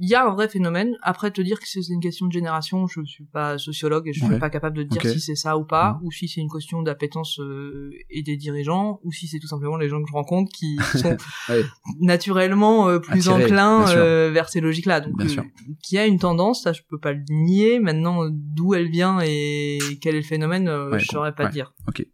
il 0.06 0.10
y 0.10 0.16
a 0.16 0.26
un 0.28 0.34
vrai 0.34 0.50
phénomène. 0.50 0.92
Après, 1.02 1.32
te 1.32 1.42
dire 1.42 1.60
que 1.62 1.66
c'est 1.68 1.80
une 1.90 2.02
question 2.02 2.26
de 2.28 2.32
génération, 2.34 2.88
je 2.88 3.02
suis 3.06 3.24
pas 3.24 3.58
sociologue 3.58 4.06
et 4.10 4.14
je 4.14 4.20
suis 4.20 4.34
Ouais. 4.34 4.40
pas 4.40 4.50
capable 4.50 4.76
de 4.78 4.84
te 4.84 4.90
dire 4.90 5.02
si 5.14 5.20
c'est 5.22 5.36
ça 5.36 5.58
ou 5.58 5.64
pas, 5.64 5.94
Mhm. 5.94 6.00
ou 6.08 6.12
si 6.12 6.28
c'est 6.28 6.42
une 6.42 6.50
question 6.52 6.82
d'appétence 6.82 7.40
euh, 7.40 7.92
et 8.10 8.22
des 8.22 8.36
dirigeants, 8.36 9.00
ou 9.04 9.12
si 9.14 9.28
c'est 9.28 9.40
tout 9.40 9.48
simplement 9.48 9.78
les 9.78 9.88
gens 9.88 10.02
que 10.04 10.08
je 10.10 10.14
rencontre 10.14 10.52
qui 10.52 10.76
sont 11.16 11.18
Ouais. 11.50 11.64
naturellement 12.02 12.90
euh, 12.90 13.00
plus 13.00 13.30
Attirés, 13.30 13.46
enclins 13.46 13.88
euh, 13.96 14.30
vers 14.34 14.50
ces 14.50 14.60
logiques-là. 14.60 15.00
Donc, 15.02 15.14
euh, 15.22 15.28
sûr. 15.28 15.44
qui 15.82 15.98
a 15.98 16.06
une 16.06 16.20
tendance, 16.20 16.64
ça 16.64 16.74
je 16.74 16.82
peux 16.90 17.00
pas 17.00 17.14
le 17.14 17.24
nier. 17.30 17.80
Maintenant, 17.80 18.28
d'où 18.30 18.74
elle 18.74 18.90
vient 18.90 19.20
et 19.24 19.80
quel 20.02 20.16
est 20.16 20.20
le 20.20 20.26
phénomène, 20.26 20.68
Ouais, 20.70 21.00
je 21.00 21.06
saurais 21.06 21.34
pas 21.34 21.48
te 21.48 21.54
dire. 21.54 21.74
Ok. 21.88 22.06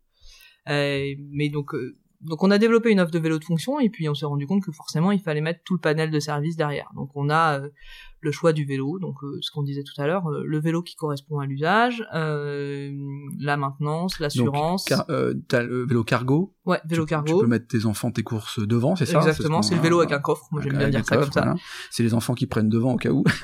Euh, 0.70 1.16
mais 1.32 1.50
donc, 1.50 1.74
euh, 1.74 1.98
donc 2.22 2.44
on 2.44 2.52
a 2.52 2.58
développé 2.58 2.92
une 2.92 3.00
offre 3.00 3.12
de 3.12 3.20
vélo 3.20 3.40
de 3.40 3.46
fonction 3.46 3.80
et 3.80 3.90
puis 3.90 4.10
on 4.10 4.14
s'est 4.14 4.26
rendu 4.26 4.46
compte 4.46 4.64
que 4.64 4.72
forcément 4.72 5.12
il 5.12 5.22
fallait 5.22 5.42
mettre 5.42 5.62
tout 5.64 5.76
le 5.76 5.80
panel 5.80 6.12
de 6.12 6.20
services 6.20 6.58
derrière. 6.58 6.92
Donc 6.96 7.12
on 7.16 7.30
a 7.30 7.60
euh, 7.60 7.70
le 8.22 8.32
choix 8.32 8.52
du 8.54 8.66
vélo, 8.66 9.00
donc 9.00 9.16
euh, 9.24 9.38
ce 9.42 9.50
qu'on 9.52 9.64
disait 9.64 9.84
tout 9.84 10.00
à 10.02 10.06
l'heure, 10.08 10.28
euh, 10.30 10.44
le 10.46 10.60
vélo 10.60 10.82
qui 10.84 10.96
correspond 10.96 11.40
à 11.40 11.46
l'usage, 11.46 12.06
euh, 12.14 12.92
la 13.40 13.56
maintenance, 13.58 14.20
l'assurance, 14.20 14.86
Car, 14.86 15.06
euh, 15.10 15.34
t'as 15.48 15.64
le 15.64 15.86
vélo 15.86 16.04
cargo. 16.04 16.54
ouais, 16.66 16.80
vélo 16.86 17.06
tu, 17.06 17.10
cargo. 17.10 17.34
Tu 17.40 17.42
peux 17.46 17.50
mettre 17.50 17.68
tes 17.68 17.86
enfants, 17.86 18.12
tes 18.12 18.24
courses 18.24 18.60
devant, 18.60 18.96
c'est 18.96 19.06
ça 19.06 19.18
Exactement, 19.20 19.62
ce 19.62 19.70
c'est 19.70 19.76
le 19.76 19.82
vélo 19.82 20.00
avec 20.00 20.12
un 20.12 20.20
coffre. 20.20 20.46
Moi 20.52 20.62
j'aime 20.62 20.78
bien 20.78 20.90
dire 20.90 21.06
ça 21.06 21.16
comme 21.18 21.32
ça. 21.32 21.42
voilà. 21.42 21.56
C'est 21.92 22.04
les 22.04 22.14
enfants 22.14 22.34
qui 22.34 22.46
prennent 22.46 22.70
devant 22.70 22.94
au 22.94 22.98
cas 22.98 23.10
où. 23.12 23.24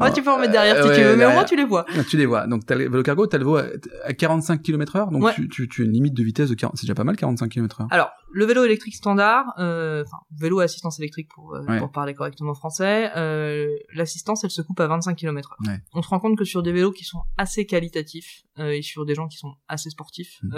ouais, 0.00 0.12
tu 0.12 0.22
peux 0.22 0.30
en 0.30 0.38
mettre 0.38 0.52
derrière 0.52 0.82
si 0.82 0.88
Euh, 0.90 0.94
tu 0.94 1.02
veux, 1.02 1.16
mais 1.16 1.24
au 1.26 1.30
moins 1.30 1.44
tu 1.44 1.56
les 1.56 1.64
vois. 1.64 1.84
tu 2.08 2.16
les 2.16 2.26
vois. 2.26 2.46
Donc 2.46 2.66
t'as 2.66 2.74
le 2.74 2.88
vélo 2.88 3.02
cargo, 3.02 3.26
t'as 3.26 3.38
le 3.38 3.44
vélo 3.44 3.56
à, 3.56 3.64
à 4.04 4.12
45 4.12 4.62
km 4.62 4.96
heure, 4.96 5.10
donc 5.10 5.22
Ouais. 5.24 5.34
tu, 5.34 5.48
tu, 5.48 5.68
tu 5.68 5.82
as 5.82 5.84
une 5.84 5.92
limite 5.92 6.14
de 6.14 6.22
vitesse 6.22 6.50
de 6.50 6.54
40, 6.54 6.76
c'est 6.76 6.84
déjà 6.86 6.94
pas 6.94 7.04
mal 7.04 7.16
45 7.16 7.48
km 7.48 7.80
heure. 7.80 7.88
Alors, 7.90 8.10
le 8.38 8.44
vélo 8.44 8.64
électrique 8.64 8.94
standard, 8.94 9.46
euh, 9.58 10.04
enfin, 10.06 10.18
vélo 10.38 10.60
à 10.60 10.64
assistance 10.64 10.98
électrique 10.98 11.28
pour, 11.34 11.54
euh, 11.54 11.62
Ouais. 11.64 11.78
pour 11.78 11.90
parler 11.90 12.12
correctement 12.12 12.52
français, 12.54 13.10
euh, 13.16 13.74
l'assistance, 13.94 14.44
elle 14.44 14.50
se 14.50 14.60
coupe 14.60 14.78
à 14.80 14.86
25 14.86 15.14
km 15.16 15.52
heure. 15.52 15.72
Ouais. 15.72 15.80
On 15.94 16.02
se 16.02 16.08
rend 16.08 16.20
compte 16.20 16.36
que 16.36 16.44
sur 16.44 16.62
des 16.62 16.70
vélos 16.72 16.92
qui 16.92 17.04
sont 17.04 17.22
assez 17.38 17.64
qualitatifs, 17.64 18.42
euh, 18.58 18.72
et 18.72 18.82
sur 18.82 19.06
des 19.06 19.14
gens 19.14 19.26
qui 19.26 19.38
sont 19.38 19.54
assez 19.68 19.88
sportifs, 19.88 20.38
Mm. 20.42 20.54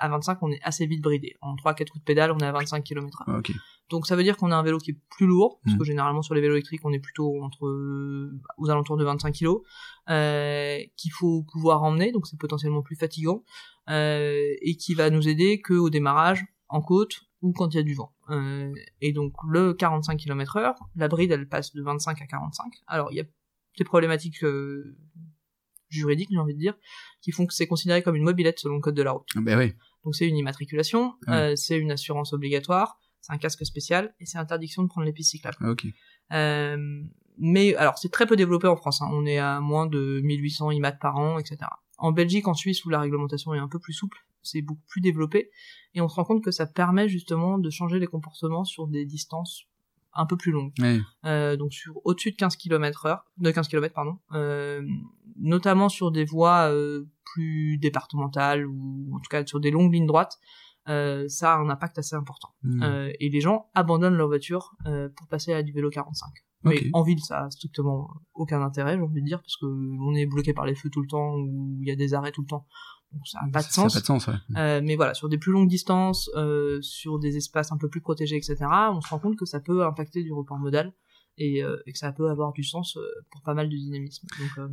À 0.00 0.08
25, 0.08 0.38
on 0.42 0.50
est 0.50 0.60
assez 0.62 0.86
vite 0.86 1.02
bridé. 1.02 1.36
En 1.42 1.54
3-4 1.54 1.90
coups 1.90 2.00
de 2.00 2.04
pédale, 2.04 2.32
on 2.32 2.38
est 2.38 2.46
à 2.46 2.52
25 2.52 2.82
km. 2.82 3.22
Ah, 3.26 3.38
ok. 3.38 3.52
Donc 3.90 4.06
ça 4.06 4.16
veut 4.16 4.22
dire 4.22 4.36
qu'on 4.36 4.50
a 4.50 4.56
un 4.56 4.62
vélo 4.62 4.78
qui 4.78 4.92
est 4.92 4.98
plus 5.10 5.26
lourd, 5.26 5.60
parce 5.64 5.76
que 5.76 5.84
généralement 5.84 6.22
sur 6.22 6.34
les 6.34 6.40
vélos 6.40 6.54
électriques, 6.54 6.80
on 6.84 6.92
est 6.92 7.00
plutôt 7.00 7.42
entre 7.42 7.66
euh, 7.66 8.40
aux 8.56 8.70
alentours 8.70 8.96
de 8.96 9.04
25 9.04 9.34
kg, 9.34 9.56
euh, 10.08 10.78
qu'il 10.96 11.12
faut 11.12 11.44
pouvoir 11.52 11.82
emmener, 11.82 12.12
donc 12.12 12.26
c'est 12.26 12.38
potentiellement 12.38 12.82
plus 12.82 12.96
fatigant, 12.96 13.44
euh, 13.88 14.54
et 14.62 14.76
qui 14.76 14.94
va 14.94 15.10
nous 15.10 15.28
aider 15.28 15.60
que 15.60 15.74
au 15.74 15.90
démarrage, 15.90 16.44
en 16.68 16.80
côte 16.80 17.20
ou 17.42 17.52
quand 17.52 17.74
il 17.74 17.78
y 17.78 17.80
a 17.80 17.82
du 17.82 17.94
vent. 17.94 18.14
Euh, 18.30 18.72
et 19.00 19.12
donc 19.12 19.34
le 19.48 19.74
45 19.74 20.16
km 20.16 20.56
heure, 20.56 20.76
la 20.94 21.08
bride 21.08 21.32
elle 21.32 21.48
passe 21.48 21.74
de 21.74 21.82
25 21.82 22.22
à 22.22 22.26
45. 22.26 22.72
Alors 22.86 23.10
il 23.10 23.16
y 23.16 23.20
a 23.20 23.24
des 23.76 23.84
problématiques 23.84 24.44
juridiques, 25.88 26.28
j'ai 26.30 26.38
envie 26.38 26.54
de 26.54 26.60
dire, 26.60 26.74
qui 27.20 27.32
font 27.32 27.46
que 27.46 27.54
c'est 27.54 27.66
considéré 27.66 28.02
comme 28.02 28.14
une 28.14 28.22
mobilette 28.22 28.60
selon 28.60 28.76
le 28.76 28.80
code 28.80 28.94
de 28.94 29.02
la 29.02 29.12
route. 29.12 29.26
Ben 29.36 29.58
oui. 29.58 29.74
Donc 30.04 30.14
c'est 30.14 30.26
une 30.26 30.36
immatriculation, 30.36 31.14
euh, 31.28 31.54
c'est 31.56 31.76
une 31.76 31.90
assurance 31.90 32.32
obligatoire, 32.32 32.98
c'est 33.20 33.32
un 33.32 33.38
casque 33.38 33.64
spécial 33.66 34.14
et 34.18 34.26
c'est 34.26 34.38
interdiction 34.38 34.82
de 34.82 34.88
prendre 34.88 35.04
les 35.04 35.12
pistes 35.12 35.30
cyclables. 35.30 35.56
Ah, 35.60 35.70
Ok. 35.70 35.86
Euh, 36.32 37.02
mais 37.38 37.74
alors 37.76 37.98
c'est 37.98 38.10
très 38.10 38.26
peu 38.26 38.36
développé 38.36 38.68
en 38.68 38.76
France, 38.76 39.02
hein. 39.02 39.08
on 39.12 39.26
est 39.26 39.38
à 39.38 39.60
moins 39.60 39.86
de 39.86 40.20
1800 40.22 40.70
IMAT 40.72 40.92
par 40.92 41.16
an, 41.16 41.38
etc. 41.38 41.58
En 41.98 42.12
Belgique, 42.12 42.48
en 42.48 42.54
Suisse, 42.54 42.84
où 42.84 42.88
la 42.88 43.00
réglementation 43.00 43.54
est 43.54 43.58
un 43.58 43.68
peu 43.68 43.78
plus 43.78 43.92
souple, 43.92 44.18
c'est 44.42 44.62
beaucoup 44.62 44.84
plus 44.88 45.00
développé 45.00 45.50
et 45.94 46.00
on 46.00 46.08
se 46.08 46.14
rend 46.14 46.24
compte 46.24 46.44
que 46.44 46.50
ça 46.50 46.66
permet 46.66 47.08
justement 47.08 47.58
de 47.58 47.68
changer 47.70 47.98
les 47.98 48.06
comportements 48.06 48.64
sur 48.64 48.86
des 48.86 49.04
distances 49.04 49.64
un 50.14 50.26
peu 50.26 50.36
plus 50.36 50.52
longues. 50.52 50.72
Ouais. 50.78 51.00
Euh, 51.24 51.56
donc 51.56 51.72
sur 51.72 52.00
au-dessus 52.04 52.32
de 52.32 52.36
15 52.36 52.56
km 52.56 53.06
heure, 53.06 53.24
de 53.38 53.50
15 53.50 53.68
km 53.68 53.94
pardon, 53.94 54.18
euh, 54.32 54.82
notamment 55.36 55.88
sur 55.88 56.10
des 56.10 56.24
voies 56.24 56.70
euh, 56.70 57.08
plus 57.24 57.78
départementales 57.78 58.66
ou 58.66 59.10
en 59.14 59.18
tout 59.18 59.28
cas 59.30 59.44
sur 59.46 59.60
des 59.60 59.70
longues 59.70 59.92
lignes 59.92 60.06
droites, 60.06 60.38
euh, 60.88 61.28
ça 61.28 61.54
a 61.54 61.58
un 61.58 61.68
impact 61.68 61.98
assez 61.98 62.16
important. 62.16 62.50
Hmm. 62.62 63.08
Et 63.20 63.28
les 63.28 63.40
gens 63.40 63.68
abandonnent 63.74 64.16
leur 64.16 64.28
voiture 64.28 64.74
pour 65.16 65.28
passer 65.28 65.52
à 65.52 65.62
du 65.62 65.72
vélo 65.72 65.90
45. 65.90 66.30
Mais 66.62 66.90
en 66.92 67.02
ville, 67.02 67.20
ça 67.20 67.44
a 67.44 67.50
strictement 67.50 68.10
aucun 68.34 68.60
intérêt, 68.60 68.96
j'ai 68.96 69.02
envie 69.02 69.22
de 69.22 69.26
dire, 69.26 69.40
parce 69.40 69.56
que 69.56 69.64
on 69.66 70.14
est 70.14 70.26
bloqué 70.26 70.52
par 70.52 70.66
les 70.66 70.74
feux 70.74 70.90
tout 70.90 71.00
le 71.00 71.06
temps 71.06 71.36
ou 71.36 71.78
il 71.80 71.88
y 71.88 71.90
a 71.90 71.96
des 71.96 72.12
arrêts 72.12 72.32
tout 72.32 72.42
le 72.42 72.48
temps. 72.48 72.66
Donc 73.12 73.26
ça 73.26 73.40
n'a 73.44 73.50
pas 73.50 73.60
de 73.62 73.64
sens. 73.70 73.92
Ça 73.92 73.98
n'a 73.98 74.00
pas 74.00 74.00
de 74.00 74.06
sens, 74.06 74.26
ouais. 74.28 74.34
Euh, 74.56 74.80
mais 74.84 74.96
voilà, 74.96 75.14
sur 75.14 75.28
des 75.28 75.38
plus 75.38 75.52
longues 75.52 75.68
distances, 75.68 76.30
euh, 76.36 76.80
sur 76.80 77.18
des 77.18 77.36
espaces 77.36 77.72
un 77.72 77.76
peu 77.76 77.88
plus 77.88 78.00
protégés, 78.00 78.36
etc., 78.36 78.56
on 78.92 79.00
se 79.00 79.08
rend 79.08 79.18
compte 79.18 79.36
que 79.36 79.46
ça 79.46 79.60
peut 79.60 79.84
impacter 79.84 80.22
du 80.22 80.32
report 80.32 80.58
modal 80.58 80.92
et, 81.38 81.62
euh, 81.64 81.76
et 81.86 81.92
que 81.92 81.98
ça 81.98 82.12
peut 82.12 82.28
avoir 82.30 82.52
du 82.52 82.62
sens 82.62 82.96
euh, 82.96 83.00
pour 83.30 83.42
pas 83.42 83.54
mal 83.54 83.68
de 83.68 83.76
dynamisme. 83.76 84.26
Donc 84.38 84.50
euh, 84.58 84.68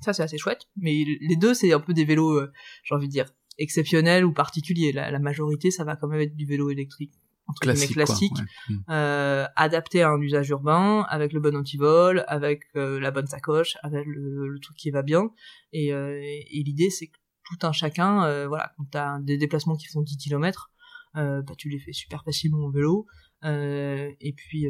ça, 0.00 0.12
c'est 0.12 0.22
assez 0.22 0.38
chouette. 0.38 0.62
Mais 0.76 1.04
les 1.20 1.36
deux, 1.36 1.54
c'est 1.54 1.72
un 1.72 1.80
peu 1.80 1.94
des 1.94 2.04
vélos, 2.04 2.38
euh, 2.38 2.52
j'ai 2.82 2.94
envie 2.94 3.06
de 3.06 3.12
dire, 3.12 3.26
exceptionnels 3.58 4.24
ou 4.24 4.32
particuliers. 4.32 4.92
La, 4.92 5.10
la 5.12 5.18
majorité, 5.20 5.70
ça 5.70 5.84
va 5.84 5.94
quand 5.96 6.08
même 6.08 6.20
être 6.20 6.34
du 6.36 6.46
vélo 6.46 6.70
électrique 6.70 7.12
entre 7.46 7.60
guillemets 7.70 7.86
Classique, 7.86 8.32
quoi. 8.32 8.38
classique, 8.44 8.50
Ouais. 8.70 8.74
Hmm. 8.74 8.80
euh, 8.90 9.46
adapté 9.54 10.00
à 10.02 10.08
un 10.10 10.20
usage 10.20 10.48
urbain, 10.48 11.04
avec 11.10 11.32
le 11.34 11.40
bon 11.40 11.54
antivol, 11.54 12.24
avec 12.26 12.62
euh, 12.74 12.98
la 12.98 13.10
bonne 13.10 13.26
sacoche, 13.26 13.76
avec 13.82 14.06
le, 14.06 14.48
le 14.48 14.58
truc 14.60 14.76
qui 14.76 14.90
va 14.90 15.02
bien. 15.02 15.30
Et, 15.72 15.92
euh, 15.92 16.18
et 16.22 16.62
l'idée, 16.64 16.88
c'est 16.90 17.08
que 17.08 17.18
tout 17.44 17.66
un 17.66 17.72
chacun, 17.72 18.24
euh, 18.24 18.46
voilà, 18.46 18.72
quand 18.76 18.84
t'as 18.90 19.18
des 19.20 19.36
déplacements 19.36 19.76
qui 19.76 19.86
font 19.86 20.02
10 20.02 20.16
km, 20.16 20.70
euh, 21.16 21.42
bah, 21.42 21.54
tu 21.56 21.68
les 21.68 21.78
fais 21.78 21.92
super 21.92 22.24
facilement 22.24 22.66
en 22.66 22.70
vélo. 22.70 23.06
Euh, 23.44 24.10
et 24.20 24.32
puis, 24.32 24.66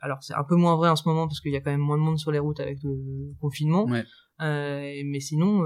alors 0.00 0.22
c'est 0.22 0.34
un 0.34 0.44
peu 0.44 0.56
moins 0.56 0.76
vrai 0.76 0.90
en 0.90 0.96
ce 0.96 1.08
moment 1.08 1.26
parce 1.26 1.40
qu'il 1.40 1.52
y 1.52 1.56
a 1.56 1.60
quand 1.60 1.70
même 1.70 1.80
moins 1.80 1.96
de 1.96 2.02
monde 2.02 2.18
sur 2.18 2.30
les 2.30 2.38
routes 2.38 2.60
avec 2.60 2.78
le 2.82 3.32
confinement. 3.40 3.86
Ouais. 3.86 4.04
Mais 4.38 5.20
sinon, 5.20 5.64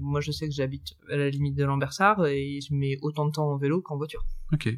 moi 0.00 0.20
je 0.20 0.32
sais 0.32 0.48
que 0.48 0.54
j'habite 0.54 0.94
à 1.10 1.16
la 1.16 1.30
limite 1.30 1.54
de 1.54 1.64
Lambersart 1.64 2.26
et 2.26 2.60
je 2.60 2.74
mets 2.74 2.96
autant 3.02 3.26
de 3.26 3.32
temps 3.32 3.50
en 3.50 3.56
vélo 3.56 3.80
qu'en 3.82 3.96
voiture. 3.96 4.24
Ok. 4.52 4.68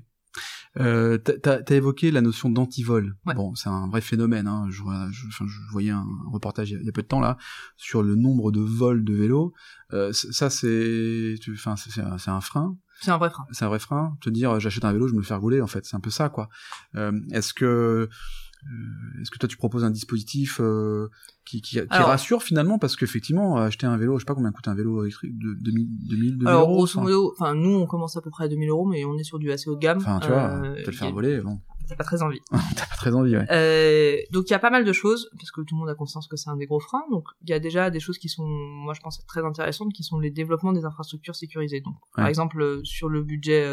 Euh, 0.79 1.19
t'as- 1.19 1.63
t'as 1.63 1.75
évoqué 1.75 2.11
la 2.11 2.21
notion 2.21 2.51
d'antivol. 2.51 3.17
Ouais. 3.27 3.35
Bon, 3.35 3.55
c'est 3.55 3.69
un 3.69 3.89
vrai 3.89 4.01
phénomène. 4.01 4.47
Hein. 4.47 4.67
Je, 4.71 4.83
vois- 4.83 5.09
je, 5.11 5.27
enfin, 5.27 5.45
je 5.49 5.59
voyais 5.73 5.91
un 5.91 6.07
reportage 6.31 6.71
il 6.71 6.83
y 6.85 6.89
a- 6.89 6.93
peu 6.93 7.03
de 7.03 7.07
temps 7.09 7.21
là 7.21 7.37
sur 7.77 8.03
le 8.03 8.15
nombre 8.15 8.53
de 8.53 8.61
vols 8.61 9.05
de 9.05 9.15
vélos. 9.15 9.53
Euh, 9.93 10.13
ça, 10.13 10.51
c'est, 10.51 11.35
enfin, 11.53 11.75
c'est 11.77 12.01
un, 12.31 12.41
frein. 12.41 12.77
C'est 13.01 13.11
un 13.11 13.19
vrai 13.19 13.31
frein. 13.31 13.47
C'est 13.53 13.65
un 13.65 13.69
vrai 13.69 13.79
frein. 13.79 14.17
Te 14.21 14.31
dire, 14.31 14.61
j'achète 14.61 14.85
un 14.85 14.93
vélo, 14.93 15.09
je 15.09 15.15
me 15.15 15.19
le 15.19 15.25
fais 15.25 15.35
rouler. 15.35 15.61
En 15.61 15.67
fait, 15.67 15.85
c'est 15.85 15.97
un 15.97 16.01
peu 16.01 16.11
ça, 16.11 16.29
quoi. 16.29 16.49
Euh, 16.97 17.13
Est-ce 17.33 17.53
que 17.55 18.09
euh, 18.67 19.21
Est-ce 19.23 19.31
que 19.31 19.39
toi 19.39 19.49
tu 19.49 19.57
proposes 19.57 19.85
un 19.85 19.91
dispositif 19.91 20.59
euh, 20.61 21.09
qui, 21.45 21.61
qui, 21.63 21.77
qui 21.77 21.81
Alors- 21.91 22.09
rassure 22.09 22.43
finalement? 22.43 22.79
Parce 22.79 22.97
qu'effectivement 22.97 23.57
acheter 23.57 23.87
un 23.87 23.97
vélo, 23.97 24.17
je 24.17 24.21
sais 24.21 24.27
pas 24.27 24.35
combien 24.35 24.53
coûte 24.53 24.69
un 24.69 24.75
vélo 24.75 25.03
électrique 25.05 25.37
de 25.39 25.55
2000 25.55 25.89
2000 26.09 26.31
2000 26.39 26.49
Alors 26.49 26.63
euros. 26.63 26.75
grosso 26.77 27.01
modo, 27.01 27.33
enfin 27.39 27.55
nous 27.55 27.71
on 27.75 27.87
commence 27.87 28.17
à 28.17 28.21
peu 28.21 28.31
près 28.31 28.45
à 28.45 28.49
2000 28.49 28.69
euros, 28.69 28.87
mais 28.87 29.05
on 29.05 29.17
est 29.17 29.25
sur 29.25 29.39
du 29.39 29.51
assez 29.53 29.69
haut 29.71 29.75
de 29.77 29.81
gamme. 29.81 29.99
Enfin, 29.99 30.19
tu 30.21 30.29
vois, 30.29 30.61
Euh, 30.65 30.75
te 30.83 30.91
le 30.91 30.93
y 30.93 30.97
faire 30.97 31.09
a- 31.09 31.13
voler, 31.13 31.41
bon, 31.41 31.61
T'as 31.89 31.97
pas 31.97 32.05
très 32.05 32.21
envie. 32.23 32.41
t'as 32.77 32.85
pas 32.87 32.97
très 32.97 33.15
envie, 33.15 33.35
ouais. 33.35 34.27
Donc 34.31 34.51
il 34.51 34.51
y 34.51 34.55
a 34.55 34.59
pas 34.59 34.69
mal 34.69 34.85
de 34.85 34.93
choses 34.93 35.31
parce 35.39 35.51
que 35.51 35.63
tout 35.63 35.75
le 35.75 35.79
monde 35.81 35.89
a 35.89 35.95
conscience 35.95 36.29
que 36.29 36.37
c'est 36.37 36.51
un 36.51 36.57
des 36.57 36.67
gros 36.67 36.81
freins. 36.81 37.05
Donc 37.11 37.25
il 37.43 37.49
y 37.49 37.55
a 37.55 37.59
déjà 37.61 37.89
des 37.91 37.99
choses 38.01 38.19
qui 38.19 38.29
sont, 38.29 38.45
moi 38.47 38.93
je 38.93 39.01
pense, 39.01 39.25
très 39.27 39.43
intéressantes, 39.43 39.93
qui 39.95 40.03
sont 40.03 40.19
les 40.19 40.31
développements 40.31 40.75
des 40.75 40.85
infrastructures 40.85 41.35
sécurisées. 41.35 41.81
Donc 41.81 41.95
par 42.15 42.27
exemple 42.27 42.81
sur 42.85 43.09
le 43.09 43.23
budget, 43.23 43.65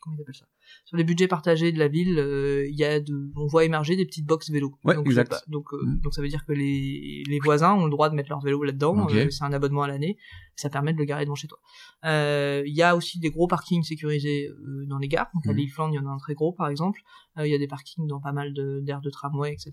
comment 0.00 0.16
ils 0.16 0.22
appellent 0.22 0.34
ça? 0.34 0.46
Sur 0.84 0.96
les 0.96 1.04
budgets 1.04 1.28
partagés 1.28 1.72
de 1.72 1.78
la 1.78 1.88
ville, 1.88 2.18
euh, 2.18 2.66
il 2.68 2.76
y 2.76 2.84
a 2.84 3.00
de, 3.00 3.30
on 3.36 3.46
voit 3.46 3.64
émerger 3.64 3.96
des 3.96 4.04
petites 4.06 4.26
boxes 4.26 4.50
vélo. 4.50 4.78
Ouais, 4.84 4.94
donc, 4.94 5.06
exact. 5.06 5.30
pas, 5.30 5.40
donc 5.48 5.72
euh, 5.72 5.78
Mm. 5.82 6.00
donc 6.00 6.14
ça 6.14 6.22
veut 6.22 6.28
dire 6.28 6.44
que 6.46 6.52
les 6.52 7.22
les 7.28 7.38
voisins 7.40 7.74
ont 7.74 7.84
le 7.84 7.90
droit 7.90 8.08
de 8.10 8.14
mettre 8.14 8.30
leur 8.30 8.40
vélo 8.40 8.62
là-dedans. 8.62 9.08
Euh, 9.10 9.30
c'est 9.30 9.44
un 9.44 9.52
abonnement 9.52 9.82
à 9.82 9.88
l'année. 9.88 10.16
Ça 10.56 10.70
permet 10.70 10.92
de 10.94 10.98
le 10.98 11.04
garer 11.04 11.24
devant 11.24 11.34
chez 11.34 11.48
toi. 11.48 11.58
Euh, 12.06 12.62
Il 12.66 12.74
y 12.74 12.82
a 12.82 12.96
aussi 12.96 13.18
des 13.18 13.30
gros 13.30 13.46
parkings 13.46 13.82
sécurisés 13.82 14.48
euh, 14.48 14.86
dans 14.86 14.98
les 14.98 15.08
gares. 15.08 15.28
Donc 15.34 15.46
à 15.46 15.50
Mhm. 15.50 15.56
Lille 15.58 15.70
Flandre, 15.70 15.94
il 15.94 15.96
y 15.96 16.00
en 16.00 16.06
a 16.06 16.10
un 16.10 16.16
très 16.18 16.34
gros 16.34 16.52
par 16.52 16.68
exemple. 16.68 17.00
Euh, 17.38 17.46
Il 17.46 17.52
y 17.52 17.54
a 17.54 17.58
des 17.58 17.66
parkings 17.68 18.06
dans 18.06 18.20
pas 18.20 18.32
mal 18.32 18.52
d'aires 18.82 19.00
de, 19.02 19.10
tramway, 19.10 19.52
etc. 19.52 19.72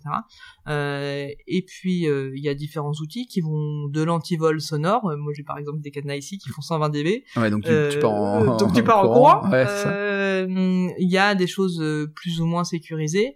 Euh, 0.67 1.28
et 1.48 1.62
puis 1.63 2.08
euh, 2.08 2.32
il 2.36 2.43
y 2.43 2.50
a 2.50 2.54
différents 2.54 2.91
outils 3.02 3.26
qui 3.28 3.41
vont 3.41 3.88
de 3.88 4.04
l'antivol 4.04 4.60
sonore. 4.62 5.04
Moi 5.17 5.32
j'ai 5.36 5.43
par 5.43 5.58
exemple 5.58 5.80
des 5.80 5.91
cadenas 5.91 6.15
ici 6.17 6.38
qui 6.38 6.50
font 6.50 6.62
120 6.62 6.89
dB. 6.89 7.24
Ouais, 7.38 7.50
donc 7.50 7.63
tu, 7.63 7.72
tu 7.91 8.00
pars 8.00 8.12
en, 8.12 8.58
donc 8.58 8.74
tu 8.74 8.84
pars 8.84 9.00
en 9.10 9.13
courant. 9.13 9.50
Ouais. 9.50 9.65
Euh, 9.67 10.89
Il 11.00 11.10
y 11.10 11.17
a 11.17 11.36
des 11.36 11.48
choses 11.48 11.82
plus 12.15 12.41
ou 12.41 12.46
moins 12.46 12.63
sécurisées. 12.65 13.36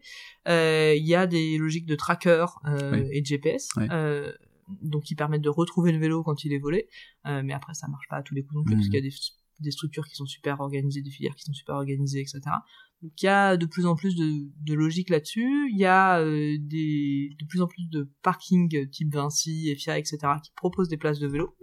Euh, 0.50 0.94
Il 0.98 1.06
y 1.06 1.16
a 1.16 1.28
des 1.28 1.58
logiques 1.58 1.86
de 1.86 1.96
tracker 1.96 2.46
euh, 2.66 2.92
Oui. 2.94 3.08
et 3.12 3.22
de 3.22 3.26
GPS. 3.26 3.70
Oui. 3.78 3.88
Euh, 4.70 4.74
donc 4.82 5.04
qui 5.04 5.16
permettent 5.16 5.42
de 5.42 5.50
retrouver 5.50 5.92
le 5.92 6.00
vélo 6.00 6.24
quand 6.24 6.44
il 6.44 6.54
est 6.54 6.60
volé. 6.60 6.88
Euh, 7.26 7.42
mais 7.44 7.54
après 7.54 7.74
ça 7.74 7.88
marche 7.88 8.08
pas 8.10 8.18
à 8.18 8.24
tous 8.24 8.36
les 8.36 8.44
coups 8.44 8.56
non 8.56 8.64
plus 8.64 8.76
parce 8.76 8.88
qu'il 8.88 8.96
y 8.96 9.00
a 9.00 9.02
des, 9.02 9.16
des 9.60 9.72
structures 9.72 10.08
qui 10.08 10.16
sont 10.16 10.26
super 10.26 10.60
organisées, 10.60 11.02
des 11.02 11.12
filières 11.12 11.36
qui 11.36 11.44
sont 11.44 11.54
super 11.54 11.76
organisées, 11.76 12.22
etc. 12.22 12.42
Donc 13.02 13.12
il 13.22 13.26
y 13.26 13.30
a 13.30 13.58
de 13.58 13.66
plus 13.66 13.86
en 13.86 13.96
plus 13.96 14.16
de, 14.16 14.50
de 14.62 14.74
logique 14.74 15.10
là-dessus. 15.10 15.70
Il 15.72 15.78
y 15.78 15.86
a 15.86 16.20
euh, 16.20 16.58
des, 16.60 17.36
de 17.40 17.46
plus 17.46 17.62
en 17.62 17.68
plus 17.68 17.88
de 17.90 18.12
parkings 18.24 18.90
type 18.90 19.14
Vinci, 19.14 19.76
FIA, 19.76 19.98
etc. 19.98 20.18
qui 20.44 20.52
proposent 20.56 20.90
des 20.90 20.98
places 20.98 21.20
de 21.20 21.28
vélo. 21.28 21.56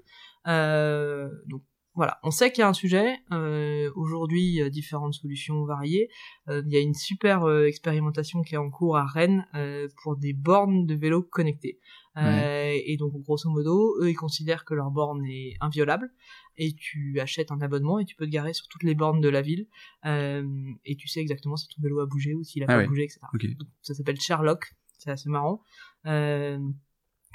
Euh, 0.47 1.29
donc 1.49 1.63
voilà, 1.95 2.19
on 2.25 2.33
sait 2.33 2.51
qu'il 2.51 2.63
y 2.63 2.65
a 2.65 2.69
un 2.69 2.73
sujet. 2.73 3.19
Euh, 3.31 3.91
Aujourd'hui, 3.95 4.43
il 4.43 4.55
y 4.55 4.63
a 4.63 4.69
différentes 4.69 5.15
solutions 5.15 5.65
variées. 5.65 6.09
Euh, 6.49 6.63
il 6.67 6.73
y 6.73 6.77
a 6.77 6.81
une 6.81 6.95
super 6.95 7.45
euh, 7.45 7.67
expérimentation 7.67 8.43
qui 8.43 8.57
est 8.57 8.59
en 8.59 8.69
cours 8.69 8.97
à 8.97 9.07
Rennes 9.07 9.47
euh, 9.55 9.87
pour 10.03 10.17
des 10.17 10.33
bornes 10.33 10.87
de 10.87 10.95
vélo 10.97 11.23
connectées. 11.23 11.79
Euh, 12.17 12.73
Et 12.87 12.97
donc, 12.97 13.13
grosso 13.23 13.49
modo, 13.51 13.97
eux, 14.01 14.11
ils 14.11 14.15
considèrent 14.15 14.65
que 14.65 14.75
leur 14.75 14.91
borne 14.91 15.25
est 15.27 15.55
inviolable. 15.61 16.11
Et 16.57 16.73
tu 16.75 17.19
achètes 17.21 17.51
un 17.51 17.61
abonnement 17.61 17.99
et 17.99 18.05
tu 18.05 18.15
peux 18.17 18.25
te 18.27 18.31
garer 18.31 18.53
sur 18.53 18.69
toutes 18.69 18.85
les 18.85 18.95
bornes 18.95 19.21
de 19.21 19.29
la 19.29 19.43
ville. 19.43 19.67
Euh, 20.07 20.47
et 20.85 20.95
tu 20.97 21.09
sais 21.09 21.21
exactement 21.21 21.57
si 21.57 21.67
ton 21.69 21.83
vélo 21.83 22.01
a 22.01 22.07
bougé 22.07 22.35
ou 22.35 22.45
s'il 22.45 22.63
a 22.63 22.67
Ah 22.69 22.73
pas 22.75 22.79
ouais. 22.79 22.87
bougé, 22.87 23.03
etc. 23.05 23.21
Donc, 23.59 23.69
ça 23.83 23.95
s'appelle 23.95 24.21
Sherlock. 24.21 24.75
C'est 24.99 25.11
assez 25.11 25.29
marrant. 25.29 25.61
Euh, 26.07 26.59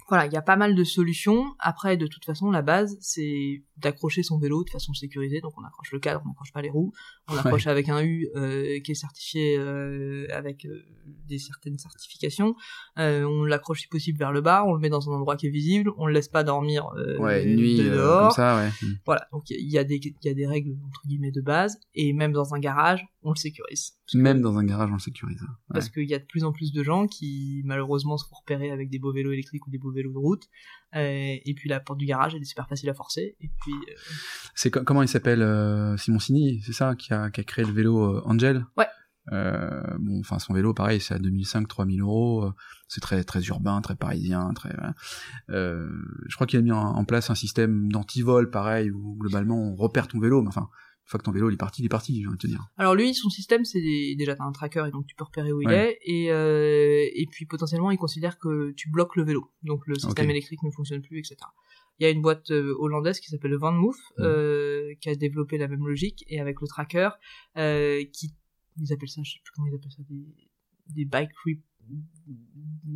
voilà, 0.10 0.26
il 0.26 0.34
y 0.34 0.38
a 0.38 0.42
pas 0.42 0.58
mal 0.58 0.76
de 0.76 0.84
solutions. 0.84 1.46
Après, 1.60 1.96
de 1.98 2.08
toute 2.08 2.26
façon, 2.26 2.52
la 2.52 2.62
base, 2.62 2.98
c'est 3.00 3.64
d'accrocher 3.78 4.24
son 4.24 4.38
vélo 4.40 4.64
de 4.64 4.70
façon 4.70 4.94
sécurisée. 4.94 5.40
Donc, 5.40 5.54
on 5.58 5.64
accroche 5.64 5.92
le 5.92 6.00
cadre, 6.00 6.22
on 6.26 6.30
n'accroche 6.30 6.52
pas 6.52 6.62
les 6.62 6.70
roues. 6.70 6.92
On 7.28 7.38
accroche 7.38 7.68
avec 7.68 7.88
un 7.90 8.04
U 8.04 8.28
euh, 8.36 8.80
qui 8.82 8.92
est 8.92 8.96
certifié 8.96 9.58
euh, 9.58 10.28
avec 10.32 10.66
euh, 10.66 10.84
des 11.28 11.38
certaines 11.38 11.78
certifications. 11.78 12.56
On 12.98 13.44
l'accroche 13.46 13.82
si 13.82 13.88
possible 13.88 14.18
vers 14.18 14.32
le 14.32 14.42
bas. 14.42 14.64
On 14.66 14.74
le 14.74 14.80
met 14.80 14.90
dans 14.90 15.10
un 15.10 15.14
endroit 15.14 15.38
qui 15.38 15.48
est 15.48 15.52
visible. 15.52 15.92
On 15.98 16.08
le 16.08 16.14
laisse 16.14 16.28
pas 16.28 16.44
dormir 16.44 16.90
Ouais, 17.20 17.46
nuit, 17.46 17.78
de 17.78 17.90
dehors. 17.90 18.28
comme 18.28 18.36
ça, 18.36 18.58
ouais. 18.58 18.70
Voilà, 19.06 19.28
donc 19.32 19.50
il 19.50 19.70
y 19.70 19.78
a 19.78 19.84
des 19.84 19.98
il 19.98 20.28
y 20.28 20.30
a 20.30 20.34
des 20.34 20.48
règles 20.48 20.76
entre 20.88 21.02
guillemets 21.06 21.32
de 21.32 21.42
base. 21.42 21.80
Et 21.94 22.14
même 22.14 22.32
dans 22.32 22.54
un 22.54 22.60
garage, 22.60 23.06
on 23.22 23.32
le 23.32 23.36
sécurise. 23.38 23.94
Même 24.14 24.42
dans 24.42 24.58
un 24.58 24.64
garage, 24.64 24.90
on 24.90 24.94
le 24.94 25.00
sécurise. 25.00 25.42
Ouais. 25.42 25.48
parce 25.74 25.90
qu'il 25.90 26.10
y 26.10 26.14
a 26.14 26.20
de 26.20 26.26
plus 26.26 26.44
en 26.44 26.52
plus 26.54 26.72
de 26.72 26.84
gens 26.84 27.06
qui 27.08 27.62
malheureusement 27.66 28.18
se 28.18 28.26
font 28.28 28.36
repérer 28.36 28.72
avec 28.72 28.90
des 28.90 28.98
beaux 29.00 29.12
vélos 29.14 29.32
électriques 29.32 29.68
ou 29.68 29.70
des 29.70 29.78
beaux 29.78 29.92
vélos 29.92 30.12
de 30.14 30.18
route 30.18 30.46
Euh, 30.96 31.36
et 31.46 31.54
puis 31.56 31.70
la 31.70 31.80
porte 31.80 32.00
du 32.00 32.06
garage 32.06 32.34
elle 32.34 32.42
est 32.42 32.46
super 32.46 32.68
facile 32.68 32.90
à 32.90 32.94
forcer 32.94 33.36
et 33.40 33.50
puis 33.62 33.74
euh, 33.74 33.94
C'est 34.56 34.72
co- 34.72 34.84
comment 34.84 35.04
il 35.04 35.08
s'appelle 35.08 35.42
euh, 35.44 35.98
Simoncini, 35.98 36.62
c'est 36.66 36.74
ça, 36.74 36.96
qui 36.96 37.14
a, 37.14 37.30
qui 37.30 37.42
a 37.42 37.44
créé 37.44 37.64
le 37.66 37.72
vélo 37.74 38.02
euh, 38.16 38.22
Angel? 38.26 38.66
Ouais. 38.78 38.88
Bon, 39.32 40.20
enfin 40.22 40.40
son 40.40 40.54
vélo, 40.56 40.74
pareil, 40.74 41.00
c'est 41.00 41.14
à 41.14 41.20
2005-3000 41.20 42.02
euros. 42.02 42.52
C'est 42.88 43.00
très 43.02 43.24
très 43.24 43.44
urbain, 43.44 43.80
très 43.82 43.96
parisien, 43.96 44.52
très. 44.56 44.74
je 45.50 46.36
crois 46.36 46.48
qu'il 46.48 46.58
a 46.58 46.62
mis 46.64 46.72
en, 46.72 46.80
en 46.82 47.06
place 47.06 47.30
un 47.30 47.36
système 47.36 47.92
d'antivol, 47.92 48.50
pareil, 48.50 48.90
où 48.92 49.16
globalement 49.20 49.62
on 49.72 49.76
repère 49.76 50.08
ton 50.08 50.20
vélo. 50.20 50.42
Mais 50.42 50.48
enfin, 50.48 50.70
une 51.10 51.12
fois 51.12 51.20
que 51.20 51.24
ton 51.26 51.32
vélo 51.32 51.50
il 51.50 51.56
est 51.56 51.58
parti, 51.58 51.82
il 51.82 51.86
est 51.86 51.90
parti, 51.90 52.22
j'ai 52.22 52.28
envie 52.28 52.38
de 52.38 52.42
te 52.42 52.46
dire. 52.46 52.68
alors 52.78 52.94
lui 52.94 53.16
son 53.16 53.30
système 53.32 53.66
c'est 53.66 53.82
des- 53.82 54.16
déjà 54.16 54.36
t'as 54.36 54.44
un 54.44 54.52
tracker 54.52 54.86
et 54.88 54.92
donc 54.92 55.08
tu 55.08 55.16
peux 55.16 55.24
repérer 55.24 55.52
où 55.52 55.60
il 55.60 55.68
Ouais. 55.68 55.90
est 55.94 56.00
et 56.06 56.32
euh, 56.32 57.04
et 57.16 57.26
puis 57.32 57.46
potentiellement 57.48 57.90
il 57.90 57.98
considère 57.98 58.38
que 58.38 58.72
tu 58.74 58.92
bloques 58.92 59.16
le 59.16 59.24
vélo 59.24 59.50
donc 59.64 59.88
le 59.88 59.96
système 59.96 60.30
électrique 60.30 60.62
ne 60.62 60.70
fonctionne 60.70 61.02
plus 61.02 61.18
etc 61.18 61.36
il 61.98 62.04
y 62.04 62.06
a 62.06 62.12
une 62.12 62.22
boîte 62.22 62.52
euh, 62.52 62.76
hollandaise 62.78 63.20
qui 63.20 63.30
s'appelle 63.32 63.56
Van 63.56 63.72
Moof 63.72 63.98
Mhm. 64.20 64.26
euh, 64.26 64.94
qui 65.02 65.10
a 65.10 65.16
développé 65.16 65.58
la 65.58 65.68
même 65.68 65.86
logique 65.88 66.24
et 66.28 66.40
avec 66.40 66.62
le 66.62 66.68
tracker 66.68 67.10
euh, 67.58 68.04
qui 68.14 68.32
ils 68.78 68.94
appellent 68.94 69.10
ça 69.10 69.22
je 69.24 69.32
sais 69.32 69.40
plus 69.44 69.52
comment 69.56 69.68
ils 69.68 69.74
appellent 69.76 69.92
ça 69.92 70.04
des 70.08 70.24
des 70.96 71.06
bike 71.06 71.32
rep- 71.44 71.64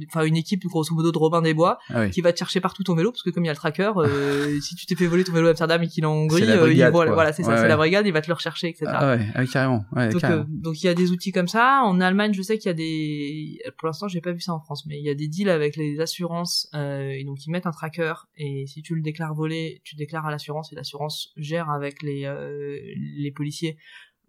enfin 0.07 0.23
une 0.25 0.35
équipe 0.35 0.63
grosso 0.65 0.93
modo 0.95 1.11
de 1.11 1.17
Robin 1.17 1.41
des 1.41 1.53
Bois 1.53 1.77
Ah 1.89 2.01
oui. 2.01 2.09
qui 2.09 2.21
va 2.21 2.33
te 2.33 2.39
chercher 2.39 2.59
partout 2.59 2.83
ton 2.83 2.95
vélo 2.95 3.11
parce 3.11 3.21
que 3.21 3.29
comme 3.29 3.43
il 3.43 3.47
y 3.47 3.49
a 3.49 3.53
le 3.53 3.57
tracker 3.57 3.91
euh, 3.97 4.59
si 4.61 4.75
tu 4.75 4.85
t'es 4.87 4.95
fait 4.95 5.05
voler 5.05 5.23
ton 5.23 5.33
vélo 5.33 5.47
à 5.47 5.49
Amsterdam 5.51 5.81
et 5.83 5.87
qu'il 5.87 6.03
est 6.03 6.07
en 6.07 6.13
Hongrie 6.13 6.43
euh, 6.49 6.73
il- 6.73 6.83
voilà, 6.91 7.31
c'est 7.31 7.43
ça 7.43 7.51
Ouais, 7.51 7.57
c'est 7.57 7.67
la 7.67 7.77
brigade 7.77 8.05
il 8.07 8.11
va 8.11 8.21
te 8.21 8.27
le 8.27 8.33
rechercher 8.33 8.69
etc 8.69 8.85
Ah 8.91 9.15
ouais, 9.15 9.25
ah 9.35 9.45
carrément. 9.45 9.85
Donc, 9.95 10.19
carrément. 10.19 10.41
euh, 10.41 10.45
donc 10.49 10.81
il 10.81 10.87
y 10.87 10.89
a 10.89 10.93
des 10.95 11.11
outils 11.11 11.31
comme 11.31 11.47
ça. 11.47 11.81
En 11.83 12.01
Allemagne, 12.01 12.33
je 12.33 12.41
sais 12.41 12.57
qu'il 12.57 12.69
y 12.69 12.71
a 12.71 12.73
des. 12.73 13.59
Pour 13.77 13.87
l'instant, 13.87 14.07
j'ai 14.07 14.21
pas 14.21 14.31
vu 14.31 14.39
ça 14.41 14.53
en 14.53 14.59
France, 14.59 14.85
mais 14.87 14.97
il 14.99 15.05
y 15.05 15.09
a 15.09 15.15
des 15.15 15.27
deals 15.27 15.49
avec 15.49 15.75
les 15.75 15.99
assurances. 15.99 16.67
Euh, 16.73 17.09
et 17.11 17.23
donc 17.23 17.45
ils 17.45 17.51
mettent 17.51 17.67
un 17.67 17.71
tracker 17.71 18.13
et 18.37 18.65
si 18.67 18.81
tu 18.81 18.95
le 18.95 19.01
déclares 19.01 19.35
volé, 19.35 19.81
tu 19.83 19.95
déclares 19.95 20.25
à 20.25 20.31
l'assurance 20.31 20.71
et 20.73 20.75
l'assurance 20.75 21.29
gère 21.37 21.69
avec 21.69 22.01
les 22.01 22.21
les 23.17 23.31
policiers 23.31 23.77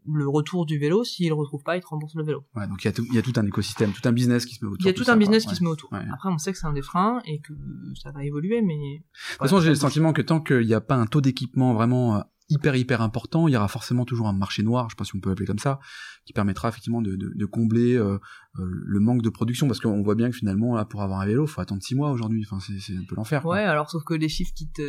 le 0.06 0.28
retour 0.28 0.66
du 0.66 0.78
vélo. 0.78 1.04
S'ils 1.04 1.28
le 1.28 1.34
retrouvent 1.34 1.62
pas, 1.62 1.76
ils 1.76 1.80
te 1.80 1.86
remboursent 1.86 2.14
le 2.14 2.24
vélo. 2.24 2.44
Ouais, 2.54 2.66
donc 2.66 2.84
il 2.84 2.86
y, 2.86 2.88
a 2.88 2.92
tout, 2.92 3.04
il 3.08 3.14
y 3.14 3.18
a 3.18 3.22
tout 3.22 3.32
un 3.36 3.46
écosystème, 3.46 3.92
tout 3.92 4.06
un 4.06 4.12
business 4.12 4.44
qui 4.46 4.54
se 4.54 4.64
met 4.64 4.70
autour. 4.70 4.80
Il 4.80 4.86
y 4.86 4.90
a 4.90 4.92
tout 4.92 5.10
un 5.10 5.16
business 5.16 5.46
qui 5.46 5.54
se 5.54 5.62
met 5.62 5.70
autour. 5.70 5.92
Ouais. 5.92 6.00
Après, 6.12 6.28
on 6.28 6.38
sait 6.38 6.52
que 6.52 6.58
c'est 6.58 6.66
un 6.66 6.72
des 6.72 6.82
freins 6.82 7.20
et 7.26 7.40
que 7.40 7.52
ça 7.94 8.10
va 8.10 8.24
évoluer, 8.24 8.62
mais 8.62 8.74
De 8.74 9.02
toute 9.30 9.38
façon, 9.38 9.60
j'ai 9.60 9.70
le 9.70 9.74
sentiment 9.74 10.12
que 10.12 10.22
tant 10.22 10.40
qu'il 10.40 10.66
n'y 10.66 10.74
a 10.74 10.80
pas 10.80 10.96
un 10.96 11.06
taux 11.06 11.20
d'équipement 11.20 11.74
vraiment 11.74 12.16
euh, 12.16 12.20
hyper 12.50 12.76
hyper 12.76 13.00
important, 13.00 13.48
il 13.48 13.54
y 13.54 13.56
aura 13.56 13.68
forcément 13.68 14.04
toujours 14.04 14.28
un 14.28 14.32
marché 14.32 14.62
noir, 14.62 14.88
je 14.88 14.94
sais 14.94 14.96
pas 14.98 15.04
si 15.04 15.16
on 15.16 15.20
peut 15.20 15.30
l'appeler 15.30 15.46
comme 15.46 15.58
ça, 15.58 15.78
qui 16.26 16.32
permettra 16.32 16.68
effectivement 16.68 17.00
de, 17.02 17.16
de, 17.16 17.32
de 17.34 17.44
combler 17.46 17.94
euh, 17.94 18.18
euh, 18.58 18.62
le 18.66 19.00
manque 19.00 19.22
de 19.22 19.30
production, 19.30 19.66
parce 19.66 19.80
qu'on 19.80 20.02
voit 20.02 20.14
bien 20.14 20.30
que 20.30 20.36
finalement, 20.36 20.74
là, 20.76 20.84
pour 20.84 21.02
avoir 21.02 21.20
un 21.20 21.26
vélo, 21.26 21.46
faut 21.46 21.60
attendre 21.60 21.82
six 21.82 21.94
mois 21.94 22.10
aujourd'hui. 22.10 22.44
Enfin, 22.48 22.58
c'est 22.60 22.94
un 22.94 23.04
peu 23.08 23.14
l'enfer. 23.16 23.44
Ouais, 23.46 23.62
alors 23.62 23.90
sauf 23.90 24.04
que 24.04 24.14
les 24.14 24.28
chiffres 24.28 24.52
qui 24.54 24.70
te 24.70 24.82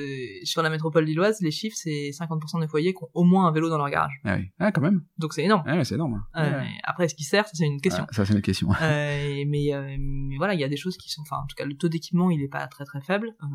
sur 0.43 0.61
la 0.61 0.69
métropole 0.69 1.05
lilloise, 1.05 1.39
les 1.41 1.51
chiffres 1.51 1.77
c'est 1.79 2.09
50% 2.11 2.59
des 2.61 2.67
foyers 2.67 2.93
qui 2.93 3.03
ont 3.03 3.09
au 3.13 3.23
moins 3.23 3.47
un 3.47 3.51
vélo 3.51 3.69
dans 3.69 3.77
leur 3.77 3.89
garage. 3.89 4.13
Ah, 4.23 4.35
oui. 4.37 4.49
ah 4.59 4.71
quand 4.71 4.81
même. 4.81 5.01
Donc 5.17 5.33
c'est 5.33 5.43
énorme. 5.43 5.63
Ah, 5.65 5.77
ouais, 5.77 5.83
c'est 5.85 5.95
énorme. 5.95 6.23
Euh, 6.35 6.51
Ouais. 6.55 6.67
Après, 6.83 7.05
est-ce 7.05 7.15
qu'il 7.15 7.25
sert, 7.25 7.45
c'est 7.51 7.65
une 7.65 7.81
question. 7.81 8.05
Ah, 8.07 8.13
ça, 8.13 8.25
c'est 8.25 8.33
une 8.33 8.41
question. 8.41 8.69
Euh, 8.81 9.43
mais, 9.47 9.73
euh, 9.73 9.95
mais 9.99 10.37
voilà, 10.37 10.53
il 10.53 10.59
y 10.59 10.63
a 10.63 10.69
des 10.69 10.77
choses 10.77 10.95
qui 10.97 11.09
sont, 11.09 11.21
enfin, 11.23 11.37
en 11.37 11.47
tout 11.47 11.55
cas, 11.57 11.65
le 11.65 11.75
taux 11.75 11.89
d'équipement, 11.89 12.29
il 12.29 12.41
est 12.41 12.47
pas 12.47 12.67
très 12.67 12.85
très 12.85 13.01
faible. 13.01 13.35
Euh, 13.41 13.47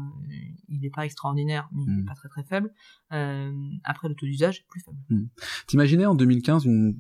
il 0.69 0.85
est 0.85 0.91
pas 0.91 1.05
extraordinaire, 1.05 1.69
mais 1.73 1.83
il 1.87 1.91
Mm. 1.91 2.01
est 2.01 2.05
pas 2.07 2.15
très 2.15 2.29
très 2.29 2.45
faible. 2.45 2.71
Euh, 3.13 3.53
après, 3.91 4.09
le 4.09 4.15
taux 4.15 4.27
d'usage 4.27 4.59
est 4.59 4.67
plus 4.69 4.81
faible. 4.81 4.97
T'imaginais 5.67 6.07
en 6.07 6.15
2015 6.15 6.65
une, 6.65 6.95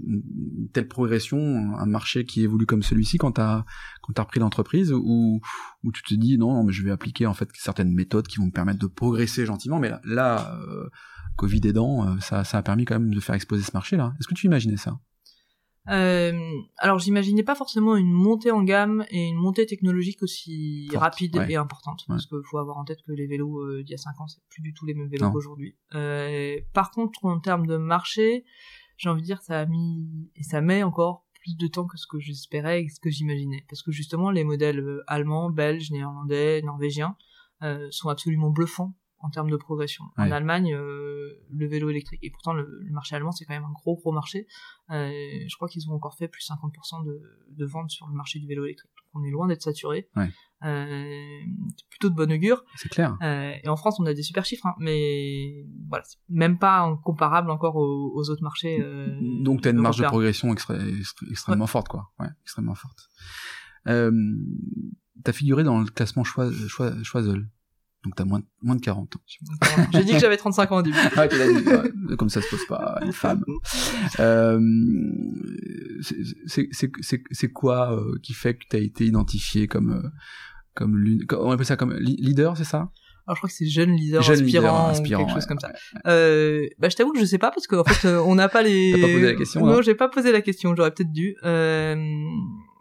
telle 0.72 0.88
progression, 0.88 1.38
un 1.76 1.86
marché 1.86 2.24
qui 2.24 2.42
évolue 2.42 2.66
comme 2.66 2.82
celui-ci 2.82 3.18
quand 3.18 3.32
t'as 3.32 3.64
quand 4.02 4.12
t'as 4.14 4.22
repris 4.22 4.40
l'entreprise, 4.40 4.92
ou 4.92 5.40
où 5.82 5.92
tu 5.92 6.02
te 6.02 6.14
dis 6.14 6.38
non, 6.38 6.64
mais 6.64 6.72
je 6.72 6.82
vais 6.82 6.90
appliquer 6.90 7.26
en 7.26 7.34
fait 7.34 7.48
certaines 7.54 7.92
méthodes 7.92 8.26
qui 8.26 8.38
vont 8.38 8.46
me 8.46 8.52
permettre 8.52 8.78
de 8.78 8.86
progresser 8.86 9.46
gentiment. 9.46 9.78
Mais 9.78 9.88
là, 9.88 10.00
là 10.04 10.60
euh, 10.68 10.88
Covid 11.36 11.60
aidant, 11.64 12.06
euh, 12.06 12.18
ça, 12.20 12.44
ça 12.44 12.58
a 12.58 12.62
permis 12.62 12.84
quand 12.84 12.98
même 12.98 13.14
de 13.14 13.20
faire 13.20 13.34
exploser 13.34 13.62
ce 13.62 13.72
marché-là. 13.72 14.14
Est-ce 14.18 14.28
que 14.28 14.34
tu 14.34 14.46
imaginais 14.46 14.76
ça? 14.76 14.98
Euh, 15.88 16.60
alors, 16.76 16.98
j'imaginais 16.98 17.42
pas 17.42 17.54
forcément 17.54 17.96
une 17.96 18.12
montée 18.12 18.50
en 18.50 18.62
gamme 18.62 19.04
et 19.10 19.28
une 19.28 19.36
montée 19.36 19.66
technologique 19.66 20.22
aussi 20.22 20.88
Forte, 20.90 21.02
rapide 21.02 21.36
ouais. 21.36 21.52
et 21.52 21.56
importante, 21.56 22.04
parce 22.06 22.26
qu'il 22.26 22.38
faut 22.50 22.58
avoir 22.58 22.76
en 22.76 22.84
tête 22.84 23.02
que 23.06 23.12
les 23.12 23.26
vélos 23.26 23.60
euh, 23.60 23.82
d'il 23.82 23.92
y 23.92 23.94
a 23.94 23.98
5 23.98 24.20
ans, 24.20 24.26
c'est 24.26 24.42
plus 24.48 24.62
du 24.62 24.74
tout 24.74 24.84
les 24.84 24.94
mêmes 24.94 25.08
vélos 25.08 25.30
qu'aujourd'hui. 25.30 25.76
Euh, 25.94 26.58
par 26.74 26.90
contre, 26.90 27.24
en 27.24 27.40
termes 27.40 27.66
de 27.66 27.76
marché, 27.76 28.44
j'ai 28.96 29.08
envie 29.08 29.22
de 29.22 29.26
dire, 29.26 29.40
ça 29.40 29.60
a 29.60 29.66
mis 29.66 30.30
et 30.36 30.42
ça 30.42 30.60
met 30.60 30.82
encore 30.82 31.24
plus 31.42 31.56
de 31.56 31.66
temps 31.66 31.86
que 31.86 31.96
ce 31.96 32.06
que 32.06 32.18
j'espérais 32.18 32.82
et 32.82 32.88
ce 32.88 33.00
que 33.00 33.10
j'imaginais, 33.10 33.64
parce 33.68 33.82
que 33.82 33.90
justement, 33.90 34.30
les 34.30 34.44
modèles 34.44 34.80
euh, 34.80 35.02
allemands, 35.06 35.50
belges, 35.50 35.90
néerlandais, 35.90 36.62
norvégiens 36.62 37.16
sont 37.90 38.08
absolument 38.08 38.48
bluffants 38.48 38.94
en 39.22 39.30
termes 39.30 39.50
de 39.50 39.56
progression. 39.56 40.04
En. 40.16 40.30
Allemagne, 40.32 40.74
euh, 40.74 41.30
le 41.50 41.66
vélo 41.66 41.90
électrique, 41.90 42.20
et 42.22 42.30
pourtant 42.30 42.52
le, 42.54 42.80
le 42.82 42.90
marché 42.92 43.14
allemand, 43.16 43.32
c'est 43.32 43.44
quand 43.44 43.52
même 43.54 43.64
un 43.64 43.72
gros 43.72 43.96
gros 43.96 44.12
marché. 44.12 44.46
Euh, 44.90 45.10
je 45.46 45.54
crois 45.56 45.68
qu'ils 45.68 45.88
ont 45.90 45.94
encore 45.94 46.16
fait 46.16 46.26
plus 46.28 46.48
50% 46.50 47.04
de, 47.04 47.20
de 47.50 47.64
ventes 47.66 47.90
sur 47.90 48.06
le 48.08 48.14
marché 48.14 48.38
du 48.38 48.46
vélo 48.46 48.64
électrique. 48.64 48.90
Donc 49.12 49.22
on 49.22 49.26
est 49.26 49.30
loin 49.30 49.46
d'être 49.46 49.62
saturé. 49.62 50.08
Ouais. 50.16 50.30
Euh, 50.64 51.40
c'est 51.76 51.88
plutôt 51.90 52.10
de 52.10 52.14
bon 52.14 52.30
augure. 52.32 52.64
C'est 52.76 52.88
clair. 52.88 53.16
Et 53.62 53.68
en 53.68 53.76
France, 53.76 53.98
on 54.00 54.06
a 54.06 54.14
des 54.14 54.22
super 54.22 54.44
chiffres, 54.44 54.66
hein, 54.66 54.74
mais 54.78 55.66
voilà, 55.88 56.04
c'est 56.04 56.18
même 56.28 56.58
pas 56.58 56.82
en- 56.82 56.96
comparable 56.96 57.50
encore 57.50 57.76
aux, 57.76 58.12
aux 58.14 58.30
autres 58.30 58.42
marchés. 58.42 58.78
Donc 59.42 59.60
t'as 59.62 59.70
une 59.70 59.78
marge 59.78 59.98
de 59.98 60.04
progression 60.04 60.52
extrêmement 60.52 61.66
forte, 61.66 61.88
quoi. 61.88 62.10
Ouais, 62.18 62.28
extrêmement 62.42 62.74
forte. 62.74 62.98
Euh, 63.86 64.10
t'as 65.24 65.32
figuré 65.32 65.62
dans 65.64 65.80
le 65.80 65.86
classement 65.86 66.24
Choiseul. 66.24 67.48
Donc 68.04 68.14
t'as 68.16 68.24
moins, 68.24 68.40
moins 68.62 68.76
de 68.76 68.80
40 68.80 69.14
ans. 69.16 69.20
J'ai 69.92 70.04
dit 70.04 70.12
que 70.12 70.18
j'avais 70.18 70.38
35 70.38 70.72
ans 70.72 70.78
au 70.78 70.82
début. 70.82 70.96
Ah, 71.16 71.26
l'as 71.26 71.52
dit, 71.52 71.68
ouais. 71.68 72.16
comme 72.16 72.30
ça 72.30 72.40
se 72.40 72.48
pose 72.48 72.64
pas, 72.66 72.98
une 73.04 73.12
femme. 73.12 73.44
Euh, 74.20 74.58
c'est- 76.46 77.52
quoi 77.52 77.92
euh, 77.94 78.18
qui 78.22 78.32
fait 78.32 78.54
que 78.54 78.64
tu 78.70 78.76
as 78.76 78.80
été 78.80 79.04
identifié 79.04 79.66
comme 79.66 79.90
euh, 79.92 80.08
comme 80.74 80.96
l'une- 80.96 81.24
on 81.38 81.50
appelle 81.50 81.66
ça 81.66 81.76
comme 81.76 81.92
leader, 81.94 82.56
c'est 82.56 82.64
ça? 82.64 82.90
Alors 83.26 83.36
je 83.36 83.40
crois 83.40 83.48
que 83.48 83.54
c'est 83.54 83.66
jeune 83.66 83.92
leader 83.92 84.22
Jeune 84.22 84.42
inspirant, 84.42 84.62
leader 84.62 84.74
ou 84.86 84.90
inspirant, 84.90 85.24
quelque 85.24 85.34
chose 85.34 85.42
ouais, 85.44 85.48
comme 85.48 85.58
ça. 85.60 85.68
ouais. 85.68 86.00
Euh, 86.06 86.66
bah 86.78 86.88
je 86.88 86.96
t'avoue 86.96 87.12
que 87.12 87.20
je 87.20 87.24
sais 87.26 87.38
pas 87.38 87.50
parce 87.50 87.66
qu'en 87.66 87.84
fait 87.84 88.08
euh, 88.08 88.18
on 88.24 88.34
n'a 88.34 88.48
pas 88.48 88.62
les. 88.68 88.92
T'as 88.92 89.00
pas 89.06 89.12
posé 89.12 89.26
la 89.26 89.34
question, 89.34 89.60
Non, 89.66 89.72
non 89.74 89.82
j'ai 89.82 89.94
pas 89.94 90.08
posé 90.08 90.32
la 90.32 90.40
question. 90.40 90.74
J'aurais 90.74 90.90
peut-être 90.92 91.12
dû. 91.12 91.36
Euh, 91.44 91.96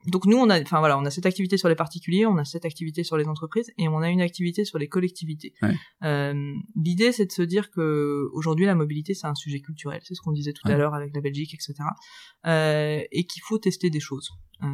donc 0.08 0.26
nous 0.26 0.38
on 0.38 0.50
a, 0.50 0.62
enfin 0.62 0.80
voilà, 0.80 0.98
on 0.98 1.06
a 1.06 1.12
cette 1.12 1.26
activité 1.26 1.58
sur 1.58 1.70
les 1.70 1.76
particuliers, 1.76 2.26
on 2.26 2.38
a 2.38 2.46
cette 2.46 2.66
activité 2.66 3.04
sur 3.04 3.18
les 3.18 3.28
entreprises 3.28 3.72
et 3.78 3.88
on 3.88 4.00
a 4.00 4.10
une 4.10 4.22
activité 4.22 4.66
sur 4.66 4.78
les 4.78 4.88
collectivités. 4.88 5.54
Ouais. 5.62 5.76
Euh, 6.04 6.54
L'idée 6.76 7.12
c'est 7.12 7.26
de 7.26 7.32
se 7.32 7.42
dire 7.42 7.72
que 7.72 8.30
aujourd'hui 8.34 8.66
la 8.66 8.76
mobilité 8.76 9.14
c'est 9.14 9.28
un 9.28 9.36
sujet 9.36 9.60
culturel, 9.60 10.02
c'est 10.04 10.16
ce 10.16 10.22
qu'on 10.22 10.32
disait 10.32 10.54
tout 10.54 10.68
à 10.68 10.76
l'heure 10.76 10.94
avec 10.94 11.14
la 11.14 11.22
Belgique, 11.22 11.54
etc. 11.54 11.76
Euh, 12.46 13.02
et 13.12 13.26
qu'il 13.26 13.42
faut 13.44 13.58
tester 13.58 13.90
des 13.90 14.00
choses. 14.00 14.32
Euh, 14.62 14.68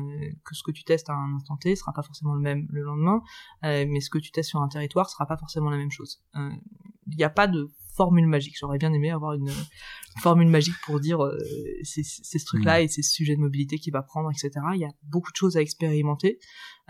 que 0.43 0.55
ce 0.55 0.63
que 0.63 0.71
tu 0.71 0.83
testes 0.83 1.11
à 1.11 1.13
un 1.13 1.35
instant 1.35 1.57
T 1.57 1.75
sera 1.75 1.93
pas 1.93 2.01
forcément 2.01 2.33
le 2.33 2.41
même 2.41 2.67
le 2.71 2.81
lendemain, 2.81 3.21
mais 3.61 3.99
ce 4.01 4.09
que 4.09 4.17
tu 4.17 4.31
testes 4.31 4.49
sur 4.49 4.61
un 4.61 4.67
territoire 4.67 5.09
sera 5.09 5.27
pas 5.27 5.37
forcément 5.37 5.69
la 5.69 5.77
même 5.77 5.91
chose. 5.91 6.23
Il 6.35 7.17
n'y 7.17 7.23
a 7.23 7.29
pas 7.29 7.47
de 7.47 7.69
formule 7.95 8.27
magique. 8.27 8.55
J'aurais 8.59 8.77
bien 8.77 8.93
aimé 8.93 9.11
avoir 9.11 9.33
une, 9.33 9.51
formule 10.21 10.47
magique 10.47 10.75
pour 10.85 10.99
dire 10.99 11.23
euh, 11.23 11.37
c'est 11.83 12.03
ce 12.03 12.45
truc-là 12.45 12.81
et 12.81 12.87
c'est 12.87 13.01
ce 13.01 13.11
sujet 13.11 13.35
de 13.35 13.41
mobilité 13.41 13.77
qu'il 13.77 13.91
va 13.91 14.01
prendre, 14.01 14.29
etc. 14.31 14.51
Il 14.73 14.79
y 14.79 14.85
a 14.85 14.91
beaucoup 15.03 15.31
de 15.31 15.35
choses 15.35 15.57
à 15.57 15.61
expérimenter. 15.61 16.39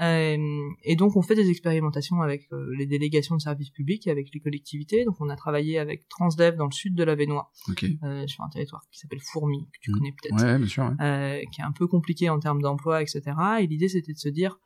Euh, 0.01 0.37
et 0.83 0.95
donc 0.97 1.15
on 1.15 1.21
fait 1.21 1.35
des 1.35 1.49
expérimentations 1.49 2.21
avec 2.21 2.51
euh, 2.51 2.75
les 2.77 2.85
délégations 2.85 3.35
de 3.35 3.41
services 3.41 3.69
publics 3.69 4.05
et 4.07 4.11
avec 4.11 4.33
les 4.33 4.39
collectivités. 4.39 5.05
Donc 5.05 5.15
on 5.19 5.29
a 5.29 5.35
travaillé 5.35 5.79
avec 5.79 6.07
Transdev 6.09 6.55
dans 6.57 6.65
le 6.65 6.71
sud 6.71 6.95
de 6.95 7.03
la 7.03 7.15
Vénois, 7.15 7.51
euh, 8.03 8.27
sur 8.27 8.43
un 8.43 8.49
territoire 8.49 8.81
qui 8.91 8.99
s'appelle 8.99 9.21
Fourmi, 9.21 9.67
que 9.71 9.79
tu 9.81 9.91
mmh. 9.91 9.93
connais 9.93 10.11
peut-être, 10.11 10.43
ouais, 10.43 11.45
qui 11.51 11.61
est 11.61 11.63
un 11.63 11.71
peu 11.71 11.87
compliqué 11.87 12.29
en 12.29 12.39
termes 12.39 12.61
d'emploi, 12.61 13.01
etc. 13.01 13.21
Et 13.61 13.67
l'idée 13.67 13.87
c'était 13.87 14.13
de 14.13 14.17
se 14.17 14.29
dire 14.29 14.59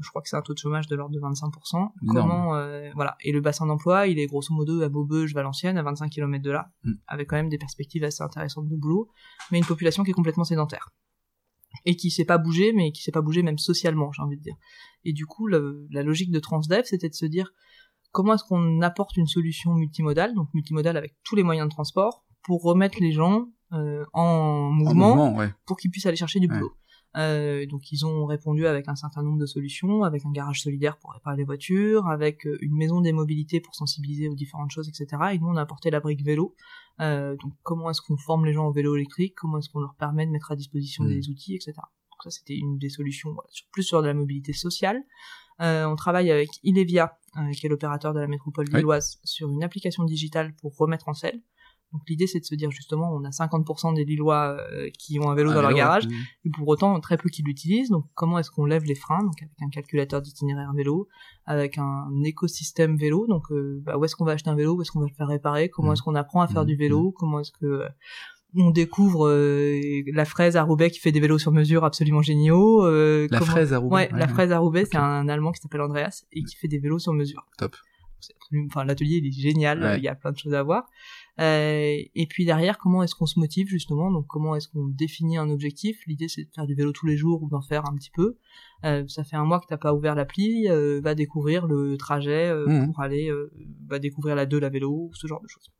je 0.00 0.08
crois 0.08 0.22
que 0.22 0.28
c'est 0.28 0.36
un 0.36 0.42
taux 0.42 0.54
de 0.54 0.58
chômage 0.58 0.86
de 0.88 0.96
l'ordre 0.96 1.14
de 1.14 1.20
25%. 1.20 1.90
Comment, 2.08 2.56
euh, 2.56 2.90
voilà. 2.94 3.16
Et 3.20 3.32
le 3.32 3.40
bassin 3.40 3.66
d'emploi, 3.66 4.06
il 4.06 4.18
est 4.18 4.26
grosso 4.26 4.52
modo 4.52 4.82
à 4.82 4.88
Maubeuge, 4.88 5.34
Valenciennes, 5.34 5.78
à 5.78 5.82
25 5.82 6.10
km 6.10 6.42
de 6.42 6.50
là, 6.50 6.70
mm. 6.82 6.92
avec 7.06 7.28
quand 7.28 7.36
même 7.36 7.48
des 7.48 7.58
perspectives 7.58 8.04
assez 8.04 8.22
intéressantes 8.22 8.68
de 8.68 8.76
boulot, 8.76 9.08
mais 9.50 9.58
une 9.58 9.64
population 9.64 10.02
qui 10.02 10.10
est 10.10 10.14
complètement 10.14 10.44
sédentaire. 10.44 10.90
Et 11.84 11.96
qui 11.96 12.10
sait 12.10 12.24
pas 12.24 12.38
bouger, 12.38 12.72
mais 12.72 12.92
qui 12.92 13.02
sait 13.02 13.12
pas 13.12 13.20
bouger 13.20 13.42
même 13.42 13.58
socialement, 13.58 14.10
j'ai 14.12 14.22
envie 14.22 14.36
de 14.36 14.42
dire. 14.42 14.56
Et 15.04 15.12
du 15.12 15.26
coup, 15.26 15.46
la 15.46 16.02
logique 16.02 16.30
de 16.30 16.38
Transdev, 16.38 16.84
c'était 16.84 17.08
de 17.08 17.14
se 17.14 17.26
dire, 17.26 17.52
comment 18.12 18.34
est-ce 18.34 18.44
qu'on 18.44 18.80
apporte 18.80 19.16
une 19.16 19.26
solution 19.26 19.74
multimodale, 19.74 20.34
donc 20.34 20.48
multimodale 20.54 20.96
avec 20.96 21.16
tous 21.24 21.36
les 21.36 21.42
moyens 21.42 21.68
de 21.68 21.72
transport, 21.72 22.24
pour 22.44 22.62
remettre 22.62 22.98
les 23.00 23.12
gens 23.12 23.48
euh, 23.72 24.04
en 24.12 24.70
mouvement, 24.70 25.36
pour 25.66 25.76
qu'ils 25.76 25.90
puissent 25.90 26.06
aller 26.06 26.16
chercher 26.16 26.38
du 26.38 26.48
boulot. 26.48 26.72
Euh, 27.16 27.64
donc 27.66 27.92
ils 27.92 28.04
ont 28.04 28.26
répondu 28.26 28.66
avec 28.66 28.88
un 28.88 28.96
certain 28.96 29.22
nombre 29.22 29.38
de 29.38 29.46
solutions, 29.46 30.02
avec 30.02 30.24
un 30.24 30.32
garage 30.32 30.62
solidaire 30.62 30.98
pour 30.98 31.12
réparer 31.12 31.36
les 31.36 31.44
voitures, 31.44 32.08
avec 32.08 32.46
euh, 32.46 32.58
une 32.60 32.74
maison 32.74 33.00
des 33.00 33.12
mobilités 33.12 33.60
pour 33.60 33.74
sensibiliser 33.74 34.28
aux 34.28 34.34
différentes 34.34 34.70
choses, 34.70 34.88
etc. 34.88 35.22
Et 35.32 35.38
nous 35.38 35.48
on 35.48 35.56
a 35.56 35.62
apporté 35.62 35.90
la 35.90 36.00
brique 36.00 36.24
vélo. 36.24 36.54
Euh, 37.00 37.36
donc 37.36 37.52
comment 37.62 37.90
est-ce 37.90 38.02
qu'on 38.02 38.16
forme 38.16 38.46
les 38.46 38.52
gens 38.52 38.66
au 38.66 38.72
vélo 38.72 38.96
électrique, 38.96 39.34
comment 39.36 39.58
est-ce 39.58 39.68
qu'on 39.68 39.80
leur 39.80 39.94
permet 39.94 40.26
de 40.26 40.32
mettre 40.32 40.50
à 40.50 40.56
disposition 40.56 41.04
mmh. 41.04 41.08
des 41.08 41.28
outils, 41.28 41.54
etc. 41.54 41.72
Donc 41.74 42.22
ça 42.24 42.30
c'était 42.30 42.56
une 42.56 42.78
des 42.78 42.88
solutions, 42.88 43.36
plus 43.70 43.84
sur 43.84 44.02
de 44.02 44.08
la 44.08 44.14
mobilité 44.14 44.52
sociale. 44.52 45.02
Euh, 45.60 45.84
on 45.86 45.94
travaille 45.94 46.32
avec 46.32 46.48
Ilevia, 46.64 47.16
qui 47.52 47.66
est 47.66 47.68
l'opérateur 47.68 48.12
de 48.12 48.18
la 48.18 48.26
métropole 48.26 48.66
lilloise, 48.66 49.20
sur 49.22 49.50
une 49.50 49.62
application 49.62 50.02
digitale 50.04 50.54
pour 50.56 50.76
remettre 50.76 51.08
en 51.08 51.14
selle. 51.14 51.40
Donc 51.94 52.02
l'idée 52.08 52.26
c'est 52.26 52.40
de 52.40 52.44
se 52.44 52.56
dire 52.56 52.72
justement 52.72 53.14
on 53.14 53.22
a 53.22 53.30
50% 53.30 53.94
des 53.94 54.04
Lillois 54.04 54.56
euh, 54.58 54.90
qui 54.98 55.20
ont 55.20 55.30
un 55.30 55.34
vélo 55.36 55.54
dans 55.54 55.62
leur 55.62 55.72
garage 55.72 56.08
et 56.44 56.50
pour 56.50 56.66
autant 56.66 56.98
très 56.98 57.16
peu 57.16 57.28
qui 57.28 57.44
l'utilisent. 57.44 57.88
Donc 57.88 58.04
comment 58.14 58.36
est-ce 58.40 58.50
qu'on 58.50 58.66
lève 58.66 58.84
les 58.84 58.96
freins? 58.96 59.22
Donc 59.22 59.40
avec 59.40 59.62
un 59.62 59.68
calculateur 59.68 60.20
d'itinéraire 60.20 60.72
vélo, 60.74 61.08
avec 61.46 61.78
un 61.78 62.10
écosystème 62.24 62.96
vélo. 62.96 63.28
Donc 63.28 63.44
euh, 63.52 63.80
bah, 63.84 63.96
où 63.96 64.04
est-ce 64.04 64.16
qu'on 64.16 64.24
va 64.24 64.32
acheter 64.32 64.50
un 64.50 64.56
vélo? 64.56 64.74
Où 64.74 64.82
est-ce 64.82 64.90
qu'on 64.90 64.98
va 64.98 65.06
le 65.06 65.14
faire 65.14 65.28
réparer? 65.28 65.68
Comment 65.68 65.92
est-ce 65.92 66.02
qu'on 66.02 66.16
apprend 66.16 66.40
à 66.40 66.48
faire 66.48 66.64
du 66.64 66.74
vélo? 66.74 67.12
Comment 67.12 67.38
est-ce 67.38 67.52
que 67.52 67.64
euh, 67.64 67.88
on 68.56 68.70
découvre 68.70 69.28
la 70.12 70.24
fraise 70.24 70.56
à 70.56 70.62
Roubaix 70.62 70.90
qui 70.90 71.00
fait 71.00 71.10
des 71.10 71.18
vélos 71.18 71.38
sur 71.38 71.50
mesure 71.50 71.84
absolument 71.84 72.22
géniaux. 72.22 72.88
la 72.88 73.40
fraise 73.40 73.72
à 73.72 73.78
Roubaix. 73.78 73.94
Ouais, 73.94 74.08
la 74.12 74.28
fraise 74.28 74.52
à 74.52 74.58
Roubaix, 74.58 74.84
c'est 74.84 74.96
un 74.96 75.28
Allemand 75.28 75.50
qui 75.50 75.60
s'appelle 75.60 75.80
Andreas 75.80 76.24
et 76.32 76.42
qui 76.44 76.54
fait 76.54 76.68
des 76.68 76.78
vélos 76.78 77.00
sur 77.00 77.12
mesure. 77.12 77.44
Top. 77.58 77.76
Enfin, 78.66 78.84
l'atelier 78.84 79.16
il 79.16 79.26
est 79.26 79.32
génial, 79.32 79.96
il 79.98 80.04
y 80.04 80.08
a 80.08 80.14
plein 80.14 80.30
de 80.30 80.38
choses 80.38 80.54
à 80.54 80.62
voir. 80.62 80.86
Euh, 81.40 81.96
et 82.14 82.26
puis 82.28 82.44
derrière, 82.44 82.78
comment 82.78 83.02
est-ce 83.02 83.14
qu'on 83.14 83.26
se 83.26 83.40
motive 83.40 83.66
justement? 83.66 84.10
Donc 84.12 84.26
comment 84.28 84.54
est-ce 84.54 84.68
qu'on 84.68 84.86
définit 84.86 85.36
un 85.36 85.50
objectif? 85.50 85.98
L'idée 86.06 86.28
c'est 86.28 86.44
de 86.44 86.50
faire 86.54 86.66
du 86.66 86.74
vélo 86.74 86.92
tous 86.92 87.06
les 87.06 87.16
jours 87.16 87.42
ou 87.42 87.48
d'en 87.48 87.62
faire 87.62 87.88
un 87.88 87.94
petit 87.96 88.10
peu. 88.14 88.36
Euh, 88.84 89.04
ça 89.08 89.24
fait 89.24 89.36
un 89.36 89.44
mois 89.44 89.58
que 89.60 89.66
t'as 89.66 89.76
pas 89.76 89.92
ouvert 89.94 90.14
l'appli, 90.14 90.68
euh, 90.68 91.00
va 91.02 91.14
découvrir 91.14 91.66
le 91.66 91.96
trajet 91.96 92.48
euh, 92.48 92.66
mmh. 92.66 92.86
pour 92.86 93.00
aller, 93.00 93.30
euh, 93.30 93.50
va 93.88 93.98
découvrir 93.98 94.36
la 94.36 94.46
2, 94.46 94.60
la 94.60 94.68
vélo, 94.68 95.10
ce 95.14 95.26
genre 95.26 95.42
de 95.42 95.48
choses. 95.48 95.72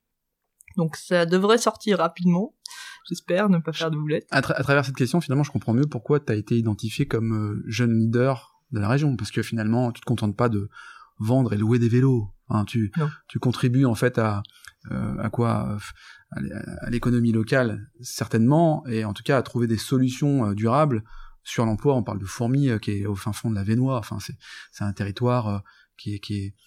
Donc 0.76 0.96
ça 0.96 1.24
devrait 1.24 1.58
sortir 1.58 1.98
rapidement. 1.98 2.54
J'espère 3.08 3.48
ne 3.48 3.58
pas 3.58 3.72
faire 3.72 3.90
de 3.90 3.96
boulettes. 3.96 4.26
À, 4.30 4.38
à, 4.38 4.42
travers 4.42 4.84
cette 4.84 4.96
question, 4.96 5.20
finalement, 5.20 5.44
je 5.44 5.52
comprends 5.52 5.74
mieux 5.74 5.86
pourquoi 5.86 6.18
tu 6.18 6.32
as 6.32 6.34
été 6.34 6.56
identifié 6.56 7.06
comme 7.06 7.62
jeune 7.66 7.96
leader 7.96 8.56
de 8.72 8.80
la 8.80 8.88
région, 8.88 9.14
parce 9.14 9.30
que 9.30 9.42
finalement, 9.42 9.92
tu 9.92 10.00
te 10.00 10.06
contentes 10.06 10.36
pas 10.36 10.48
de 10.48 10.68
vendre 11.20 11.52
et 11.52 11.58
louer 11.58 11.78
des 11.78 11.88
vélos. 11.88 12.30
Hein, 12.48 12.64
tu, 12.64 12.92
tu 13.28 13.38
contribues 13.38 13.84
en 13.84 13.94
fait 13.94 14.18
à, 14.18 14.42
à 14.90 15.30
quoi 15.30 15.78
à 16.36 16.90
l'économie 16.90 17.32
locale 17.32 17.90
certainement 18.00 18.84
et 18.86 19.04
en 19.04 19.12
tout 19.12 19.22
cas 19.22 19.38
à 19.38 19.42
trouver 19.42 19.66
des 19.66 19.76
solutions 19.76 20.46
euh, 20.46 20.54
durables. 20.54 21.04
Sur 21.42 21.66
l'emploi 21.66 21.94
on 21.94 22.02
parle 22.02 22.18
de 22.18 22.24
Fourmi 22.24 22.68
euh, 22.68 22.78
qui 22.78 22.92
est 22.92 23.06
au 23.06 23.14
fin 23.14 23.32
fond 23.32 23.50
de 23.50 23.54
la 23.54 23.64
Vénois 23.64 23.98
enfin 23.98 24.18
c'est 24.18 24.84
un 24.84 24.92
territoire 24.92 25.62
qui 25.96 26.14
est 26.14 26.18
qui 26.18 26.44
est 26.44 26.48
euh, 26.48 26.63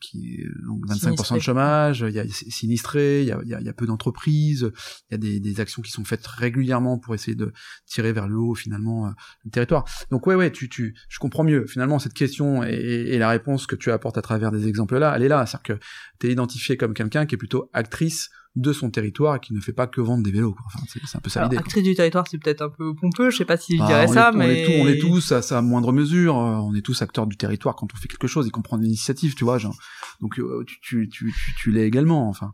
qui 0.00 0.42
donc 0.66 0.86
25% 0.86 1.34
de 1.34 1.40
chômage, 1.40 2.04
il 2.06 2.14
y 2.14 2.18
a 2.18 2.24
sinistré, 2.28 3.22
il 3.22 3.28
y 3.28 3.32
a, 3.32 3.40
il 3.42 3.48
y 3.50 3.68
a, 3.68 3.72
peu 3.72 3.86
d'entreprises, 3.86 4.70
il 5.10 5.12
y 5.12 5.14
a 5.14 5.18
des, 5.18 5.40
des, 5.40 5.60
actions 5.60 5.82
qui 5.82 5.90
sont 5.90 6.04
faites 6.04 6.26
régulièrement 6.26 6.98
pour 6.98 7.14
essayer 7.14 7.34
de 7.34 7.52
tirer 7.86 8.12
vers 8.12 8.28
le 8.28 8.36
haut 8.36 8.54
finalement 8.54 9.08
euh, 9.08 9.10
le 9.44 9.50
territoire. 9.50 9.84
Donc 10.10 10.26
ouais 10.26 10.34
ouais, 10.34 10.50
tu, 10.50 10.68
tu, 10.68 10.96
je 11.08 11.18
comprends 11.18 11.44
mieux 11.44 11.66
finalement 11.66 11.98
cette 11.98 12.14
question 12.14 12.62
et, 12.64 12.74
et 12.74 13.18
la 13.18 13.28
réponse 13.28 13.66
que 13.66 13.76
tu 13.76 13.90
apportes 13.90 14.18
à 14.18 14.22
travers 14.22 14.50
des 14.50 14.66
exemples 14.68 14.98
là, 14.98 15.14
elle 15.16 15.22
est 15.22 15.28
là, 15.28 15.44
c'est-à-dire 15.46 15.76
que 15.76 15.84
tu 16.20 16.28
es 16.28 16.32
identifié 16.32 16.76
comme 16.76 16.94
quelqu'un 16.94 17.26
qui 17.26 17.34
est 17.34 17.38
plutôt 17.38 17.70
actrice 17.72 18.30
de 18.58 18.72
son 18.72 18.90
territoire 18.90 19.36
et 19.36 19.40
qui 19.40 19.54
ne 19.54 19.60
fait 19.60 19.72
pas 19.72 19.86
que 19.86 20.00
vendre 20.00 20.22
des 20.22 20.30
vélos. 20.30 20.56
Enfin, 20.66 20.80
c'est 20.88 21.16
un 21.16 21.20
peu 21.20 21.30
ça 21.30 21.44
l'idée. 21.44 21.56
Actrice 21.56 21.84
du 21.84 21.94
territoire, 21.94 22.26
c'est 22.28 22.38
peut-être 22.38 22.62
un 22.62 22.68
peu 22.68 22.94
pompeux, 22.94 23.30
je 23.30 23.38
sais 23.38 23.44
pas 23.44 23.56
si 23.56 23.76
je 23.76 23.78
bah, 23.80 23.86
dirais 23.86 24.08
ça, 24.08 24.32
mais... 24.34 24.80
On 24.82 24.88
est, 24.88 24.98
tous, 24.98 25.32
à 25.32 25.42
sa 25.42 25.62
moindre 25.62 25.92
mesure, 25.92 26.36
euh, 26.36 26.56
on 26.56 26.74
est 26.74 26.82
tous 26.82 27.00
acteurs 27.02 27.26
du 27.26 27.36
territoire 27.36 27.76
quand 27.76 27.86
on 27.94 27.96
fait 27.96 28.08
quelque 28.08 28.26
chose 28.26 28.46
et 28.46 28.50
qu'on 28.50 28.62
prend 28.62 28.76
l'initiative, 28.76 29.34
tu 29.34 29.44
vois. 29.44 29.58
Genre. 29.58 29.76
Donc 30.20 30.38
euh, 30.38 30.64
tu, 30.66 30.80
tu, 30.80 31.08
tu, 31.08 31.32
tu, 31.32 31.54
tu 31.56 31.70
l'es 31.70 31.86
également, 31.86 32.28
enfin 32.28 32.52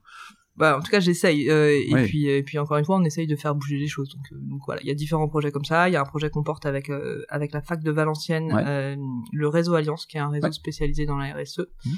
bah 0.57 0.78
en 0.78 0.80
tout 0.80 0.90
cas 0.90 1.00
j'essaye 1.00 1.50
euh, 1.50 1.72
et 1.72 2.05
puis 2.05 2.28
et 2.28 2.42
puis 2.44 2.59
encore 2.59 2.76
une 2.76 2.84
fois 2.84 2.96
on 2.96 3.05
essaye 3.05 3.26
de 3.26 3.34
faire 3.34 3.55
bouger 3.57 3.76
les 3.76 3.88
choses. 3.88 4.09
Donc 4.11 4.24
euh, 4.32 4.36
donc 4.40 4.61
voilà 4.66 4.80
il 4.82 4.86
y 4.86 4.90
a 4.90 4.94
différents 4.94 5.28
projets 5.28 5.50
comme 5.50 5.64
ça. 5.64 5.88
Il 5.88 5.92
y 5.92 5.96
a 5.96 6.00
un 6.00 6.05
projet 6.05 6.30
qu'on 6.30 6.44
porte 6.44 6.64
avec 6.64 6.90
euh, 6.90 7.24
avec 7.28 7.52
la 7.52 7.61
fac 7.61 7.82
de 7.82 7.90
Valenciennes 7.90 8.52
euh, 8.55 8.94
le 9.32 9.48
réseau 9.48 9.74
Alliance 9.74 10.07
qui 10.07 10.16
est 10.16 10.20
un 10.20 10.28
réseau 10.28 10.52
spécialisé 10.52 11.07
dans 11.07 11.16
la 11.16 11.34
RSE 11.34 11.62
mmh. 11.84 11.90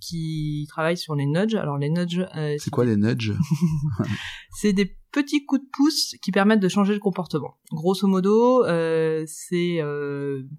qui 0.00 0.66
travaille 0.68 0.96
sur 0.96 1.14
les 1.14 1.26
nudges. 1.26 1.54
Alors 1.54 1.78
les 1.78 1.90
nudges 1.90 2.26
c'est 2.58 2.70
quoi 2.70 2.84
les 2.84 2.96
nudges 2.96 3.34
c'est 4.50 4.72
des 4.72 4.96
petits 5.12 5.46
coups 5.46 5.62
de 5.62 5.68
pouce 5.72 6.16
qui 6.20 6.32
permettent 6.32 6.60
de 6.60 6.68
changer 6.68 6.94
le 6.94 7.00
comportement. 7.00 7.58
Grosso 7.70 8.08
modo 8.08 8.64
c'est 9.26 9.80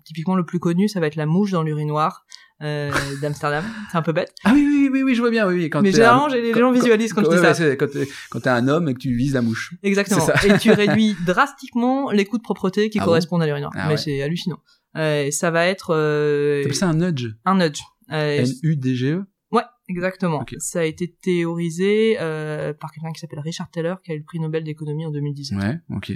typiquement 0.05 0.35
le 0.35 0.45
plus 0.45 0.59
connu 0.59 0.87
ça 0.87 1.01
va 1.01 1.07
être 1.07 1.17
la 1.17 1.25
mouche 1.25 1.51
dans 1.51 1.63
l'urinoir 1.63 2.25
euh, 2.61 2.91
d'Amsterdam. 3.21 3.63
C'est 3.91 3.97
un 3.97 4.01
peu 4.01 4.13
bête. 4.13 4.33
Ah 4.43 4.51
oui, 4.53 4.65
oui, 4.65 4.89
oui, 4.91 5.03
oui, 5.03 5.15
je 5.15 5.21
vois 5.21 5.29
bien, 5.29 5.47
oui. 5.47 5.69
Quand 5.69 5.81
Mais 5.81 5.91
généralement, 5.91 6.27
les 6.27 6.53
gens 6.53 6.71
visualisent 6.71 7.13
quand, 7.13 7.23
je 7.23 7.29
dis 7.29 7.37
ça. 7.37 7.75
quand 7.75 7.91
t'es, 7.91 8.07
quand 8.29 8.39
t'es 8.39 8.49
un 8.49 8.67
homme 8.67 8.89
et 8.89 8.93
que 8.93 8.99
tu 8.99 9.13
vises 9.15 9.33
la 9.33 9.41
mouche. 9.41 9.73
Exactement. 9.83 10.27
Et 10.45 10.57
tu 10.57 10.71
réduis 10.73 11.15
drastiquement 11.25 12.11
les 12.11 12.25
coûts 12.25 12.37
de 12.37 12.43
propreté 12.43 12.89
qui 12.89 12.99
ah 12.99 13.05
correspondent 13.05 13.43
à 13.43 13.45
l'urinoir. 13.45 13.71
Ah 13.75 13.87
Mais 13.87 13.97
c'est 13.97 14.21
hallucinant. 14.21 14.59
Euh, 14.95 15.29
ça 15.31 15.51
va 15.51 15.67
être... 15.67 15.93
Euh... 15.93 16.61
T'appelles 16.63 16.75
ça 16.75 16.87
un 16.87 16.95
nudge 16.95 17.27
Un 17.45 17.57
nudge. 17.57 17.81
Euh, 18.11 18.39
N-U-D-G-E 18.39 19.23
Ouais, 19.51 19.63
exactement. 19.87 20.43
Ça 20.57 20.79
a 20.79 20.83
été 20.83 21.13
théorisé 21.21 22.17
euh, 22.19 22.73
par 22.73 22.91
quelqu'un 22.91 23.11
qui 23.11 23.19
s'appelle 23.19 23.39
Richard 23.39 23.69
Taylor, 23.69 24.01
qui 24.01 24.11
a 24.11 24.15
eu 24.15 24.19
le 24.19 24.23
prix 24.23 24.39
Nobel 24.39 24.63
d'économie 24.63 25.05
en 25.05 25.11
2017. 25.11 25.57
Ouais, 25.57 25.79
ok. 25.95 26.11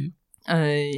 Euh, 0.50 0.90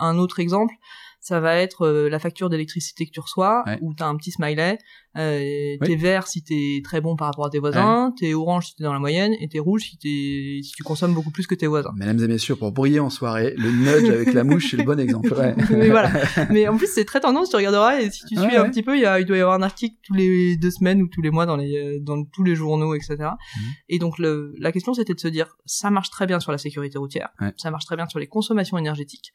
un 0.00 0.18
autre 0.18 0.40
exemple, 0.40 0.74
ça 1.20 1.40
va 1.40 1.56
être 1.56 1.82
euh, 1.82 2.08
la 2.08 2.18
facture 2.18 2.48
d'électricité 2.48 3.06
que 3.06 3.10
tu 3.10 3.20
reçois, 3.20 3.64
où 3.80 3.94
tu 3.94 4.02
as 4.02 4.06
un 4.06 4.16
petit 4.16 4.30
smiley, 4.30 4.78
euh, 5.16 5.76
t'es 5.84 5.96
vert 5.96 6.28
si 6.28 6.44
t'es 6.44 6.80
très 6.84 7.00
bon 7.00 7.16
par 7.16 7.26
rapport 7.28 7.46
à 7.46 7.50
tes 7.50 7.58
voisins, 7.58 8.14
t'es 8.18 8.34
orange 8.34 8.68
si 8.68 8.76
t'es 8.76 8.84
dans 8.84 8.92
la 8.92 9.00
moyenne, 9.00 9.34
et 9.40 9.48
t'es 9.48 9.58
rouge 9.58 9.82
si, 9.82 10.62
si 10.62 10.72
tu 10.76 10.82
consommes 10.84 11.12
beaucoup 11.12 11.30
plus 11.30 11.46
que 11.46 11.56
tes 11.56 11.66
voisins. 11.66 11.92
Mesdames 11.96 12.20
et 12.20 12.28
messieurs, 12.28 12.54
pour 12.54 12.70
briller 12.72 13.00
en 13.00 13.10
soirée, 13.10 13.54
le 13.56 13.70
nudge 13.70 14.10
avec 14.10 14.32
la 14.32 14.44
mouche, 14.44 14.70
c'est 14.70 14.76
le 14.76 14.84
bon 14.84 14.98
exemple. 14.98 15.28
Ouais. 15.38 15.54
Mais 15.70 15.90
voilà. 15.90 16.10
Mais 16.50 16.66
en 16.66 16.76
plus, 16.76 16.88
c'est 16.92 17.04
très 17.04 17.20
tendance, 17.20 17.50
tu 17.50 17.56
regarderas, 17.56 18.00
et 18.00 18.10
si 18.10 18.24
tu 18.24 18.34
suis 18.34 18.56
un 18.56 18.68
petit 18.68 18.82
peu, 18.82 18.96
il, 18.96 19.02
y 19.02 19.06
a, 19.06 19.20
il 19.20 19.26
doit 19.26 19.36
y 19.36 19.40
avoir 19.40 19.54
un 19.54 19.62
article 19.62 19.94
tous 20.02 20.14
les 20.14 20.56
deux 20.56 20.70
semaines 20.70 21.02
ou 21.02 21.06
tous 21.06 21.22
les 21.22 21.30
mois 21.30 21.46
dans, 21.46 21.56
les, 21.56 22.00
dans 22.00 22.24
tous 22.24 22.42
les 22.42 22.56
journaux, 22.56 22.94
etc. 22.94 23.16
Mhm. 23.18 23.62
Et 23.88 23.98
donc, 23.98 24.18
le, 24.18 24.54
la 24.58 24.72
question, 24.72 24.94
c'était 24.94 25.14
de 25.14 25.20
se 25.20 25.28
dire, 25.28 25.56
ça 25.64 25.90
marche 25.90 26.10
très 26.10 26.26
bien 26.26 26.40
sur 26.40 26.50
la 26.50 26.58
sécurité 26.58 26.98
routière, 26.98 27.28
ça 27.56 27.70
marche 27.70 27.84
très 27.84 27.96
bien 27.96 28.08
sur 28.08 28.18
les 28.18 28.26
consommations 28.26 28.78
énergétiques, 28.78 29.32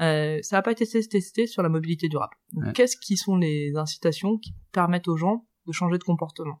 euh, 0.00 0.38
ça 0.42 0.56
n'a 0.56 0.62
pas 0.62 0.72
été 0.72 0.86
testé 0.86 1.46
sur 1.46 1.62
la 1.62 1.68
mobilité 1.68 2.08
durable. 2.08 2.36
Qu'est-ce 2.74 2.96
qui 2.96 3.16
sont 3.16 3.36
les 3.36 3.76
incitations 3.76 4.38
qui 4.38 4.54
permettent 4.72 5.08
aux 5.08 5.16
gens 5.16 5.46
de 5.66 5.72
changer 5.72 5.98
de 5.98 6.04
comportement 6.04 6.60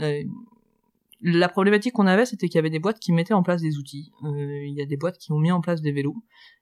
euh, 0.00 0.22
La 1.20 1.48
problématique 1.48 1.92
qu'on 1.92 2.06
avait, 2.06 2.26
c'était 2.26 2.48
qu'il 2.48 2.56
y 2.56 2.58
avait 2.58 2.70
des 2.70 2.78
boîtes 2.78 2.98
qui 2.98 3.12
mettaient 3.12 3.34
en 3.34 3.42
place 3.42 3.60
des 3.62 3.76
outils. 3.78 4.10
Euh, 4.24 4.64
il 4.66 4.74
y 4.74 4.82
a 4.82 4.86
des 4.86 4.96
boîtes 4.96 5.18
qui 5.18 5.32
ont 5.32 5.38
mis 5.38 5.52
en 5.52 5.60
place 5.60 5.80
des 5.82 5.92
vélos. 5.92 6.16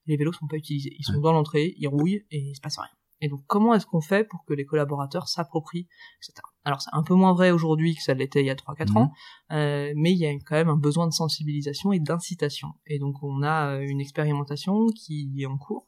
Les 0.07 0.17
vélos 0.17 0.33
sont 0.33 0.47
pas 0.47 0.57
utilisés. 0.57 0.95
Ils 0.99 1.05
sont 1.05 1.21
dans 1.21 1.33
l'entrée, 1.33 1.75
ils 1.79 1.89
rouillent 1.89 2.25
et 2.31 2.39
il 2.39 2.55
se 2.55 2.61
passe 2.61 2.79
rien. 2.79 2.91
Et 3.21 3.29
donc, 3.29 3.41
comment 3.47 3.75
est-ce 3.75 3.87
qu'on 3.87 4.01
fait 4.01 4.25
pour 4.25 4.45
que 4.45 4.55
les 4.55 4.65
collaborateurs 4.65 5.29
s'approprient, 5.29 5.89
etc. 6.23 6.41
Alors, 6.65 6.81
c'est 6.81 6.91
un 6.93 7.03
peu 7.03 7.15
moins 7.15 7.33
vrai 7.33 7.51
aujourd'hui 7.51 7.97
que 7.97 8.03
ça 8.03 8.15
l'était 8.15 8.43
il 8.43 8.47
y 8.47 8.51
a 8.51 8.55
3-4 8.55 8.97
ans, 8.97 9.13
mhm. 9.51 9.57
euh, 9.57 9.93
mais 9.97 10.13
il 10.13 10.19
y 10.19 10.27
a 10.27 10.33
quand 10.47 10.55
même 10.55 10.69
un 10.69 10.77
besoin 10.77 11.09
de 11.09 11.13
sensibilisation 11.13 11.93
et 11.93 11.99
d'incitation. 11.99 12.69
Et 12.87 12.99
donc, 12.99 13.17
on 13.23 13.43
a 13.43 13.81
une 13.81 14.01
expérimentation 14.01 14.87
qui 14.95 15.33
est 15.37 15.47
en 15.47 15.59
cours, 15.59 15.88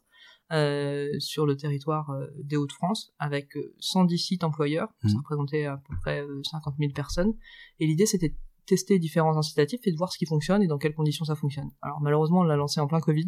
sur 1.19 1.45
le 1.45 1.55
territoire 1.55 2.09
euh, 2.09 2.27
des 2.43 2.57
Hauts-de-France 2.57 3.13
avec 3.19 3.55
euh, 3.55 3.73
110 3.79 4.17
sites 4.17 4.43
employeurs. 4.43 4.89
Ça 5.03 5.17
représentait 5.17 5.65
à 5.65 5.77
peu 5.77 5.95
près 6.01 6.21
euh, 6.21 6.41
50 6.43 6.75
000 6.79 6.91
personnes. 6.93 7.33
Et 7.79 7.87
l'idée, 7.87 8.05
c'était 8.05 8.29
de 8.29 8.35
tester 8.65 8.99
différents 8.99 9.37
incitatifs 9.37 9.81
et 9.85 9.91
de 9.91 9.97
voir 9.97 10.11
ce 10.11 10.17
qui 10.17 10.25
fonctionne 10.25 10.61
et 10.61 10.67
dans 10.67 10.77
quelles 10.77 10.93
conditions 10.93 11.25
ça 11.25 11.35
fonctionne. 11.35 11.69
Alors 11.81 12.01
malheureusement, 12.01 12.39
on 12.39 12.43
l'a 12.43 12.55
lancé 12.55 12.79
en 12.79 12.87
plein 12.87 12.99
Covid. 12.99 13.27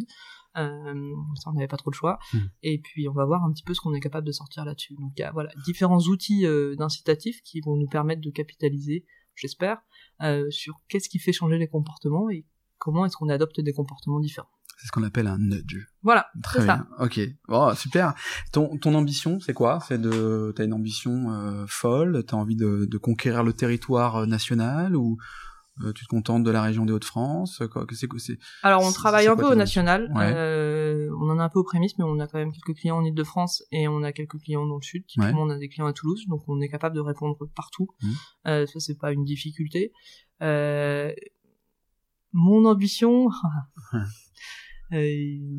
Euh, 0.58 1.16
ça, 1.36 1.50
on 1.50 1.54
n'avait 1.54 1.68
pas 1.68 1.78
trop 1.78 1.90
le 1.90 1.96
choix. 1.96 2.20
Mhm. 2.34 2.50
Et 2.64 2.80
puis, 2.80 3.08
on 3.10 3.14
va 3.14 3.26
voir 3.26 3.44
un 3.44 3.52
petit 3.52 3.64
peu 3.64 3.74
ce 3.74 3.82
qu'on 3.82 3.94
est 3.94 4.00
capable 4.00 4.28
de 4.28 4.32
sortir 4.32 4.66
là-dessus. 4.66 4.96
Donc, 4.96 5.14
il 5.18 5.22
y 5.22 5.24
a 5.24 5.32
voilà, 5.32 5.50
différents 5.66 6.02
outils 6.02 6.46
euh, 6.46 6.76
d'incitatifs 6.76 7.42
qui 7.44 7.62
vont 7.62 7.76
nous 7.76 7.88
permettre 7.88 8.22
de 8.22 8.30
capitaliser, 8.30 9.06
j'espère, 9.36 9.82
euh, 10.22 10.50
sur 10.52 10.80
qu'est-ce 10.90 11.10
qui 11.10 11.20
fait 11.20 11.34
changer 11.34 11.58
les 11.58 11.68
comportements 11.68 12.30
et 12.30 12.46
comment 12.78 13.06
est-ce 13.06 13.18
qu'on 13.18 13.30
adopte 13.30 13.62
des 13.62 13.74
comportements 13.74 14.20
différents. 14.20 14.50
C'est 14.78 14.88
ce 14.88 14.92
qu'on 14.92 15.04
appelle 15.04 15.28
un 15.28 15.38
nudge. 15.38 15.78
Voilà, 16.02 16.28
Très 16.42 16.60
ça. 16.60 16.66
bien. 16.66 16.88
Ok. 17.00 17.20
Oh, 17.48 17.72
super. 17.76 18.14
Ton, 18.52 18.78
ton 18.78 18.96
ambition, 18.96 19.40
c'est 19.40 19.54
quoi? 19.54 19.80
C'est 19.88 20.02
de, 20.02 20.52
t'as 20.56 20.66
une 20.66 20.74
ambition 20.74 21.32
euh, 21.32 21.66
folle? 21.68 22.24
T'as 22.28 22.36
envie 22.36 22.56
de, 22.58 22.86
de 22.86 22.98
conquérir 22.98 23.44
le 23.44 23.54
territoire 23.54 24.18
euh, 24.18 24.26
national 24.26 24.96
ou 24.98 25.18
euh, 25.82 25.94
tu 25.94 26.04
te 26.04 26.10
contentes 26.10 26.44
de 26.44 26.52
la 26.52 26.62
région 26.62 26.86
des 26.86 26.92
Hauts-de-France? 26.94 27.62
C'est 27.92 28.38
Alors, 28.62 28.84
on 28.84 28.92
travaille 28.92 29.28
un 29.28 29.36
peu 29.36 29.46
au 29.46 29.56
national. 29.56 30.12
Ouais. 30.14 30.34
Euh, 30.36 31.10
on 31.22 31.30
en 31.30 31.40
a 31.40 31.44
un 31.44 31.50
peu 31.50 31.60
aux 31.60 31.64
prémices, 31.64 31.98
mais 31.98 32.04
on 32.04 32.20
a 32.20 32.28
quand 32.28 32.38
même 32.38 32.52
quelques 32.52 32.78
clients 32.78 32.98
en 32.98 33.06
Ile-de-France 33.06 33.64
et 33.72 33.88
on 33.88 34.04
a 34.04 34.12
quelques 34.12 34.40
clients 34.40 34.66
dans 34.66 34.76
le 34.78 34.82
sud. 34.84 35.06
Typiquement, 35.08 35.44
on 35.44 35.50
a 35.50 35.58
des 35.58 35.70
clients 35.70 35.88
à 35.88 35.94
Toulouse, 35.94 36.26
donc 36.28 36.44
on 36.48 36.60
est 36.62 36.70
capable 36.70 36.96
de 36.96 37.02
répondre 37.02 37.38
partout. 37.56 37.88
Euh, 38.48 38.66
ça, 38.68 38.80
c'est 38.80 38.98
pas 38.98 39.12
une 39.14 39.24
difficulté. 39.24 39.94
Mon 42.36 42.66
ambition, 42.66 43.30
euh, 44.94 45.58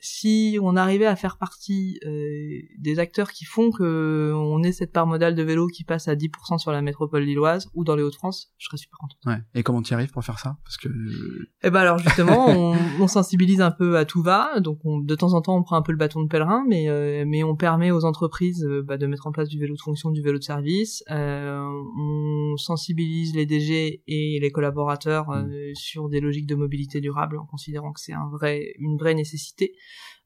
si 0.00 0.58
on 0.62 0.76
arrivait 0.76 1.06
à 1.06 1.16
faire 1.16 1.38
partie 1.38 1.98
euh, 2.04 2.60
des 2.78 2.98
acteurs 2.98 3.30
qui 3.30 3.44
font 3.44 3.70
que 3.70 4.32
on 4.34 4.62
ait 4.62 4.72
cette 4.72 4.92
part 4.92 5.06
modale 5.06 5.34
de 5.34 5.42
vélo 5.42 5.66
qui 5.66 5.84
passe 5.84 6.08
à 6.08 6.14
10% 6.14 6.58
sur 6.58 6.70
la 6.70 6.82
métropole 6.82 7.22
lilloise 7.22 7.68
ou 7.74 7.84
dans 7.84 7.96
les 7.96 8.02
Hauts-de-France, 8.02 8.52
je 8.58 8.66
serais 8.66 8.76
super 8.76 8.98
content. 8.98 9.16
Ouais. 9.26 9.38
Et 9.54 9.62
comment 9.62 9.82
tu 9.82 9.94
arrives 9.94 10.10
pour 10.10 10.24
faire 10.24 10.38
ça? 10.38 10.56
Parce 10.64 10.76
que 10.76 10.88
euh, 10.88 11.48
Eh 11.62 11.70
ben 11.70 11.80
alors 11.80 11.98
justement, 11.98 12.46
on, 12.48 12.76
on 13.00 13.08
sensibilise 13.08 13.60
un 13.60 13.70
peu 13.70 13.96
à 13.96 14.04
tout 14.04 14.22
va, 14.22 14.60
donc 14.60 14.78
on, 14.84 14.98
de 14.98 15.14
temps 15.14 15.32
en 15.34 15.40
temps 15.40 15.56
on 15.56 15.62
prend 15.62 15.76
un 15.76 15.82
peu 15.82 15.92
le 15.92 15.98
bâton 15.98 16.22
de 16.22 16.28
pèlerin, 16.28 16.64
mais 16.68 16.88
euh, 16.88 17.24
mais 17.26 17.42
on 17.42 17.56
permet 17.56 17.90
aux 17.90 18.04
entreprises 18.04 18.64
euh, 18.64 18.82
bah, 18.82 18.96
de 18.96 19.06
mettre 19.06 19.26
en 19.26 19.32
place 19.32 19.48
du 19.48 19.58
vélo 19.58 19.74
de 19.74 19.80
fonction, 19.80 20.10
du 20.10 20.22
vélo 20.22 20.38
de 20.38 20.44
service. 20.44 21.02
Euh, 21.10 21.60
on 21.98 22.56
sensibilise 22.56 23.34
les 23.34 23.46
DG 23.46 24.02
et 24.06 24.38
les 24.40 24.50
collaborateurs 24.50 25.30
euh, 25.30 25.70
sur 25.74 26.08
des 26.08 26.20
logiques 26.20 26.46
de 26.46 26.54
mobilité 26.54 27.00
durable 27.00 27.38
en 27.38 27.46
considérant 27.46 27.92
que 27.92 28.00
c'est 28.00 28.12
un 28.12 28.28
vrai 28.28 28.74
une 28.78 28.96
vraie 28.96 29.14
nécessité. 29.14 29.74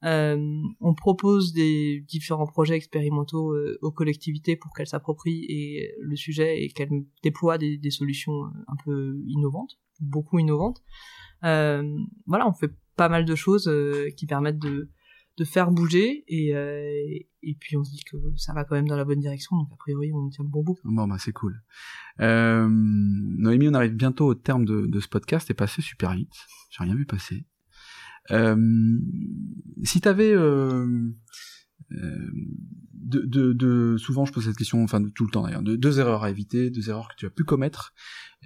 Euh, 0.04 0.62
on 0.80 0.94
propose 0.94 1.52
des 1.52 2.04
différents 2.08 2.46
projets 2.46 2.74
expérimentaux 2.74 3.52
euh, 3.52 3.78
aux 3.82 3.92
collectivités 3.92 4.56
pour 4.56 4.72
qu'elles 4.72 4.86
s'approprient 4.86 5.44
et 5.48 5.92
le 6.00 6.16
sujet 6.16 6.62
et 6.62 6.70
qu'elles 6.70 7.04
déploient 7.22 7.58
des, 7.58 7.90
solutions 7.90 8.44
euh, 8.44 8.64
un 8.68 8.76
peu 8.84 9.20
innovantes, 9.26 9.78
beaucoup 10.00 10.38
innovantes. 10.38 10.82
Voilà, 11.42 12.46
on 12.46 12.52
fait 12.52 12.72
pas 12.96 13.08
mal 13.08 13.24
de 13.24 13.34
choses 13.34 13.70
qui 14.16 14.26
permettent 14.26 14.58
de, 14.58 14.90
faire 15.44 15.70
bouger 15.70 16.22
et, 16.28 17.56
puis 17.58 17.74
on 17.78 17.82
se 17.82 17.90
dit 17.92 18.04
que 18.04 18.18
ça 18.36 18.52
va 18.52 18.64
quand 18.64 18.74
même 18.74 18.88
dans 18.88 18.96
la 18.96 19.06
bonne 19.06 19.20
direction, 19.20 19.56
donc 19.56 19.68
a 19.72 19.76
priori 19.76 20.12
on 20.12 20.28
tient 20.28 20.44
le 20.44 20.50
bon 20.50 20.62
bout. 20.62 20.76
bon 20.84 21.08
bah 21.08 21.16
c'est 21.18 21.32
cool. 21.32 21.62
Noémie, 22.18 23.68
on 23.68 23.74
arrive 23.74 23.94
bientôt 23.94 24.26
au 24.26 24.34
terme 24.34 24.66
de, 24.66 24.86
de 24.86 25.00
ce 25.00 25.08
podcast. 25.08 25.46
C'est 25.48 25.54
passé 25.54 25.80
super 25.80 26.14
vite. 26.14 26.34
J'ai 26.70 26.84
rien 26.84 26.94
vu 26.94 27.06
passer. 27.06 27.46
Euh, 28.30 28.98
si 29.82 30.00
t'avais 30.00 30.32
euh, 30.32 30.86
euh, 31.92 32.30
de, 32.92 33.20
de, 33.20 33.52
de, 33.52 33.96
souvent 33.98 34.24
je 34.24 34.32
pose 34.32 34.44
cette 34.44 34.56
question, 34.56 34.82
enfin 34.84 35.00
de 35.00 35.08
tout 35.08 35.24
le 35.24 35.30
temps 35.30 35.42
d'ailleurs, 35.42 35.62
de 35.62 35.74
deux 35.74 35.98
erreurs 35.98 36.22
à 36.22 36.30
éviter, 36.30 36.70
deux 36.70 36.90
erreurs 36.90 37.08
que 37.08 37.14
tu 37.16 37.26
as 37.26 37.30
pu 37.30 37.44
commettre 37.44 37.92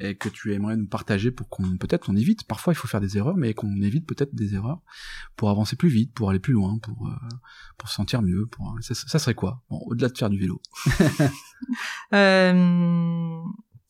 et 0.00 0.16
que 0.16 0.28
tu 0.28 0.54
aimerais 0.54 0.76
nous 0.76 0.86
partager 0.86 1.30
pour 1.30 1.48
qu'on 1.48 1.76
peut-être 1.76 2.08
on 2.08 2.16
évite. 2.16 2.44
Parfois 2.44 2.72
il 2.72 2.76
faut 2.76 2.88
faire 2.88 3.00
des 3.00 3.18
erreurs, 3.18 3.36
mais 3.36 3.52
qu'on 3.52 3.80
évite 3.82 4.06
peut-être 4.06 4.34
des 4.34 4.54
erreurs 4.54 4.80
pour 5.36 5.50
avancer 5.50 5.76
plus 5.76 5.88
vite, 5.88 6.14
pour 6.14 6.30
aller 6.30 6.40
plus 6.40 6.54
loin, 6.54 6.78
pour 6.78 7.08
euh, 7.08 7.28
pour 7.76 7.88
se 7.88 7.94
sentir 7.94 8.22
mieux. 8.22 8.46
Pour 8.46 8.76
ça, 8.80 8.94
ça 8.94 9.18
serait 9.18 9.34
quoi? 9.34 9.62
Bon, 9.68 9.78
Au-delà 9.86 10.08
de 10.08 10.16
faire 10.16 10.30
du 10.30 10.38
vélo. 10.38 10.60
Euh, 12.12 13.42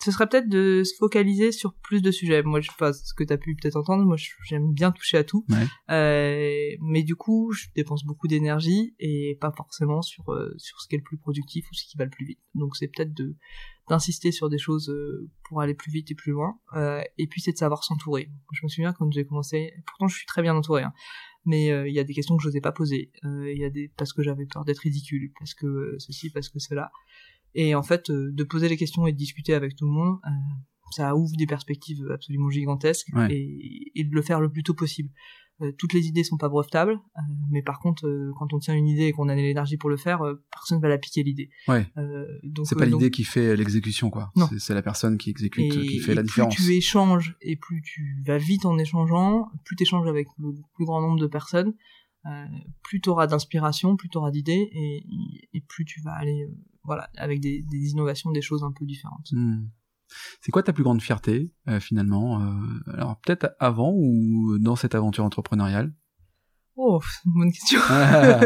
ce 0.05 0.11
serait 0.11 0.28
peut-être 0.28 0.48
de 0.50 0.82
se 0.84 0.94
focaliser 0.98 1.50
sur 1.50 1.72
plus 1.72 2.02
de 2.02 2.11
sujets. 2.11 2.42
Moi, 2.42 2.61
je 2.61 2.68
sais 2.68 2.76
pas 2.78 2.92
ce 2.92 3.14
que 3.14 3.24
tu 3.24 3.32
as 3.32 3.38
pu 3.38 3.57
peut-être 3.57 3.76
entendre. 3.76 4.05
Moi, 4.05 4.16
j'aime 4.44 4.72
bien 4.72 4.92
toucher 4.92 5.16
à 5.16 5.24
tout. 5.24 5.46
Ouais. 5.48 5.66
Euh, 5.90 6.76
mais 6.82 7.02
du 7.02 7.16
coup, 7.16 7.52
je 7.52 7.68
dépense 7.74 8.05
beaucoup 8.05 8.28
d'énergie 8.28 8.94
et 8.98 9.38
pas 9.40 9.50
forcément 9.50 10.02
sur 10.02 10.28
euh, 10.28 10.52
sur 10.59 10.78
ce 10.82 10.88
qui 10.88 10.96
est 10.96 10.98
le 10.98 11.05
plus 11.05 11.16
productif 11.16 11.64
ou 11.70 11.74
ce 11.74 11.86
qui 11.86 11.96
va 11.96 12.05
le 12.05 12.11
plus 12.11 12.26
vite. 12.26 12.40
Donc, 12.55 12.76
c'est 12.76 12.88
peut-être 12.88 13.14
de 13.14 13.34
d'insister 13.88 14.30
sur 14.30 14.50
des 14.50 14.59
choses 14.59 14.90
euh, 14.90 15.30
pour 15.48 15.62
aller 15.62 15.74
plus 15.74 15.90
vite 15.90 16.11
et 16.11 16.14
plus 16.14 16.32
loin. 16.32 16.59
Et 17.16 17.26
puis, 17.26 17.40
c'est 17.40 17.52
de 17.52 17.59
savoir 17.59 17.82
s'entourer. 17.82 18.30
Je 18.52 18.61
me 18.62 18.68
souviens 18.68 18.92
quand 18.92 19.11
j'ai 19.11 19.24
commencé. 19.24 19.72
Pourtant, 19.86 20.09
je 20.09 20.16
suis 20.16 20.26
très 20.26 20.42
bien 20.42 20.55
entouré. 20.55 20.82
Hein. 20.82 20.92
Mais 21.46 21.66
il 21.66 21.94
y 21.94 21.98
a 21.98 22.05
des 22.05 22.14
questions 22.14 22.36
que 22.36 22.42
je 22.42 22.48
n'osais 22.48 22.62
pas 22.62 22.72
poser. 22.72 23.11
Il 23.22 23.59
y 23.59 23.64
a 23.64 23.70
des 23.70 23.90
parce 23.96 24.12
que 24.12 24.22
j'avais 24.22 24.46
peur 24.46 24.64
d'être 24.64 24.80
ridicule, 24.80 25.32
parce 25.38 25.55
que 25.55 25.96
ceci, 25.98 26.30
parce 26.30 26.50
que 26.50 26.59
cela. 26.59 26.90
Et 27.55 27.74
en 27.74 27.82
fait, 27.82 28.11
euh, 28.11 28.30
de 28.32 28.44
poser 28.44 28.68
les 28.68 28.76
questions 28.76 29.07
et 29.07 29.12
de 29.12 29.16
discuter 29.16 29.55
avec 29.55 29.76
tout 29.76 29.84
le 29.86 29.92
monde, 29.92 30.18
euh, 30.26 30.30
ça 30.92 31.14
ouvre 31.16 31.36
des 31.36 31.46
perspectives 31.46 32.05
absolument 32.12 32.50
gigantesques 32.50 33.09
Ouais. 33.14 33.28
et, 33.32 33.92
et 33.94 34.05
de 34.05 34.14
le 34.14 34.22
faire 34.22 34.40
le 34.40 34.50
plus 34.50 34.62
tôt 34.62 34.74
possible. 34.74 35.11
Euh, 35.61 35.70
toutes 35.78 35.92
les 35.92 36.09
idées 36.09 36.24
sont 36.24 36.36
pas 36.36 36.48
brevetables, 36.48 36.94
euh, 37.16 37.20
mais 37.48 37.62
par 37.62 37.78
contre, 37.78 38.09
euh, 38.09 38.32
quand 38.36 38.52
on 38.52 38.59
tient 38.59 38.74
une 38.74 38.88
idée 38.88 39.05
et 39.05 39.12
qu'on 39.12 39.28
a 39.28 39.36
l'énergie 39.36 39.76
pour 39.76 39.88
le 39.88 39.96
faire, 39.96 40.20
personne 40.50 40.80
va 40.80 40.88
la 40.88 40.98
piquer 40.98 41.22
l'idée. 41.22 41.48
Ouais. 41.68 41.86
Donc, 42.42 42.66
C'est 42.66 42.74
pas 42.76 42.86
donc- 42.86 43.00
l'idée 43.00 43.12
qui 43.12 43.22
fait 43.22 43.55
l'exécution, 43.57 44.11
quoi. 44.11 44.32
Non. 44.34 44.48
C'est- 44.59 44.74
la 44.74 44.82
personne 44.82 45.16
qui 45.16 45.30
exécute 45.30 45.72
et, 45.72 45.86
qui 45.86 46.00
fait 46.00 46.11
et 46.11 46.14
la 46.16 46.22
plus 46.22 46.26
différence. 46.26 46.57
tu 46.57 46.72
échanges 46.74 47.36
et 47.40 47.55
plus 47.55 47.82
tu 47.82 48.20
vas 48.26 48.36
vite 48.38 48.66
en 48.66 48.76
échangeant, 48.78 49.46
plus 49.64 49.76
tu 49.76 49.84
échanges 49.84 50.09
avec 50.09 50.26
le 50.40 50.55
plus 50.74 50.84
grand 50.86 51.00
nombre 51.00 51.20
de 51.20 51.28
personnes, 51.28 51.72
plus 52.82 53.00
tu 53.00 53.09
auras 53.11 53.28
d'inspiration, 53.28 53.96
plus 53.96 54.09
tu 54.09 54.18
auras 54.18 54.32
d'idées 54.32 54.68
et, 55.52 55.61
plus 55.68 55.84
tu 55.84 56.00
vas 56.00 56.14
aller 56.14 56.48
voilà 56.85 57.09
avec 57.16 57.41
des, 57.41 57.62
des 57.62 57.91
innovations, 57.91 58.30
des 58.30 58.43
choses 58.43 58.62
un 58.64 58.72
peu 58.72 58.85
différentes. 58.85 59.28
Hmm. 59.32 59.66
C'est 60.41 60.53
quoi 60.53 60.62
ta 60.62 60.72
plus 60.72 60.85
grande 60.85 61.03
fierté, 61.03 61.53
euh, 61.68 61.80
finalement 61.80 62.41
euh, 62.41 62.93
Alors, 62.93 63.16
peut-être 63.20 63.55
avant 63.59 63.93
ou 63.95 64.59
dans 64.59 64.76
cette 64.76 64.95
aventure 64.95 65.24
entrepreneuriale? 65.24 65.93
Oh, 66.76 67.01
bonne 67.24 67.53
question. 67.53 67.80
Ah. 67.91 68.41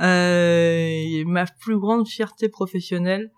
Euh, 0.00 1.22
ma 1.26 1.44
plus 1.46 1.78
grande 1.78 2.08
fierté 2.08 2.48
professionnelle, 2.48 3.30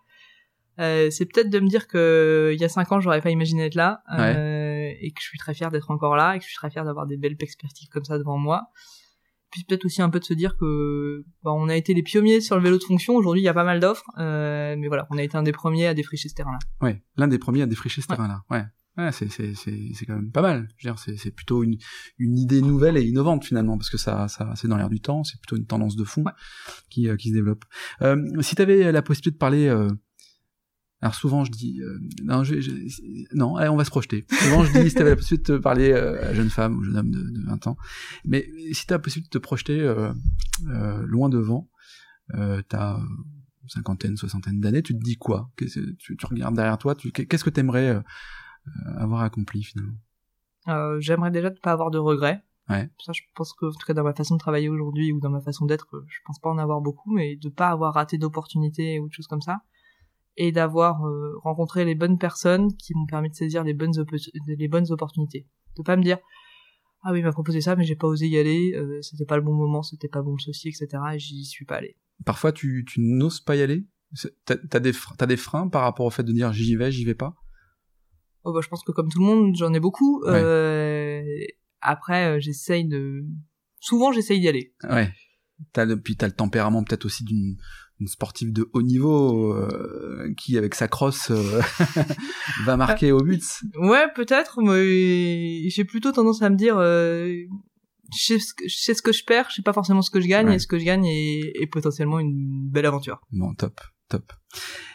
euh, 0.81 1.11
c'est 1.11 1.27
peut-être 1.27 1.51
de 1.51 1.61
me 1.61 1.69
dire 1.69 1.87
que 1.89 2.53
il 2.55 2.61
y 2.61 2.65
a 2.65 2.69
cinq 2.69 2.91
ans, 2.93 3.01
j'aurais 3.01 3.21
pas 3.21 3.31
imaginé 3.31 3.67
être 3.67 3.75
là, 3.75 4.03
euh, 4.19 4.91
et 4.99 5.11
que 5.11 5.21
je 5.21 5.27
suis 5.27 5.39
très 5.39 5.53
fier 5.53 5.71
d'être 5.71 5.91
encore 5.91 6.17
là, 6.17 6.35
et 6.35 6.39
que 6.39 6.45
je 6.45 6.49
suis 6.49 6.57
très 6.57 6.71
fier 6.71 6.85
d'avoir 6.85 7.07
des 7.07 7.17
belles 7.19 7.37
perspectives 7.37 7.89
comme 7.89 8.05
ça 8.05 8.17
devant 8.17 8.39
moi. 8.39 8.69
Puis 9.55 9.63
peut-être 9.63 9.85
aussi 9.85 10.03
un 10.03 10.11
peu 10.11 10.19
de 10.19 10.25
se 10.25 10.35
dire 10.35 10.57
que 10.57 11.25
bah, 11.45 11.53
on 11.55 11.69
a 11.69 11.77
été 11.77 11.95
les 11.95 12.03
pionniers 12.03 12.41
sur 12.41 12.57
le 12.57 12.63
vélo 12.63 12.77
de 12.77 12.83
fonction. 12.83 13.15
Aujourd'hui, 13.15 13.41
il 13.41 13.45
y 13.45 13.49
a 13.49 13.55
pas 13.55 13.63
mal 13.63 13.79
d'offres, 13.79 14.11
euh, 14.19 14.75
mais 14.77 14.89
voilà, 14.89 15.07
on 15.11 15.17
a 15.17 15.23
été 15.23 15.37
un 15.37 15.45
des 15.45 15.53
premiers 15.53 15.87
à 15.87 15.95
défricher 15.95 16.29
ce 16.29 16.35
terrain-là. 16.35 16.59
Ouais, 16.81 17.05
l'un 17.17 17.29
des 17.29 17.39
premiers 17.39 17.63
à 17.63 17.67
défricher 17.67 18.01
ce 18.03 18.09
Ouais. 18.11 18.17
terrain-là. 18.17 18.43
Ouais. 18.51 18.65
Ouais, 18.97 19.11
c'est 19.13 19.29
c'est 19.31 19.55
c'est 19.55 19.77
c'est 19.95 20.07
quand 20.07 20.15
même 20.17 20.31
pas 20.33 20.43
mal. 20.43 20.69
Je 20.77 20.89
veux 20.89 20.93
dire, 20.95 21.01
c'est 21.01 21.17
c'est 21.17 21.31
plutôt 21.33 21.63
une 21.65 21.77
une 22.19 22.37
idée 22.37 22.63
nouvelle 22.63 22.97
et 22.97 23.03
innovante 23.03 23.45
finalement 23.45 23.77
parce 23.79 23.91
que 23.91 23.97
ça 23.97 24.27
ça 24.29 24.53
c'est 24.57 24.67
dans 24.69 24.77
l'air 24.77 24.89
du 24.91 25.01
temps. 25.01 25.23
C'est 25.25 25.41
plutôt 25.41 25.57
une 25.57 25.67
tendance 25.67 25.95
de 25.97 26.05
fond 26.05 26.23
Ouais. 26.25 26.33
qui 26.91 27.09
euh, 27.09 27.17
qui 27.17 27.29
se 27.31 27.35
développe. 27.35 27.65
Euh, 28.03 28.17
si 28.41 28.55
tu 28.57 28.63
avais 28.63 28.91
la 28.93 29.03
possibilité 29.03 29.35
de 29.35 29.39
parler, 29.39 29.67
euh, 29.69 29.89
alors 31.01 31.15
souvent 31.15 31.45
je 31.45 31.51
dis 31.51 31.81
euh, 31.83 31.99
non, 32.23 32.45
je, 32.45 32.61
je- 32.61 32.73
non, 33.35 33.57
allez, 33.57 33.69
on 33.69 33.77
va 33.77 33.85
se 33.85 33.91
projeter. 33.91 34.25
Souvent 34.43 34.65
je 34.65 34.73
dis 34.73 34.89
si 34.91 34.95
tu 34.97 35.03
avais 35.03 35.11
la 35.11 35.17
possibilité 35.17 35.53
de 35.53 35.59
parler 35.59 35.93
euh, 35.93 36.31
à 36.31 36.35
jeune 36.35 36.49
femme 36.51 36.79
ou 36.79 36.83
jeune 36.85 36.97
homme 36.97 37.11
de, 37.11 37.21
de 37.21 37.45
20 37.47 37.67
ans, 37.67 37.77
mais 38.25 38.49
si 38.73 38.87
tu 38.87 38.93
as 38.93 38.97
la 38.97 39.01
possibilité 39.01 39.29
de 39.37 39.39
te 39.39 39.43
projeter 39.43 39.81
euh, 39.81 40.13
euh, 40.69 41.03
loin 41.07 41.29
devant, 41.29 41.69
t'as 42.69 42.99
cinquantaine, 43.69 44.17
soixantaine 44.17 44.61
d'années, 44.61 44.83
tu 44.83 44.95
te 44.95 45.03
dis 45.03 45.17
quoi? 45.17 45.51
Tu, 45.57 45.69
tu 45.99 46.27
regardes 46.27 46.55
derrière 46.55 46.79
toi, 46.79 46.95
qu'est-ce 46.95 47.45
que 47.45 47.51
t'aimerais 47.51 48.03
avoir 48.97 49.23
accompli 49.23 49.63
finalement? 49.63 49.97
J'aimerais 51.01 51.31
déjà 51.31 51.51
ne 51.51 51.57
pas 51.57 51.73
avoir 51.73 51.91
de 51.91 51.99
regrets. 51.99 52.43
Ouais. 52.71 52.89
Ça, 52.99 53.13
je 53.13 53.21
pense 53.35 53.53
que, 53.53 53.67
en 53.67 53.73
tout 53.73 53.87
cas, 53.87 53.93
dans 53.93 54.05
ma 54.05 54.15
façon 54.15 54.37
de 54.37 54.39
travailler 54.41 54.71
aujourd'hui 54.71 55.13
ou 55.13 55.21
dans 55.21 55.29
ma 55.29 55.43
façon 55.43 55.67
d'être, 55.67 56.03
je 56.09 56.19
pense 56.25 56.39
pas 56.39 56.49
en 56.49 56.57
avoir 56.57 56.81
beaucoup, 56.81 57.13
mais 57.13 57.37
de 57.37 57.51
pas 57.51 57.69
avoir 57.69 57.93
raté 57.93 58.17
d'opportunités 58.17 58.99
ou 59.01 59.09
de 59.09 59.13
choses 59.13 59.27
comme 59.27 59.43
ça. 59.43 59.59
Et 60.37 60.51
d'avoir 60.53 61.07
euh, 61.07 61.33
rencontré 61.43 61.85
les 61.85 61.95
bonnes 61.95 62.19
personnes 62.19 62.75
qui 62.77 62.93
m'ont 62.95 63.07
permis 63.07 63.31
de 63.31 63.35
saisir 63.35 63.63
les 63.63 63.75
bonnes, 63.75 63.93
les 64.47 64.69
bonnes 64.69 64.91
opportunités. 64.91 65.47
De 65.77 65.83
pas 65.83 65.97
me 65.97 66.03
dire, 66.03 66.19
ah 67.03 67.13
oui, 67.13 67.21
il 67.21 67.25
m'a 67.25 67.33
proposé 67.33 67.61
ça, 67.61 67.77
mais 67.77 67.85
j'ai 67.85 67.97
pas 67.97 68.09
osé 68.09 68.27
y 68.27 68.39
aller, 68.39 68.73
euh, 68.75 69.01
c'était 69.03 69.27
pas 69.27 69.37
le 69.37 69.43
bon 69.43 69.55
moment, 69.55 69.83
c'était 69.83 70.09
pas 70.09 70.23
bon 70.23 70.37
ceci, 70.39 70.69
etc. 70.69 70.89
Et 71.15 71.19
j'y 71.19 71.45
suis 71.45 71.65
pas 71.65 71.77
allé. 71.77 71.97
Parfois, 72.25 72.51
tu, 72.51 72.85
tu 72.89 73.01
n'oses 73.01 73.41
pas 73.41 73.57
y 73.57 73.63
aller? 73.63 73.87
T'as 74.45 74.81
des, 74.81 74.93
des 75.27 75.37
freins 75.37 75.69
par 75.69 75.83
rapport 75.83 76.07
au 76.07 76.11
fait 76.11 76.23
de 76.23 76.33
dire 76.33 76.53
j'y 76.53 76.77
vais, 76.77 76.91
j'y 76.91 77.05
vais 77.05 77.15
pas? 77.15 77.35
Oh, 78.45 78.53
bah, 78.53 78.61
je 78.63 78.69
pense 78.69 78.83
que 78.85 78.93
comme 78.93 79.09
tout 79.09 79.19
le 79.19 79.27
monde, 79.27 79.55
j'en 79.57 79.73
ai 79.75 79.81
beaucoup. 79.81 80.23
Ouais. 80.25 80.31
Euh, 80.33 81.23
après, 81.81 82.41
j'essaye 82.41 82.87
de 82.87 83.25
souvent 83.81 84.13
j'essaye 84.13 84.41
d'y 84.41 84.49
aller. 84.49 84.75
Ouais. 84.89 85.13
T'as 85.73 85.85
le, 85.85 86.01
puis 86.01 86.17
t'as 86.17 86.27
le 86.27 86.33
tempérament 86.33 86.83
peut-être 86.83 87.05
aussi 87.05 87.25
d'une 87.25 87.57
une 88.01 88.09
sportive 88.09 88.53
de 88.53 88.69
haut 88.73 88.83
niveau 88.83 89.53
euh, 89.55 90.33
qui 90.37 90.59
avec 90.59 90.75
sa 90.75 90.89
crosse 90.89 91.31
euh, 91.31 91.61
va 92.65 92.77
marquer 92.77 93.13
au 93.13 93.21
but. 93.23 93.43
Ouais, 93.77 94.07
peut-être, 94.15 94.61
mais 94.63 95.69
j'ai 95.69 95.85
plutôt 95.85 96.11
tendance 96.13 96.43
à 96.43 96.51
me 96.51 96.57
dire, 96.57 96.77
euh, 96.79 97.33
je, 98.13 98.25
sais 98.25 98.39
ce 98.41 98.53
que, 98.55 98.65
je 98.69 98.77
sais 98.77 98.95
ce 98.95 99.03
que 99.03 99.13
je 99.13 99.25
perds, 99.25 99.47
je 99.51 99.57
sais 99.57 99.63
pas 99.63 99.73
forcément 99.73 100.03
ce 100.03 100.11
que 100.11 100.21
je 100.21 100.27
gagne, 100.27 100.49
Ouais. 100.49 100.57
et 100.57 100.59
ce 100.59 100.67
que 100.67 100.79
je 100.79 100.85
gagne 100.85 101.07
est, 101.07 101.53
est 101.61 101.67
potentiellement 101.67 102.19
une 102.19 102.69
belle 102.69 102.87
aventure. 102.87 103.21
Bon, 103.33 103.55
top, 103.55 103.81
top. 104.09 104.33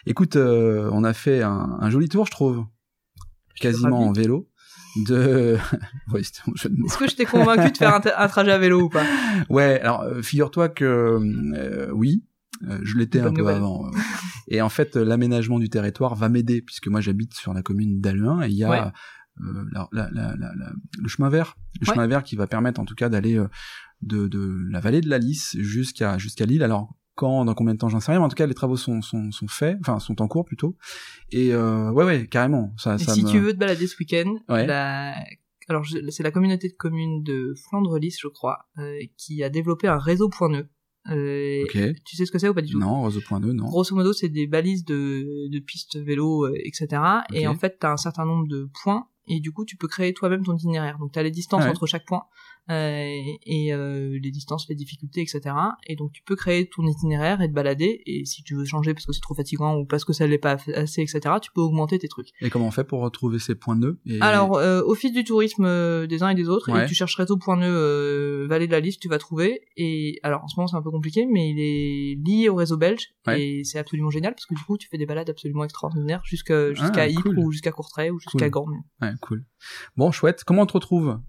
Écoute, 0.05 0.35
euh, 0.35 0.89
on 0.91 1.03
a 1.03 1.13
fait 1.13 1.41
un, 1.41 1.77
un 1.79 1.89
joli 1.89 2.09
tour, 2.09 2.25
je 2.25 2.31
trouve, 2.31 2.65
quasiment 3.59 4.07
en 4.07 4.11
vélo. 4.11 4.49
De. 5.05 5.55
Est-ce 6.17 6.97
que 6.97 7.07
je 7.07 7.15
t'ai 7.15 7.25
convaincu 7.25 7.71
de 7.71 7.77
faire 7.77 7.93
un, 7.93 8.01
un 8.17 8.27
trajet 8.27 8.51
à 8.51 8.57
vélo 8.57 8.81
ou 8.81 8.89
pas? 8.89 9.03
Ouais, 9.47 9.79
alors 9.81 10.01
euh, 10.01 10.21
figure-toi 10.23 10.67
que 10.69 11.19
euh, 11.55 11.91
oui, 11.93 12.23
je 12.83 12.97
l'étais 12.97 13.19
un 13.21 13.31
peu 13.33 13.39
nouvelle. 13.39 13.55
avant. 13.57 13.87
euh. 13.87 13.91
et 14.47 14.61
en 14.61 14.69
fait, 14.69 14.97
euh, 14.97 15.05
l'aménagement 15.05 15.59
du 15.59 15.69
territoire 15.69 16.15
va 16.15 16.29
m'aider 16.29 16.61
puisque 16.61 16.87
moi 16.87 17.01
j'habite 17.01 17.33
sur 17.33 17.53
la 17.53 17.61
commune 17.61 18.01
d'Alluin 18.01 18.41
et 18.43 18.49
il 18.49 18.55
y 18.55 18.63
a 18.63 18.69
Ouais. 18.69 18.81
euh, 19.41 19.63
la- 19.71 20.09
la- 20.11 20.35
la- 20.35 20.73
le 21.01 21.07
chemin 21.07 21.29
vert, 21.29 21.55
le 21.81 21.87
Ouais. 21.87 21.93
chemin 21.93 22.07
vert 22.07 22.23
qui 22.23 22.35
va 22.35 22.47
permettre 22.47 22.79
en 22.81 22.85
tout 22.85 22.95
cas 22.95 23.07
d'aller 23.09 23.37
euh, 23.37 23.47
de, 24.01 24.27
de 24.27 24.57
la 24.69 24.79
vallée 24.79 25.01
de 25.01 25.09
la 25.09 25.17
Lys 25.17 25.55
jusqu'à 25.59 26.17
jusqu'à 26.17 26.45
Lille. 26.45 26.63
Alors 26.63 26.93
quand, 27.15 27.43
dans 27.45 27.53
combien 27.53 27.73
de 27.73 27.79
temps, 27.79 27.89
j'en 27.89 27.99
sais 27.99 28.11
rien, 28.11 28.19
mais 28.21 28.25
en 28.25 28.29
tout 28.29 28.35
cas 28.35 28.45
les 28.47 28.53
travaux 28.53 28.77
sont 28.77 29.01
sont, 29.01 29.31
sont 29.31 29.47
faits, 29.49 29.77
enfin 29.81 29.99
sont 29.99 30.21
en 30.21 30.27
cours 30.27 30.45
plutôt. 30.45 30.77
Et 31.31 31.53
euh, 31.53 31.91
ouais 31.91 32.05
ouais 32.05 32.27
carrément. 32.27 32.73
Ça, 32.77 32.95
Et 32.95 32.97
ça 32.99 33.13
si 33.13 33.23
me... 33.23 33.29
tu 33.29 33.39
veux 33.39 33.53
te 33.53 33.57
balader 33.57 33.87
ce 33.87 33.95
week-end, 33.99 34.35
Ouais. 34.47 34.65
la... 34.65 35.15
alors 35.67 35.85
c'est 36.09 36.23
la 36.23 36.31
communauté 36.31 36.69
de 36.69 36.73
communes 36.77 37.21
de 37.23 37.53
Flandre-Lys, 37.69 38.17
je 38.21 38.27
crois, 38.29 38.67
euh, 38.77 38.97
qui 39.17 39.43
a 39.43 39.49
développé 39.49 39.87
un 39.89 39.97
réseau 39.99 40.29
point 40.29 40.49
nœud. 40.49 40.67
Euh. 41.11 41.65
Tu 42.05 42.15
sais 42.15 42.25
ce 42.25 42.31
que 42.31 42.39
c'est 42.39 42.49
ou 42.49 42.53
pas 42.53 42.61
du 42.61 42.71
tout? 42.71 42.79
Non, 42.79 43.03
réseau 43.03 43.21
point 43.21 43.39
deux, 43.39 43.53
non. 43.53 43.65
Grosso 43.65 43.95
modo, 43.95 44.13
c'est 44.13 44.29
des 44.29 44.47
balises 44.47 44.85
de, 44.85 45.47
de 45.49 45.59
pistes 45.59 45.97
vélo, 45.97 46.45
euh, 46.45 46.53
etc. 46.63 46.87
Et 47.33 47.47
Ok. 47.47 47.55
en 47.55 47.57
fait, 47.57 47.77
t'as 47.79 47.91
un 47.91 47.97
certain 47.97 48.25
nombre 48.25 48.47
de 48.47 48.69
points, 48.83 49.07
et 49.27 49.39
du 49.39 49.51
coup, 49.51 49.65
tu 49.65 49.77
peux 49.77 49.87
créer 49.87 50.13
toi-même 50.13 50.43
ton 50.43 50.55
itinéraire. 50.55 50.97
Donc, 50.99 51.11
t'as 51.11 51.23
les 51.23 51.31
distances 51.31 51.63
ouais. 51.63 51.69
entre 51.69 51.85
chaque 51.85 52.05
point, 52.05 52.23
euh, 52.23 52.23
et 52.69 53.73
euh, 53.73 54.19
les 54.21 54.31
distances, 54.31 54.67
les 54.69 54.75
difficultés, 54.75 55.21
etc. 55.21 55.55
Et 55.87 55.95
donc, 55.95 56.11
tu 56.11 56.21
peux 56.23 56.35
créer 56.35 56.69
ton 56.69 56.85
itinéraire 56.87 57.41
et 57.41 57.47
te 57.47 57.53
balader. 57.53 58.01
Et 58.05 58.25
si 58.25 58.43
tu 58.43 58.55
veux 58.55 58.65
changer 58.65 58.93
parce 58.93 59.05
que 59.05 59.13
c'est 59.13 59.21
trop 59.21 59.33
fatigant 59.35 59.77
ou 59.77 59.85
parce 59.85 60.05
que 60.05 60.13
ça 60.13 60.27
l'est 60.27 60.37
pas 60.37 60.57
assez, 60.75 61.01
etc., 61.01 61.19
tu 61.41 61.51
peux 61.53 61.61
augmenter 61.61 61.97
tes 61.99 62.07
trucs. 62.07 62.29
Et 62.41 62.49
comment 62.49 62.67
on 62.67 62.71
fait 62.71 62.83
pour 62.83 63.01
retrouver 63.01 63.39
ces 63.39 63.55
points 63.55 63.75
nœuds 63.75 63.99
et... 64.05 64.19
Alors, 64.21 64.57
euh, 64.57 64.81
office 64.85 65.11
du 65.11 65.23
tourisme 65.23 65.65
euh, 65.65 66.07
des 66.07 66.23
uns 66.23 66.29
et 66.29 66.35
des 66.35 66.47
autres, 66.49 66.71
Ouais. 66.71 66.83
et 66.83 66.87
tu 66.87 66.93
cherches 66.93 67.15
réseau 67.15 67.37
point 67.37 67.57
nœud 67.57 67.65
euh, 67.67 68.47
vallée 68.47 68.67
de 68.67 68.71
la 68.71 68.79
liste, 68.79 69.01
tu 69.01 69.07
vas 69.09 69.17
trouver. 69.17 69.61
Et 69.77 70.19
alors, 70.23 70.43
en 70.43 70.47
ce 70.47 70.55
moment, 70.57 70.67
c'est 70.67 70.75
un 70.77 70.81
peu 70.81 70.91
compliqué, 70.91 71.25
mais 71.25 71.49
il 71.49 71.59
est 71.59 72.15
lié 72.23 72.49
au 72.49 72.55
réseau 72.55 72.77
belge, 72.77 73.07
Ouais. 73.27 73.41
et 73.41 73.63
c'est 73.63 73.79
absolument 73.79 74.09
génial 74.11 74.33
parce 74.33 74.45
que 74.45 74.53
du 74.55 74.61
coup, 74.63 74.77
tu 74.77 74.87
fais 74.87 74.97
des 74.97 75.05
balades 75.05 75.29
absolument 75.29 75.63
extraordinaires 75.63 76.21
jusqu'à 76.23 76.73
jusqu'à 76.73 77.01
Ah, 77.03 77.07
Ypres 77.09 77.23
cool. 77.23 77.39
ou 77.39 77.51
jusqu'à 77.51 77.71
Courtrai 77.71 78.09
ou 78.11 78.19
jusqu'à 78.19 78.49
Cool. 78.49 78.77
Ouais, 79.01 79.11
cool. 79.21 79.45
Bon, 79.97 80.11
chouette. 80.11 80.43
Comment 80.43 80.63
on 80.63 80.65
te 80.65 80.73
retrouve? 80.73 81.19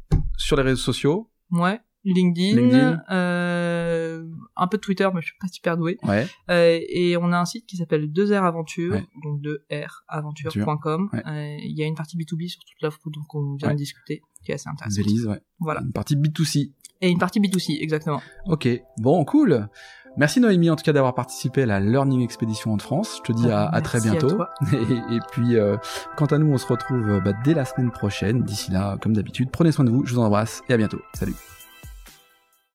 Sur 0.41 0.57
les 0.57 0.63
réseaux 0.63 0.77
sociaux 0.83 1.31
Ouais. 1.53 1.81
LinkedIn, 2.05 2.57
LinkedIn. 2.59 3.03
euh, 3.11 4.25
un 4.57 4.67
peu 4.69 4.79
de 4.79 4.81
Twitter, 4.81 5.07
mais 5.15 5.21
je 5.21 5.27
suis 5.27 5.37
pas 5.39 5.49
super 5.49 5.77
doué. 5.77 5.99
Ouais. 6.03 6.27
Euh, 6.51 6.81
et 6.89 7.17
on 7.19 7.31
a 7.33 7.39
un 7.39 7.45
site 7.45 7.67
qui 7.67 7.77
s'appelle 7.77 8.11
2R 8.11 8.43
Aventure, 8.45 8.93
Ouais. 8.95 9.05
donc 9.23 9.41
2R 9.43 10.05
aventure.com. 10.09 11.11
Ouais. 11.13 11.23
Euh, 11.27 11.57
Il 11.63 11.77
y 11.79 11.83
a 11.83 11.87
une 11.87 11.95
partie 11.95 12.17
B2B 12.17 12.49
sur 12.49 12.61
toute 12.65 12.81
l'offre 12.83 13.01
dont 13.07 13.21
on 13.35 13.55
vient 13.57 13.73
de 13.73 13.77
discuter, 13.77 14.23
qui 14.45 14.53
est 14.53 14.55
assez 14.55 14.69
intéressante. 14.71 15.05
Belize, 15.05 15.27
ouais. 15.27 15.41
Voilà. 15.59 15.83
Une 15.83 15.93
partie 15.93 16.17
B2C. 16.17 16.73
Et 17.03 17.09
une 17.11 17.19
partie 17.19 17.41
B2C, 17.41 17.79
exactement. 17.81 18.21
Ok. 18.47 18.69
Bon, 18.99 19.25
cool. 19.25 19.69
Merci 20.17 20.41
Noémie 20.41 20.71
en 20.71 20.77
tout 20.77 20.83
cas 20.85 20.93
d'avoir 20.93 21.15
participé 21.15 21.63
à 21.63 21.67
la 21.67 21.81
Learning 21.81 22.23
Expedition 22.23 22.77
de 22.77 22.83
France. 22.83 23.21
Je 23.27 23.33
te 23.33 23.37
dis 23.39 23.51
à, 23.51 23.67
à 23.69 23.81
très 23.81 23.99
Merci 24.01 24.09
à 24.09 24.13
bientôt. 24.13 24.37
toi. 24.37 24.51
Et, 24.73 25.15
et 25.17 25.21
puis, 25.31 25.57
euh, 25.57 25.77
quant 26.17 26.27
à 26.27 26.39
nous, 26.39 26.53
on 26.53 26.59
se 26.59 26.67
retrouve 26.67 27.09
euh, 27.09 27.21
bah, 27.21 27.33
dès 27.45 27.55
la 27.55 27.65
semaine 27.65 27.91
prochaine. 27.91 28.43
D'ici 28.43 28.71
là, 28.71 28.97
comme 29.01 29.13
d'habitude, 29.15 29.51
prenez 29.51 29.73
soin 29.73 29.85
de 29.85 29.91
vous. 29.91 30.05
Je 30.05 30.15
vous 30.15 30.21
embrasse 30.21 30.63
et 30.69 30.73
à 30.75 30.77
bientôt. 30.77 31.01
Salut. 31.15 31.35